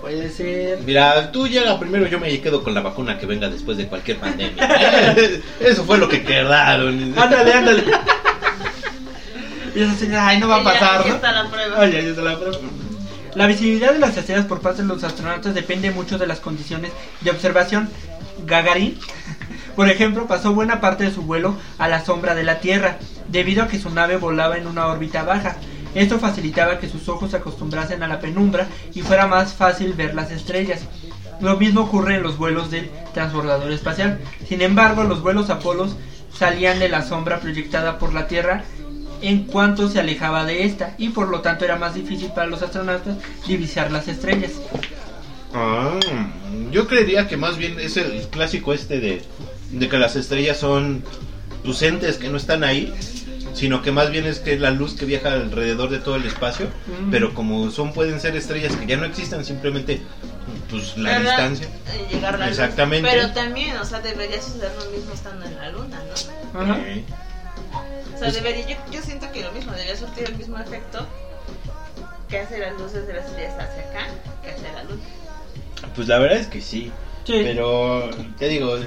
Puede 0.00 0.30
ser. 0.30 0.78
Mira, 0.86 1.32
tú 1.32 1.48
llega 1.48 1.78
primero, 1.80 2.06
yo 2.06 2.20
me 2.20 2.40
quedo 2.40 2.62
con 2.62 2.72
la 2.72 2.82
vacuna 2.82 3.18
que 3.18 3.26
venga 3.26 3.48
después 3.48 3.76
de 3.76 3.88
cualquier 3.88 4.18
pandemia. 4.18 5.16
Eso 5.60 5.84
fue 5.84 5.98
lo 5.98 6.08
que 6.08 6.22
quedaron. 6.22 7.12
Ándale, 7.18 7.52
ándale. 7.52 7.82
Y 9.76 9.82
esa 9.82 9.94
señora, 9.94 10.28
ay, 10.28 10.40
no 10.40 10.48
va 10.48 10.62
a 10.62 10.64
pasar, 10.64 11.06
¿no? 11.06 11.14
está 11.16 11.32
la 11.32 11.50
prueba. 11.50 11.76
Ay, 11.78 11.92
ya, 11.92 12.00
ya 12.00 12.08
está 12.08 12.22
la 12.22 12.38
prueba. 12.38 12.56
La 13.34 13.46
visibilidad 13.46 13.92
de 13.92 13.98
las 13.98 14.16
estrellas 14.16 14.46
por 14.46 14.62
parte 14.62 14.80
de 14.80 14.88
los 14.88 15.04
astronautas 15.04 15.54
depende 15.54 15.90
mucho 15.90 16.16
de 16.16 16.26
las 16.26 16.40
condiciones 16.40 16.92
de 17.20 17.30
observación. 17.30 17.90
Gagarin, 18.46 18.98
por 19.76 19.90
ejemplo, 19.90 20.26
pasó 20.26 20.54
buena 20.54 20.80
parte 20.80 21.04
de 21.04 21.10
su 21.10 21.20
vuelo 21.20 21.56
a 21.76 21.88
la 21.88 22.02
sombra 22.02 22.34
de 22.34 22.44
la 22.44 22.60
Tierra, 22.60 22.96
debido 23.28 23.64
a 23.64 23.68
que 23.68 23.78
su 23.78 23.90
nave 23.90 24.16
volaba 24.16 24.56
en 24.56 24.66
una 24.66 24.86
órbita 24.86 25.24
baja. 25.24 25.56
Esto 25.94 26.18
facilitaba 26.18 26.78
que 26.78 26.88
sus 26.88 27.06
ojos 27.10 27.32
se 27.32 27.36
acostumbrasen 27.36 28.02
a 28.02 28.08
la 28.08 28.18
penumbra 28.18 28.68
y 28.94 29.02
fuera 29.02 29.26
más 29.26 29.52
fácil 29.52 29.92
ver 29.92 30.14
las 30.14 30.30
estrellas. 30.30 30.80
Lo 31.42 31.58
mismo 31.58 31.82
ocurre 31.82 32.14
en 32.14 32.22
los 32.22 32.38
vuelos 32.38 32.70
del 32.70 32.90
transbordador 33.12 33.70
espacial. 33.70 34.20
Sin 34.48 34.62
embargo, 34.62 35.04
los 35.04 35.20
vuelos 35.20 35.50
Apolo 35.50 35.86
salían 36.32 36.78
de 36.78 36.88
la 36.88 37.02
sombra 37.02 37.40
proyectada 37.40 37.98
por 37.98 38.14
la 38.14 38.26
Tierra 38.26 38.64
en 39.22 39.44
cuanto 39.44 39.88
se 39.88 40.00
alejaba 40.00 40.44
de 40.44 40.64
esta 40.64 40.94
y 40.98 41.08
por 41.10 41.28
lo 41.28 41.40
tanto 41.40 41.64
era 41.64 41.76
más 41.76 41.94
difícil 41.94 42.30
para 42.34 42.46
los 42.46 42.62
astronautas 42.62 43.16
divisar 43.46 43.90
las 43.90 44.08
estrellas. 44.08 44.52
Ah, 45.54 45.98
yo 46.70 46.86
creería 46.86 47.28
que 47.28 47.36
más 47.36 47.56
bien 47.56 47.78
es 47.80 47.96
el 47.96 48.22
clásico 48.28 48.72
este 48.72 49.00
de, 49.00 49.22
de 49.70 49.88
que 49.88 49.98
las 49.98 50.16
estrellas 50.16 50.58
son 50.58 51.02
tus 51.64 51.82
entes 51.82 52.18
que 52.18 52.28
no 52.28 52.36
están 52.36 52.62
ahí, 52.62 52.92
sino 53.54 53.80
que 53.80 53.90
más 53.90 54.10
bien 54.10 54.26
es 54.26 54.38
que 54.38 54.52
es 54.54 54.60
la 54.60 54.70
luz 54.70 54.94
que 54.94 55.06
viaja 55.06 55.32
alrededor 55.32 55.88
de 55.88 55.98
todo 55.98 56.16
el 56.16 56.26
espacio, 56.26 56.66
Mm. 56.86 57.10
pero 57.10 57.32
como 57.34 57.70
son 57.70 57.92
pueden 57.92 58.20
ser 58.20 58.36
estrellas 58.36 58.76
que 58.76 58.86
ya 58.86 58.96
no 58.98 59.04
existan, 59.06 59.44
simplemente 59.44 60.00
pues 60.70 60.96
la 60.98 61.18
¿Verdad? 61.18 61.50
distancia. 61.50 61.66
Eh, 61.66 62.06
llegar 62.14 62.34
a 62.34 62.38
la 62.38 62.46
luz. 62.48 62.58
Exactamente. 62.58 63.08
Pero 63.10 63.32
también, 63.32 63.76
o 63.78 63.84
sea, 63.84 64.00
debería 64.00 64.40
suceder 64.42 64.72
lo 64.78 64.90
mismo 64.96 65.12
estando 65.14 65.46
en 65.46 65.56
la 65.56 65.70
luna, 65.70 65.98
¿no? 66.54 66.60
Ajá. 66.60 66.78
Eh, 66.84 67.04
O 68.16 68.18
sea, 68.18 68.28
Pues- 68.28 68.34
debería, 68.34 68.66
yo, 68.66 68.76
yo 68.90 69.02
siento 69.02 69.30
que 69.30 69.42
lo 69.42 69.52
mismo, 69.52 69.72
debería 69.72 69.96
surtir 69.96 70.24
el 70.24 70.36
mismo 70.36 70.58
efecto 70.58 71.06
que 72.28 72.40
hace 72.40 72.58
las 72.58 72.72
luces 72.80 73.06
de 73.06 73.12
las 73.14 73.26
estrellas 73.26 73.54
hacia 73.54 73.90
acá, 73.90 74.06
que 74.42 74.50
hace 74.50 74.72
la 74.72 74.82
luna. 74.84 75.02
Pues 75.94 76.08
la 76.08 76.18
verdad 76.18 76.38
es 76.38 76.46
que 76.48 76.60
sí, 76.60 76.90
Sí. 77.24 77.40
pero 77.44 78.10
te 78.38 78.48
digo, 78.48 78.78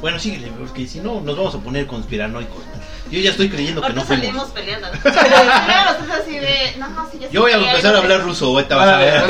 bueno, 0.00 0.18
síguele, 0.18 0.48
porque 0.58 0.86
si 0.86 1.00
no 1.00 1.20
nos 1.20 1.36
vamos 1.36 1.54
a 1.54 1.58
poner 1.58 1.86
conspiranoicos. 1.86 2.62
Yo 3.10 3.20
ya 3.20 3.30
estoy 3.30 3.50
creyendo 3.50 3.82
que 3.82 3.92
no 3.92 4.02
fuimos. 4.02 4.24
salimos 4.26 4.50
peleando. 4.50 4.88
Claro, 5.02 5.98
es 6.04 6.10
así 6.10 6.38
de. 6.38 6.74
No, 6.78 6.88
no, 6.88 7.08
sí, 7.10 7.18
yo 7.20 7.28
Yo 7.30 7.40
voy 7.42 7.52
a 7.52 7.56
empezar 7.58 7.94
a 7.94 7.98
hablar 7.98 8.22
ruso, 8.22 8.46
ahorita 8.46 8.74
vas 8.76 8.88
a 8.88 8.94
Ah, 8.94 8.98
ver. 8.98 9.20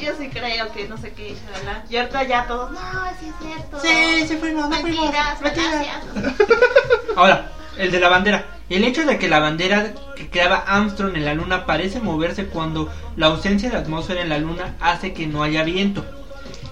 Yo 0.00 0.12
sí 0.18 0.28
creo 0.30 0.72
que 0.72 0.88
no 0.88 0.96
sé 0.98 1.12
qué, 1.12 1.34
shalala. 1.34 1.84
Y 1.90 1.96
ahorita 1.96 2.22
ya 2.24 2.46
todos. 2.46 2.70
No, 2.70 2.80
sí 3.20 3.26
es 3.28 3.34
cierto. 3.46 3.80
Sí, 3.80 4.26
sí 4.28 4.36
fuimos, 4.36 4.68
no 4.68 4.76
fuimos. 4.76 5.04
Mentiras. 5.06 5.38
Ahora, 7.16 7.50
el 7.78 7.90
de 7.90 8.00
la 8.00 8.08
bandera. 8.08 8.44
El 8.68 8.84
hecho 8.84 9.04
de 9.04 9.18
que 9.18 9.28
la 9.28 9.40
bandera 9.40 9.92
que 10.16 10.28
creaba 10.28 10.64
Armstrong 10.66 11.16
en 11.16 11.24
la 11.24 11.34
luna 11.34 11.66
parece 11.66 12.00
moverse 12.00 12.46
cuando 12.46 12.90
la 13.16 13.26
ausencia 13.26 13.70
de 13.70 13.76
atmósfera 13.76 14.22
en 14.22 14.28
la 14.28 14.38
luna 14.38 14.76
hace 14.80 15.12
que 15.12 15.26
no 15.26 15.42
haya 15.42 15.62
viento. 15.62 16.04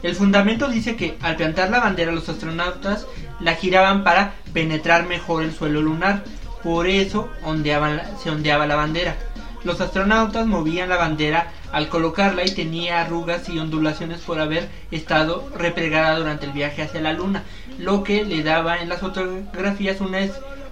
El 0.02 0.14
fundamento 0.14 0.68
dice 0.68 0.96
que 0.96 1.18
al 1.20 1.36
plantar 1.36 1.70
la 1.70 1.80
bandera 1.80 2.12
los 2.12 2.28
astronautas 2.28 3.06
la 3.38 3.54
giraban 3.54 4.02
para 4.02 4.34
penetrar 4.52 5.06
mejor 5.06 5.42
el 5.42 5.52
suelo 5.52 5.82
lunar. 5.82 6.24
Por 6.62 6.86
eso 6.86 7.28
ondeaban 7.44 8.00
se 8.22 8.30
ondeaba 8.30 8.66
la 8.66 8.76
bandera. 8.76 9.16
Los 9.62 9.80
astronautas 9.80 10.46
movían 10.46 10.88
la 10.88 10.96
bandera 10.96 11.52
al 11.70 11.88
colocarla 11.88 12.44
y 12.44 12.50
tenía 12.54 13.00
arrugas 13.00 13.48
y 13.48 13.58
ondulaciones 13.58 14.20
por 14.20 14.40
haber 14.40 14.68
estado 14.90 15.48
replegada 15.54 16.18
durante 16.18 16.46
el 16.46 16.52
viaje 16.52 16.82
hacia 16.82 17.00
la 17.00 17.12
luna, 17.12 17.44
lo 17.78 18.02
que 18.02 18.24
le 18.24 18.42
daba 18.42 18.78
en 18.78 18.88
las 18.88 19.00
fotografías 19.00 20.00
una 20.00 20.20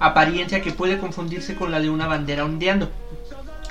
apariencia 0.00 0.62
que 0.62 0.72
puede 0.72 0.98
confundirse 0.98 1.54
con 1.54 1.70
la 1.70 1.80
de 1.80 1.90
una 1.90 2.06
bandera 2.06 2.44
ondeando. 2.44 2.90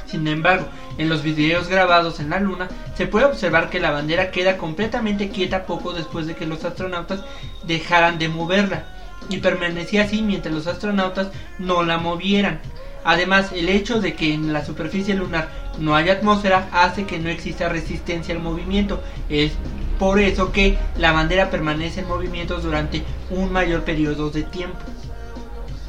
Sin 0.05 0.27
embargo, 0.27 0.65
en 0.97 1.09
los 1.09 1.21
videos 1.21 1.67
grabados 1.67 2.19
en 2.19 2.29
la 2.29 2.39
luna 2.39 2.69
se 2.95 3.07
puede 3.07 3.25
observar 3.25 3.69
que 3.69 3.79
la 3.79 3.91
bandera 3.91 4.31
queda 4.31 4.57
completamente 4.57 5.29
quieta 5.29 5.65
poco 5.65 5.91
después 5.91 6.25
de 6.25 6.35
que 6.35 6.45
los 6.45 6.63
astronautas 6.63 7.21
dejaran 7.63 8.17
de 8.17 8.29
moverla 8.29 8.85
y 9.29 9.37
permanecía 9.37 10.03
así 10.03 10.21
mientras 10.21 10.53
los 10.53 10.67
astronautas 10.67 11.29
no 11.59 11.83
la 11.83 11.97
movieran. 11.97 12.59
Además, 13.03 13.51
el 13.53 13.69
hecho 13.69 14.01
de 14.01 14.15
que 14.15 14.33
en 14.33 14.51
la 14.53 14.65
superficie 14.65 15.13
lunar 15.15 15.49
no 15.79 15.95
haya 15.95 16.13
atmósfera 16.13 16.69
hace 16.71 17.05
que 17.05 17.19
no 17.19 17.29
exista 17.29 17.69
resistencia 17.69 18.33
al 18.33 18.41
movimiento. 18.41 19.01
Es 19.29 19.53
por 19.99 20.19
eso 20.19 20.51
que 20.51 20.77
la 20.97 21.11
bandera 21.11 21.49
permanece 21.49 22.01
en 22.01 22.07
movimientos 22.07 22.63
durante 22.63 23.03
un 23.29 23.51
mayor 23.51 23.83
periodo 23.83 24.29
de 24.29 24.43
tiempo. 24.43 24.77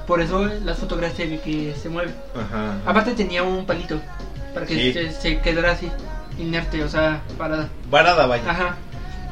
Por 0.08 0.20
eso 0.22 0.44
las 0.64 0.78
fotografías 0.78 1.28
ve 1.30 1.38
que 1.38 1.74
se 1.80 1.88
mueve. 1.88 2.12
Ajá. 2.34 2.74
Aparte 2.84 3.12
tenía 3.12 3.42
un 3.44 3.64
palito 3.66 4.00
para 4.54 4.66
que 4.66 4.74
Sí. 4.74 4.92
se, 4.92 5.12
se 5.12 5.38
quedara 5.40 5.72
así, 5.72 5.88
inerte, 6.38 6.82
o 6.82 6.88
sea, 6.88 7.20
parada. 7.36 7.68
Varada, 7.90 8.26
vaya. 8.26 8.50
Ajá. 8.50 8.76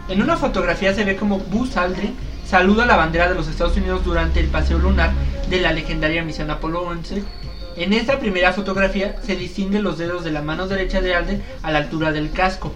En 0.09 0.23
una 0.23 0.37
fotografía 0.37 0.95
se 0.95 1.05
ve 1.05 1.17
como 1.17 1.39
Buzz 1.41 1.77
Aldrin 1.79 2.15
saluda 2.47 2.87
la 2.87 2.95
bandera 2.97 3.29
de 3.29 3.35
los 3.35 3.49
Estados 3.49 3.77
Unidos 3.77 4.05
durante 4.05 4.39
el 4.39 4.47
paseo 4.49 4.79
lunar 4.79 5.11
de 5.51 5.61
la 5.61 5.73
legendaria 5.73 6.23
misión 6.23 6.51
Apolo 6.51 6.83
11. 6.83 7.25
En 7.77 7.93
esta 7.93 8.19
primera 8.19 8.53
fotografía 8.53 9.17
se 9.23 9.35
distinguen 9.35 9.83
los 9.83 9.99
dedos 9.99 10.25
de 10.25 10.31
la 10.31 10.43
mano 10.43 10.69
derecha 10.69 11.01
de 11.01 11.15
Aldrin 11.15 11.43
a 11.63 11.71
la 11.73 11.79
altura 11.79 12.13
del 12.13 12.31
casco. 12.31 12.73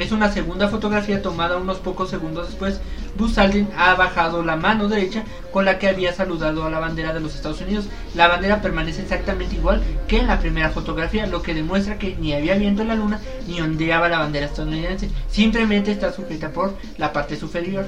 Es 0.00 0.12
una 0.12 0.32
segunda 0.32 0.68
fotografía 0.68 1.20
tomada 1.20 1.58
unos 1.58 1.76
pocos 1.76 2.08
segundos 2.08 2.48
después. 2.48 2.80
Buzz 3.18 3.36
Aldrin 3.36 3.68
ha 3.76 3.94
bajado 3.96 4.42
la 4.42 4.56
mano 4.56 4.88
derecha 4.88 5.24
con 5.52 5.66
la 5.66 5.78
que 5.78 5.88
había 5.88 6.14
saludado 6.14 6.64
a 6.64 6.70
la 6.70 6.78
bandera 6.78 7.12
de 7.12 7.20
los 7.20 7.34
Estados 7.34 7.60
Unidos. 7.60 7.84
La 8.14 8.26
bandera 8.26 8.62
permanece 8.62 9.02
exactamente 9.02 9.56
igual 9.56 9.82
que 10.08 10.16
en 10.16 10.28
la 10.28 10.38
primera 10.38 10.70
fotografía, 10.70 11.26
lo 11.26 11.42
que 11.42 11.52
demuestra 11.52 11.98
que 11.98 12.16
ni 12.16 12.32
había 12.32 12.54
viento 12.54 12.80
en 12.80 12.88
la 12.88 12.94
luna 12.94 13.20
ni 13.46 13.60
ondeaba 13.60 14.08
la 14.08 14.20
bandera 14.20 14.46
estadounidense. 14.46 15.10
Simplemente 15.28 15.92
está 15.92 16.10
sujeta 16.14 16.48
por 16.48 16.74
la 16.96 17.12
parte 17.12 17.36
superior. 17.36 17.86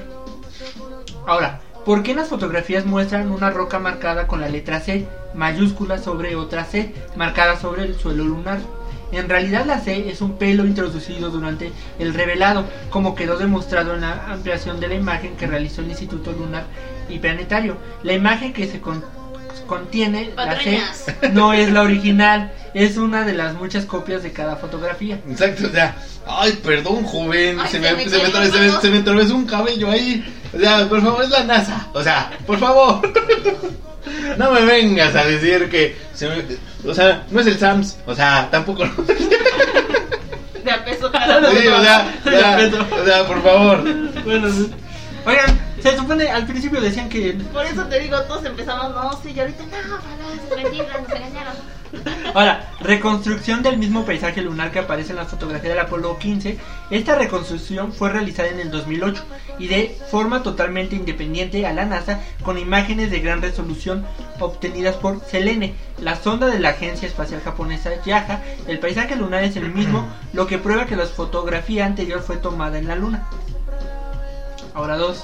Ahora, 1.25 1.61
¿por 1.83 2.03
qué 2.03 2.13
las 2.13 2.29
fotografías 2.29 2.85
muestran 2.85 3.31
una 3.31 3.49
roca 3.49 3.79
marcada 3.79 4.27
con 4.27 4.39
la 4.39 4.49
letra 4.49 4.81
C 4.81 5.07
mayúscula 5.33 5.97
sobre 5.97 6.35
otra 6.35 6.63
C 6.63 6.93
marcada 7.15 7.59
sobre 7.59 7.85
el 7.85 7.95
suelo 7.95 8.23
lunar? 8.23 8.59
En 9.15 9.29
realidad 9.29 9.65
la 9.65 9.79
C 9.79 10.09
es 10.09 10.21
un 10.21 10.37
pelo 10.37 10.65
introducido 10.65 11.29
durante 11.29 11.71
el 11.99 12.13
revelado, 12.13 12.65
como 12.89 13.15
quedó 13.15 13.37
demostrado 13.37 13.93
en 13.93 14.01
la 14.01 14.25
ampliación 14.31 14.79
de 14.79 14.87
la 14.87 14.95
imagen 14.95 15.35
que 15.35 15.47
realizó 15.47 15.81
el 15.81 15.89
Instituto 15.89 16.31
Lunar 16.31 16.65
y 17.09 17.19
Planetario. 17.19 17.77
La 18.03 18.13
imagen 18.13 18.53
que 18.53 18.67
se 18.67 18.79
con- 18.79 19.03
contiene 19.67 20.31
la 20.35 20.59
C 20.59 20.79
no 21.33 21.53
es 21.53 21.71
la 21.71 21.81
original, 21.81 22.51
es 22.73 22.97
una 22.97 23.23
de 23.23 23.33
las 23.33 23.53
muchas 23.55 23.85
copias 23.85 24.23
de 24.23 24.31
cada 24.31 24.55
fotografía. 24.55 25.19
Exacto, 25.29 25.67
o 25.67 25.69
sea, 25.69 25.95
ay, 26.27 26.59
perdón, 26.63 27.03
joven, 27.03 27.59
Ay, 27.59 27.67
se, 27.67 27.71
se 27.73 27.79
me, 27.79 27.93
me 27.93 28.03
se, 28.09 28.17
me, 28.17 28.31
se 29.11 29.25
se 29.27 29.33
un 29.33 29.45
cabello 29.45 29.89
ahí. 29.89 30.23
O 30.53 30.59
sea, 30.59 30.87
por 30.87 31.01
favor, 31.01 31.23
es 31.23 31.29
la 31.29 31.43
NASA. 31.43 31.87
O 31.93 32.03
sea, 32.03 32.31
por 32.45 32.59
favor. 32.59 33.01
No 34.37 34.51
me 34.51 34.61
vengas 34.65 35.15
a 35.15 35.25
decir 35.25 35.69
que. 35.69 35.95
se 36.13 36.27
me- 36.29 36.89
o 36.89 36.93
sea, 36.93 37.23
no 37.31 37.39
es 37.41 37.47
el 37.47 37.57
SAMS. 37.57 37.97
O 38.05 38.13
sea, 38.15 38.47
tampoco. 38.51 38.83
De 40.63 40.71
a 40.71 40.83
peso 40.85 41.11
cada 41.11 41.39
uno. 41.39 41.49
Sí, 41.51 41.67
o 41.67 41.81
sea, 41.83 42.13
o 42.25 42.29
sea, 42.29 42.69
o 43.01 43.05
sea, 43.05 43.27
por 43.27 43.43
favor. 43.43 43.83
Bueno, 44.23 44.47
oigan, 45.25 45.59
se 45.81 45.97
supone 45.97 46.29
al 46.29 46.45
principio 46.45 46.79
decían 46.79 47.09
que 47.09 47.33
Por 47.51 47.65
eso 47.65 47.83
te 47.85 47.99
digo, 47.99 48.21
todos 48.23 48.45
empezamos, 48.45 48.91
no, 48.95 49.11
sí, 49.21 49.33
y 49.35 49.39
ahorita, 49.39 49.63
no, 49.63 49.95
ojalá, 49.95 50.61
mentira, 50.63 51.01
nos 51.01 51.09
engañaron. 51.11 51.53
Ahora, 52.33 52.71
reconstrucción 52.79 53.61
del 53.61 53.77
mismo 53.77 54.05
paisaje 54.05 54.41
lunar 54.41 54.71
que 54.71 54.79
aparece 54.79 55.11
en 55.11 55.17
la 55.17 55.25
fotografía 55.25 55.69
del 55.69 55.79
Apolo 55.79 56.17
15. 56.17 56.57
Esta 56.89 57.15
reconstrucción 57.15 57.93
fue 57.93 58.09
realizada 58.09 58.49
en 58.49 58.59
el 58.59 58.71
2008 58.71 59.23
y 59.59 59.67
de 59.67 59.95
forma 60.09 60.41
totalmente 60.41 60.95
independiente 60.95 61.67
a 61.67 61.73
la 61.73 61.85
NASA 61.85 62.21
con 62.41 62.57
imágenes 62.57 63.11
de 63.11 63.19
gran 63.19 63.43
resolución 63.43 64.03
obtenidas 64.39 64.95
por 64.95 65.23
Selene, 65.23 65.75
la 65.99 66.15
sonda 66.15 66.47
de 66.47 66.59
la 66.59 66.69
agencia 66.69 67.07
espacial 67.07 67.41
japonesa 67.41 67.91
JAXA. 68.03 68.41
El 68.67 68.79
paisaje 68.79 69.15
lunar 69.15 69.43
es 69.43 69.55
el 69.55 69.71
mismo, 69.71 70.07
lo 70.33 70.47
que 70.47 70.57
prueba 70.57 70.87
que 70.87 70.95
la 70.95 71.05
fotografía 71.05 71.85
anterior 71.85 72.23
fue 72.23 72.37
tomada 72.37 72.79
en 72.79 72.87
la 72.87 72.95
Luna. 72.95 73.27
Ahora 74.73 74.97
dos. 74.97 75.23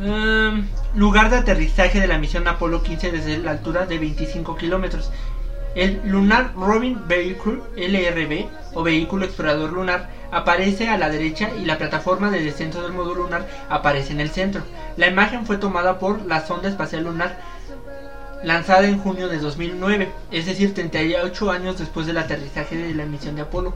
Em, 0.00 0.68
lugar 0.94 1.30
de 1.30 1.38
aterrizaje 1.38 2.00
de 2.00 2.06
la 2.06 2.18
misión 2.18 2.46
Apolo 2.46 2.82
15 2.82 3.10
desde 3.10 3.38
la 3.38 3.52
altura 3.52 3.86
de 3.86 3.98
25 3.98 4.56
kilómetros. 4.56 5.10
El 5.76 6.00
Lunar 6.06 6.54
Roving 6.56 7.06
Vehicle 7.06 7.60
LRV 7.76 8.46
o 8.72 8.82
Vehículo 8.82 9.26
Explorador 9.26 9.74
Lunar 9.74 10.08
aparece 10.32 10.88
a 10.88 10.96
la 10.96 11.10
derecha 11.10 11.50
y 11.54 11.66
la 11.66 11.76
plataforma 11.76 12.30
de 12.30 12.42
descenso 12.42 12.80
del 12.80 12.94
módulo 12.94 13.24
lunar 13.24 13.46
aparece 13.68 14.14
en 14.14 14.20
el 14.20 14.30
centro. 14.30 14.62
La 14.96 15.06
imagen 15.06 15.44
fue 15.44 15.58
tomada 15.58 15.98
por 15.98 16.24
la 16.24 16.46
sonda 16.46 16.70
espacial 16.70 17.04
lunar 17.04 17.38
lanzada 18.42 18.88
en 18.88 18.98
junio 18.98 19.28
de 19.28 19.36
2009, 19.36 20.08
es 20.30 20.46
decir, 20.46 20.72
38 20.72 21.50
años 21.50 21.78
después 21.78 22.06
del 22.06 22.16
aterrizaje 22.16 22.78
de 22.78 22.94
la 22.94 23.04
misión 23.04 23.36
de 23.36 23.42
Apolo. 23.42 23.74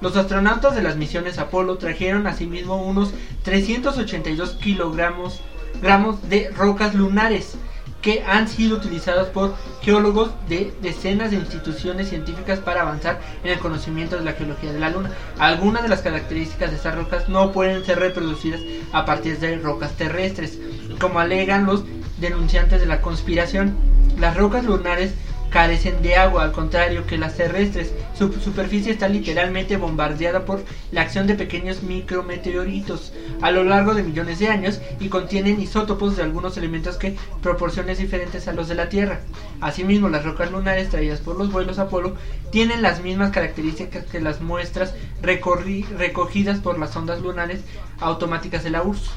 Los 0.00 0.16
astronautas 0.16 0.76
de 0.76 0.82
las 0.82 0.94
misiones 0.94 1.38
Apolo 1.38 1.76
trajeron 1.76 2.28
asimismo 2.28 2.76
unos 2.76 3.12
382 3.42 4.50
kilogramos 4.62 5.40
gramos 5.82 6.28
de 6.28 6.50
rocas 6.50 6.94
lunares 6.94 7.56
que 8.04 8.22
han 8.22 8.48
sido 8.48 8.76
utilizadas 8.76 9.28
por 9.28 9.54
geólogos 9.80 10.30
de 10.46 10.74
decenas 10.82 11.30
de 11.30 11.38
instituciones 11.38 12.10
científicas 12.10 12.58
para 12.58 12.82
avanzar 12.82 13.18
en 13.42 13.52
el 13.52 13.58
conocimiento 13.58 14.16
de 14.16 14.24
la 14.24 14.34
geología 14.34 14.74
de 14.74 14.78
la 14.78 14.90
Luna. 14.90 15.10
Algunas 15.38 15.82
de 15.82 15.88
las 15.88 16.02
características 16.02 16.70
de 16.70 16.76
estas 16.76 16.94
rocas 16.94 17.30
no 17.30 17.50
pueden 17.50 17.82
ser 17.82 17.98
reproducidas 17.98 18.60
a 18.92 19.06
partir 19.06 19.38
de 19.38 19.56
rocas 19.56 19.92
terrestres, 19.92 20.58
como 21.00 21.18
alegan 21.18 21.64
los 21.64 21.84
denunciantes 22.18 22.78
de 22.78 22.86
la 22.86 23.00
conspiración. 23.00 23.74
Las 24.20 24.36
rocas 24.36 24.64
lunares 24.64 25.14
carecen 25.54 26.02
de 26.02 26.16
agua, 26.16 26.42
al 26.42 26.50
contrario 26.50 27.06
que 27.06 27.16
las 27.16 27.36
terrestres. 27.36 27.92
Su 28.18 28.32
superficie 28.40 28.90
está 28.90 29.06
literalmente 29.06 29.76
bombardeada 29.76 30.44
por 30.44 30.64
la 30.90 31.02
acción 31.02 31.28
de 31.28 31.36
pequeños 31.36 31.84
micrometeoritos 31.84 33.12
a 33.40 33.52
lo 33.52 33.62
largo 33.62 33.94
de 33.94 34.02
millones 34.02 34.40
de 34.40 34.48
años 34.48 34.80
y 34.98 35.08
contienen 35.08 35.60
isótopos 35.60 36.16
de 36.16 36.24
algunos 36.24 36.56
elementos 36.56 36.96
que 36.96 37.16
proporciones 37.40 37.98
diferentes 37.98 38.48
a 38.48 38.52
los 38.52 38.66
de 38.66 38.74
la 38.74 38.88
Tierra. 38.88 39.20
Asimismo, 39.60 40.08
las 40.08 40.24
rocas 40.24 40.50
lunares 40.50 40.88
traídas 40.88 41.20
por 41.20 41.36
los 41.38 41.52
vuelos 41.52 41.78
Apolo 41.78 42.16
tienen 42.50 42.82
las 42.82 43.00
mismas 43.00 43.30
características 43.30 44.06
que 44.06 44.20
las 44.20 44.40
muestras 44.40 44.92
recogidas 45.22 46.58
por 46.58 46.80
las 46.80 46.96
ondas 46.96 47.20
lunares 47.20 47.60
automáticas 48.00 48.64
de 48.64 48.70
la 48.70 48.82
URSS. 48.82 49.08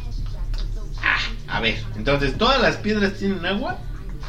A 1.48 1.62
ver, 1.62 1.80
entonces, 1.96 2.38
¿todas 2.38 2.62
las 2.62 2.76
piedras 2.76 3.14
tienen 3.14 3.44
agua? 3.44 3.80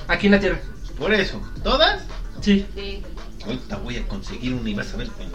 Aquí 0.07 0.29
en 0.29 0.33
la 0.33 0.41
Tierra. 0.41 0.59
Por 0.99 1.15
eso, 1.15 1.41
¿todas? 1.63 2.03
Sí. 2.41 2.67
Sí. 2.75 3.03
Ahorita 3.45 3.77
voy 3.79 3.97
a 3.97 4.07
conseguir 4.09 4.55
una 4.55 4.69
y 4.71 4.75
vas 4.75 4.93
a 4.93 4.97
ver 4.97 5.09
aquí. 5.09 5.27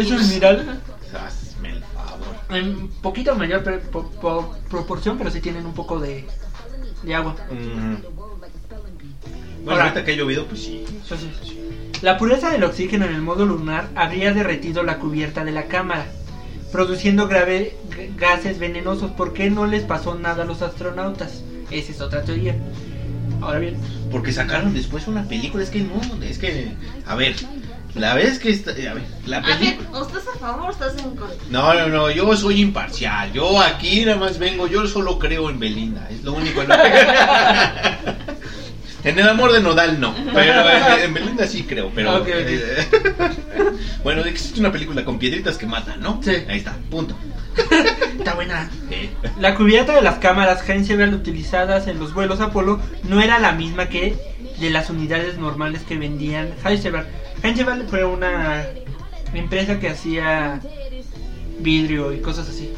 Es 0.00 0.10
un 0.10 0.28
mineral. 0.28 0.80
Hazme 1.14 1.70
el 1.70 1.82
favor. 1.82 2.34
En 2.50 2.88
poquito 2.88 3.34
mayor 3.36 3.62
pre- 3.62 3.78
po- 3.78 4.10
po- 4.10 4.56
proporción, 4.68 5.16
pero 5.18 5.30
sí 5.30 5.40
tienen 5.40 5.64
un 5.66 5.74
poco 5.74 6.00
de, 6.00 6.26
de 7.02 7.14
agua. 7.14 7.36
Mm. 7.50 7.94
Bueno, 9.64 9.70
Ahora- 9.70 9.84
ahorita 9.84 10.04
que 10.04 10.12
ha 10.12 10.16
llovido, 10.16 10.46
pues 10.46 10.62
sí. 10.62 10.84
Eso 11.04 11.16
sí. 11.16 11.30
La 12.02 12.18
pureza 12.18 12.50
del 12.50 12.64
oxígeno 12.64 13.06
en 13.06 13.14
el 13.14 13.22
modo 13.22 13.46
lunar 13.46 13.88
habría 13.94 14.32
derretido 14.34 14.82
la 14.82 14.98
cubierta 14.98 15.44
de 15.44 15.52
la 15.52 15.64
cámara, 15.68 16.06
produciendo 16.70 17.28
grave 17.28 17.76
g- 17.90 18.14
gases 18.16 18.58
venenosos. 18.58 19.12
¿Por 19.12 19.32
qué 19.32 19.48
no 19.48 19.64
les 19.66 19.84
pasó 19.84 20.14
nada 20.16 20.42
a 20.42 20.46
los 20.46 20.60
astronautas? 20.60 21.42
Esa 21.70 21.92
es 21.92 22.00
otra 22.00 22.22
teoría. 22.24 22.56
Ahora 23.44 23.58
bien, 23.58 23.76
Porque 24.10 24.32
sacaron 24.32 24.74
después 24.74 25.06
una 25.06 25.24
película, 25.24 25.62
es 25.62 25.70
que 25.70 25.80
no, 25.80 26.00
es 26.22 26.38
que, 26.38 26.72
a 27.06 27.14
ver, 27.14 27.34
la 27.94 28.14
vez 28.14 28.38
que 28.38 28.50
está, 28.50 28.70
a 28.70 28.74
ver, 28.94 29.02
la 29.26 29.38
A 29.38 29.40
ver, 29.40 29.58
película... 29.58 30.00
¿estás 30.00 30.24
a 30.34 30.38
favor 30.38 30.68
o 30.68 30.72
estás 30.72 30.96
en 30.98 31.16
contra? 31.16 31.36
No, 31.50 31.74
no, 31.74 31.88
no, 31.88 32.10
yo 32.10 32.36
soy 32.36 32.60
imparcial, 32.60 33.32
yo 33.32 33.60
aquí 33.60 34.04
nada 34.04 34.18
más 34.18 34.38
vengo, 34.38 34.66
yo 34.66 34.86
solo 34.86 35.18
creo 35.18 35.50
en 35.50 35.58
Belinda, 35.58 36.08
es 36.10 36.22
lo 36.24 36.32
único 36.32 36.62
en 36.62 36.68
lo 36.68 36.74
que... 36.74 38.34
En 39.04 39.18
el 39.18 39.28
amor 39.28 39.52
de 39.52 39.60
Nodal 39.60 40.00
no, 40.00 40.14
pero 40.32 40.70
en, 40.70 41.02
en 41.02 41.14
Belinda 41.14 41.46
sí 41.46 41.64
creo, 41.64 41.90
pero... 41.94 42.24
Eh, 42.26 42.88
bueno, 44.02 44.24
existe 44.24 44.60
una 44.60 44.72
película 44.72 45.04
con 45.04 45.18
piedritas 45.18 45.58
que 45.58 45.66
matan, 45.66 46.00
¿no? 46.00 46.20
Sí. 46.24 46.32
Ahí 46.48 46.56
está, 46.56 46.74
punto. 46.90 47.14
está. 48.24 48.68
La 49.38 49.54
cubierta 49.54 49.94
de 49.94 50.02
las 50.02 50.18
cámaras 50.18 50.68
Heinzberg 50.68 51.14
utilizadas 51.14 51.86
en 51.86 51.98
los 51.98 52.14
vuelos 52.14 52.40
Apolo 52.40 52.80
no 53.04 53.20
era 53.20 53.38
la 53.38 53.52
misma 53.52 53.88
que 53.88 54.16
de 54.58 54.70
las 54.70 54.90
unidades 54.90 55.38
normales 55.38 55.82
que 55.82 55.96
vendían 55.96 56.50
Heisenberg. 56.64 57.06
Heisenberg 57.42 57.88
fue 57.88 58.04
una 58.04 58.64
empresa 59.32 59.78
que 59.78 59.88
hacía 59.88 60.60
vidrio 61.58 62.12
y 62.12 62.20
cosas 62.20 62.48
así. 62.48 62.70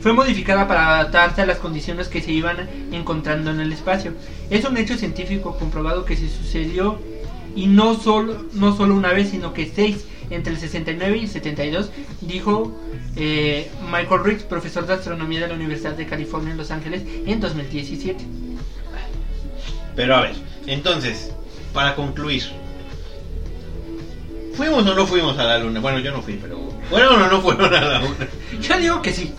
Fue 0.00 0.12
modificada 0.12 0.66
para 0.66 0.88
adaptarse 0.88 1.42
a 1.42 1.46
las 1.46 1.58
condiciones 1.58 2.08
que 2.08 2.22
se 2.22 2.32
iban 2.32 2.68
encontrando 2.90 3.50
en 3.50 3.60
el 3.60 3.72
espacio. 3.72 4.14
Es 4.48 4.64
un 4.64 4.76
hecho 4.76 4.96
científico 4.96 5.56
comprobado 5.58 6.04
que 6.04 6.16
se 6.16 6.28
sucedió 6.28 6.98
y 7.54 7.66
no 7.66 7.94
solo, 7.94 8.46
no 8.54 8.74
solo 8.74 8.94
una 8.94 9.12
vez, 9.12 9.30
sino 9.30 9.52
que 9.52 9.70
seis, 9.74 10.06
entre 10.30 10.52
el 10.52 10.58
69 10.58 11.16
y 11.18 11.20
el 11.24 11.28
72, 11.28 11.90
dijo 12.20 12.72
eh, 13.16 13.70
Michael 13.90 14.24
Riggs, 14.24 14.42
profesor 14.44 14.86
de 14.86 14.94
astronomía 14.94 15.40
de 15.40 15.48
la 15.48 15.54
Universidad 15.54 15.92
de 15.92 16.06
California 16.06 16.52
en 16.52 16.56
Los 16.56 16.70
Ángeles, 16.70 17.02
en 17.26 17.40
2017. 17.40 18.24
Pero 19.96 20.16
a 20.16 20.20
ver, 20.22 20.34
entonces, 20.66 21.32
para 21.72 21.94
concluir, 21.96 22.44
¿fuimos 24.54 24.86
o 24.86 24.94
no 24.94 25.06
fuimos 25.06 25.38
a 25.38 25.44
la 25.44 25.58
luna? 25.58 25.80
Bueno, 25.80 25.98
yo 25.98 26.12
no 26.12 26.22
fui, 26.22 26.38
pero 26.40 26.58
¿fueron 26.88 27.22
o 27.22 27.28
no 27.28 27.40
fueron 27.42 27.74
a 27.74 27.80
la 27.80 27.98
luna? 28.00 28.28
Yo 28.60 28.78
digo 28.78 29.02
que 29.02 29.12
sí. 29.12 29.34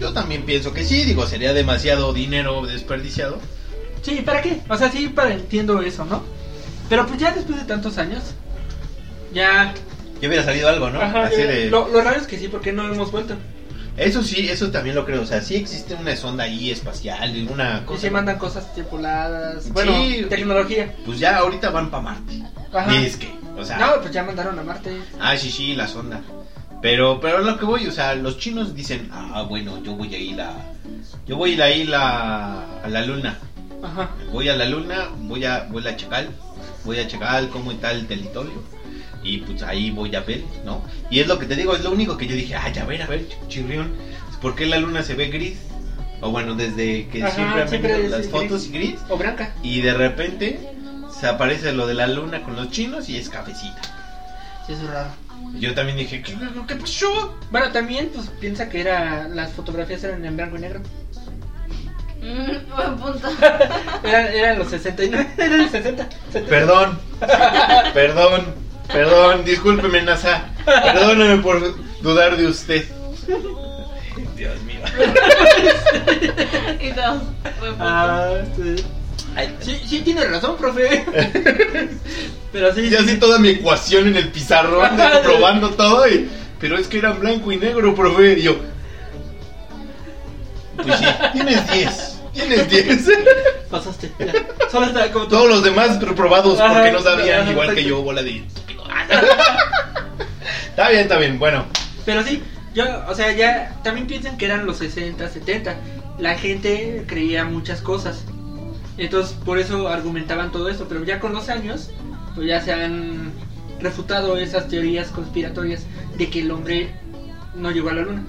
Yo 0.00 0.14
también 0.14 0.44
pienso 0.44 0.72
que 0.72 0.82
sí, 0.82 1.04
digo, 1.04 1.26
sería 1.26 1.52
demasiado 1.52 2.14
dinero 2.14 2.66
desperdiciado. 2.66 3.38
Sí, 4.00 4.22
¿para 4.24 4.40
qué? 4.40 4.60
O 4.68 4.76
sea, 4.76 4.90
sí, 4.90 5.08
para 5.08 5.34
entiendo 5.34 5.82
eso, 5.82 6.06
¿no? 6.06 6.22
Pero 6.88 7.06
pues 7.06 7.20
ya 7.20 7.32
después 7.32 7.58
de 7.58 7.66
tantos 7.66 7.98
años, 7.98 8.22
ya... 9.32 9.74
Ya 10.20 10.28
hubiera 10.28 10.44
salido 10.44 10.68
algo, 10.68 10.90
¿no? 10.90 11.00
Ajá, 11.00 11.24
Así 11.24 11.36
ya- 11.38 11.46
de- 11.46 11.70
lo, 11.70 11.88
lo 11.88 12.00
raro 12.02 12.16
es 12.18 12.26
que 12.26 12.38
sí, 12.38 12.48
porque 12.48 12.72
no 12.72 12.86
hemos 12.92 13.10
vuelto. 13.10 13.34
Eso 13.96 14.22
sí, 14.22 14.48
eso 14.48 14.70
también 14.70 14.94
lo 14.96 15.04
creo. 15.04 15.22
O 15.22 15.26
sea, 15.26 15.42
sí 15.42 15.56
existe 15.56 15.94
una 15.94 16.14
sonda 16.16 16.44
ahí 16.44 16.70
espacial, 16.70 17.48
una 17.50 17.80
Y 17.82 17.86
cosa. 17.86 18.00
se 18.02 18.10
mandan 18.10 18.38
cosas 18.38 18.72
tripuladas. 18.74 19.70
Bueno, 19.72 19.92
Sí. 19.94 20.24
tecnología. 20.28 20.94
Pues 21.04 21.18
ya 21.18 21.38
ahorita 21.38 21.70
van 21.70 21.90
para 21.90 22.02
Marte. 22.04 22.42
Ajá. 22.72 22.94
Y 22.94 23.04
es 23.04 23.16
que, 23.16 23.28
o 23.58 23.64
sea. 23.64 23.78
No, 23.78 24.00
pues 24.00 24.12
ya 24.12 24.22
mandaron 24.22 24.58
a 24.58 24.62
Marte. 24.62 24.96
Ah, 25.20 25.36
sí, 25.36 25.50
sí, 25.50 25.74
la 25.74 25.86
sonda. 25.88 26.20
Pero, 26.80 27.20
pero 27.20 27.40
lo 27.40 27.58
que 27.58 27.64
voy, 27.66 27.86
o 27.88 27.92
sea, 27.92 28.14
los 28.14 28.38
chinos 28.38 28.74
dicen, 28.74 29.10
ah, 29.12 29.44
bueno, 29.48 29.82
yo 29.82 29.92
voy 29.92 30.14
a 30.14 30.18
ir 30.18 30.40
a, 30.40 30.52
yo 31.26 31.36
voy 31.36 31.50
a 31.50 31.54
ir 31.54 31.62
a 31.62 31.70
ir 31.70 31.94
a, 31.94 32.80
a 32.82 32.88
la 32.88 33.02
luna. 33.04 33.38
Ajá. 33.82 34.10
Voy 34.32 34.48
a 34.48 34.56
la 34.56 34.64
luna, 34.64 35.08
voy 35.18 35.44
a, 35.44 35.64
voy 35.68 35.86
a 35.86 35.94
checar, 35.96 36.28
voy 36.84 36.98
a 36.98 37.06
checar 37.06 37.48
cómo 37.48 37.72
está 37.72 37.90
el 37.90 38.06
territorio. 38.06 38.62
Y 39.22 39.38
pues 39.38 39.62
ahí 39.62 39.90
voy 39.90 40.14
a 40.16 40.20
ver, 40.20 40.42
¿no? 40.64 40.82
Y 41.10 41.20
es 41.20 41.26
lo 41.26 41.38
que 41.38 41.46
te 41.46 41.56
digo, 41.56 41.74
es 41.74 41.84
lo 41.84 41.90
único 41.90 42.16
que 42.16 42.26
yo 42.26 42.34
dije, 42.34 42.56
ay, 42.56 42.76
a 42.78 42.84
ver, 42.84 43.02
a 43.02 43.06
ver, 43.06 43.26
chirrión, 43.48 43.92
¿por 44.40 44.54
qué 44.54 44.66
la 44.66 44.78
luna 44.78 45.02
se 45.02 45.14
ve 45.14 45.28
gris? 45.28 45.58
O 46.22 46.30
bueno, 46.30 46.54
desde 46.54 47.06
que 47.08 47.22
Ajá, 47.22 47.34
siempre 47.34 47.62
han 47.62 47.68
siempre 47.68 47.92
venido 47.92 48.06
es 48.06 48.10
las 48.12 48.20
gris. 48.20 48.30
fotos 48.30 48.70
gris. 48.70 48.96
O 49.08 49.16
Branca. 49.16 49.54
Y 49.62 49.80
de 49.82 49.94
repente 49.94 50.58
se 51.18 51.26
aparece 51.26 51.72
lo 51.72 51.86
de 51.86 51.94
la 51.94 52.06
luna 52.06 52.42
con 52.42 52.56
los 52.56 52.70
chinos 52.70 53.08
y 53.08 53.16
es 53.16 53.28
cafecita. 53.28 53.82
Sí, 54.66 54.72
eso 54.74 54.82
es 54.84 54.90
raro. 54.90 55.10
Yo 55.58 55.74
también 55.74 55.96
dije, 55.98 56.22
¿qué, 56.22 56.36
qué 56.68 56.74
pasó? 56.76 57.38
Bueno, 57.50 57.72
también, 57.72 58.10
pues 58.14 58.28
piensa 58.40 58.68
que 58.68 58.80
era 58.80 59.26
las 59.28 59.52
fotografías 59.52 60.04
eran 60.04 60.24
en 60.24 60.36
blanco 60.36 60.56
y 60.56 60.60
negro. 60.60 60.80
Mm, 62.22 62.70
buen 62.76 62.96
punto. 62.98 63.28
Eran, 64.04 64.26
eran 64.26 64.58
los 64.58 64.68
69, 64.68 65.26
eran 65.38 65.62
los 65.62 65.70
60. 65.70 66.08
70. 66.32 66.50
Perdón, 66.50 66.98
perdón, 67.94 68.44
perdón, 68.92 69.44
discúlpeme, 69.44 70.02
NASA. 70.02 70.44
Perdóneme 70.64 71.42
por 71.42 71.74
dudar 72.02 72.36
de 72.36 72.46
usted. 72.46 72.84
Dios 74.36 74.60
mío. 74.62 74.80
y 76.80 76.88
dos. 76.90 77.22
Buen 77.60 77.72
punto. 77.72 77.84
Ah, 77.84 78.30
sí. 78.56 78.84
Ay, 79.36 79.54
sí, 79.60 79.80
sí, 79.86 80.00
tiene 80.00 80.24
razón, 80.24 80.56
profe. 80.56 81.04
Pero 82.52 82.74
sí. 82.74 82.88
Y 82.90 82.94
así 82.96 83.10
sí. 83.10 83.16
toda 83.18 83.38
mi 83.38 83.50
ecuación 83.50 84.08
en 84.08 84.16
el 84.16 84.28
pizarrón, 84.28 84.96
de- 84.96 85.18
probando 85.22 85.70
todo. 85.70 86.08
Y, 86.08 86.28
pero 86.58 86.76
es 86.78 86.88
que 86.88 86.98
era 86.98 87.12
blanco 87.12 87.52
y 87.52 87.56
negro, 87.56 87.94
profe. 87.94 88.38
Y 88.38 88.42
yo, 88.42 88.56
pues 90.82 90.98
sí, 90.98 91.04
tienes 91.32 91.70
10. 91.72 92.16
Tienes 92.32 92.68
10. 92.70 93.08
Pasaste. 93.70 94.10
ya. 94.18 94.32
Solo 94.70 94.86
estaba 94.86 95.06
como 95.12 95.24
tú. 95.26 95.30
Todos 95.30 95.48
los 95.48 95.62
demás 95.64 96.00
reprobados 96.00 96.58
porque 96.58 96.90
no 96.92 97.00
sabían, 97.00 97.50
igual 97.50 97.74
que 97.74 97.84
yo, 97.84 98.02
bola 98.02 98.22
de. 98.22 98.42
Está 100.70 100.88
bien, 100.88 101.02
está 101.02 101.18
bien. 101.18 101.38
Bueno, 101.38 101.66
Pero 102.06 102.22
sí, 102.22 102.42
yo, 102.74 102.84
o 103.08 103.14
sea, 103.14 103.32
ya 103.32 103.76
también 103.82 104.06
piensan 104.06 104.38
que 104.38 104.46
eran 104.46 104.66
los 104.66 104.78
60, 104.78 105.28
70. 105.28 105.76
La 106.18 106.38
gente 106.38 107.04
creía 107.06 107.44
muchas 107.44 107.80
cosas. 107.80 108.24
Entonces, 108.96 109.36
por 109.44 109.58
eso 109.58 109.88
argumentaban 109.88 110.52
todo 110.52 110.68
esto. 110.68 110.86
Pero 110.88 111.04
ya 111.04 111.20
con 111.20 111.32
los 111.32 111.48
años, 111.48 111.90
pues 112.34 112.46
ya 112.46 112.60
se 112.60 112.72
han 112.72 113.32
refutado 113.80 114.36
esas 114.36 114.68
teorías 114.68 115.08
conspiratorias 115.08 115.82
de 116.16 116.30
que 116.30 116.40
el 116.40 116.50
hombre 116.50 116.94
no 117.54 117.70
llegó 117.70 117.90
a 117.90 117.94
la 117.94 118.02
luna. 118.02 118.22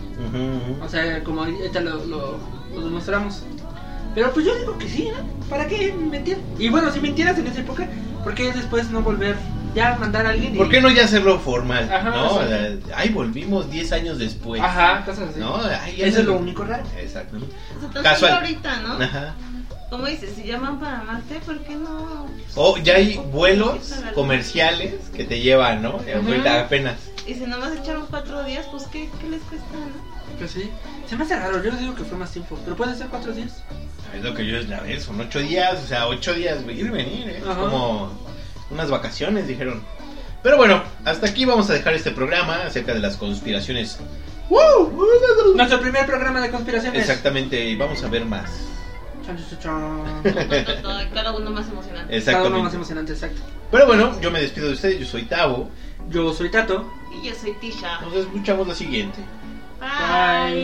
O 0.84 0.90
sea, 0.90 1.24
como 1.24 1.44
ahorita 1.44 1.80
lo, 1.82 2.06
lo, 2.06 2.40
lo 2.74 2.82
demostramos. 2.84 3.44
Pero 4.14 4.32
pues 4.34 4.46
yo 4.46 4.56
digo 4.58 4.78
que 4.78 4.90
sí, 4.90 5.10
¿no? 5.10 5.48
¿Para 5.48 5.68
qué 5.68 5.94
mentir? 5.94 6.38
Y 6.60 6.70
bueno, 6.70 6.92
si 6.92 7.00
mintieras 7.00 7.38
en 7.40 7.48
esa 7.48 7.62
época, 7.62 7.88
¿por 8.24 8.34
qué 8.36 8.52
después 8.52 8.90
no 8.90 9.02
volver? 9.02 9.36
Ya 9.74 9.96
mandar 10.00 10.26
a 10.26 10.30
alguien 10.32 10.54
y... 10.56 10.58
¿por 10.58 10.70
qué 10.70 10.82
no 10.82 10.90
ya 10.90 11.06
hacerlo 11.06 11.40
formal? 11.40 11.90
Ajá, 11.92 12.10
¿no? 12.10 12.30
sí. 12.40 12.46
Eh, 12.50 12.80
Ay, 12.94 13.10
volvimos 13.10 13.70
10 13.72 13.92
años 13.94 14.20
después. 14.20 14.62
Ajá, 14.62 15.04
cosas 15.06 15.30
así. 15.30 15.40
¿No? 15.40 15.60
Eso 15.66 16.20
es 16.20 16.26
lo 16.26 16.34
único 16.36 16.64
raro. 16.66 16.84
Exacto. 16.98 17.38
Se 17.80 17.86
está 17.86 18.02
Casual. 18.04 18.34
ahorita, 18.34 18.78
¿no? 18.82 18.94
Ajá. 19.04 19.34
Como 19.90 20.06
dices, 20.06 20.34
si 20.36 20.44
llaman 20.44 20.80
para 20.80 21.04
Marte, 21.04 21.40
¿por 21.46 21.60
qué 21.60 21.76
no? 21.76 22.26
O 22.56 22.78
ya 22.78 22.96
hay 22.96 23.18
vuelos 23.32 23.94
comerciales 24.16 24.96
que 25.16 25.26
te 25.26 25.42
llevan, 25.42 25.82
¿no? 25.82 26.00
Ahorita 26.16 26.62
apenas. 26.62 26.96
Y 27.28 27.34
si 27.34 27.42
nomás 27.42 27.74
echaron 27.76 28.06
cuatro 28.10 28.44
días, 28.44 28.66
pues 28.72 28.84
¿qué, 28.88 29.10
qué 29.20 29.30
les 29.30 29.42
cuesta, 29.42 29.68
no? 29.74 30.38
Pues 30.38 30.52
sí. 30.52 30.70
Se 31.08 31.16
me 31.16 31.24
hace 31.24 31.38
raro, 31.38 31.62
yo 31.62 31.72
les 31.72 31.80
digo 31.82 31.94
que 31.94 32.04
fue 32.04 32.18
más 32.18 32.32
tiempo. 32.32 32.58
Pero 32.64 32.76
puede 32.76 32.96
ser 32.96 33.08
cuatro 33.08 33.34
días. 33.34 33.64
Es 34.16 34.24
lo 34.24 34.34
que 34.34 34.46
yo 34.46 34.58
a 34.58 34.82
ver, 34.82 35.00
son 35.02 35.20
8 35.22 35.40
días, 35.40 35.82
o 35.84 35.88
sea, 35.88 36.08
8 36.08 36.34
días 36.34 36.58
ir 36.68 36.86
y 36.86 36.90
venir, 36.90 37.30
¿eh? 37.30 37.38
Es 37.42 37.48
Ajá. 37.48 37.62
como 37.62 38.12
unas 38.72 38.90
vacaciones, 38.90 39.48
dijeron. 39.48 39.84
Pero 40.44 40.58
bueno, 40.58 40.82
hasta 41.06 41.28
aquí 41.28 41.46
vamos 41.46 41.70
a 41.70 41.74
dejar 41.74 41.94
este 41.94 42.12
programa 42.12 42.64
acerca 42.66 42.94
de 42.94 43.00
las 43.00 43.18
conspiraciones. 43.18 44.00
Nuestro 45.56 45.80
primer 45.80 46.06
programa 46.06 46.42
de 46.42 46.50
conspiraciones. 46.50 47.02
Exactamente, 47.02 47.64
y 47.64 47.76
vamos 47.76 48.04
a 48.04 48.10
ver 48.10 48.26
más. 48.26 48.50
Chan, 49.26 49.38
chan, 49.38 49.60
chan. 49.60 51.10
Cada 51.14 51.32
uno 51.34 51.52
más 51.52 51.70
emocionante. 51.70 52.24
Cada 52.24 52.48
uno 52.48 52.64
más 52.64 52.74
emocionante, 52.74 53.14
exacto. 53.14 53.42
Pero 53.70 53.88
bueno, 53.88 54.20
yo 54.20 54.32
me 54.32 54.42
despido 54.42 54.68
de 54.68 54.74
ustedes. 54.74 55.00
Yo 55.00 55.06
soy 55.06 55.24
Tavo. 55.24 55.70
Yo 56.10 56.34
soy 56.34 56.50
Tato. 56.50 56.92
Y 57.14 57.28
yo 57.28 57.36
soy 57.36 57.54
Tisha. 57.54 58.02
Nos 58.02 58.14
escuchamos 58.16 58.68
la 58.68 58.76
siguiente. 58.76 59.20
Bye. 59.80 60.60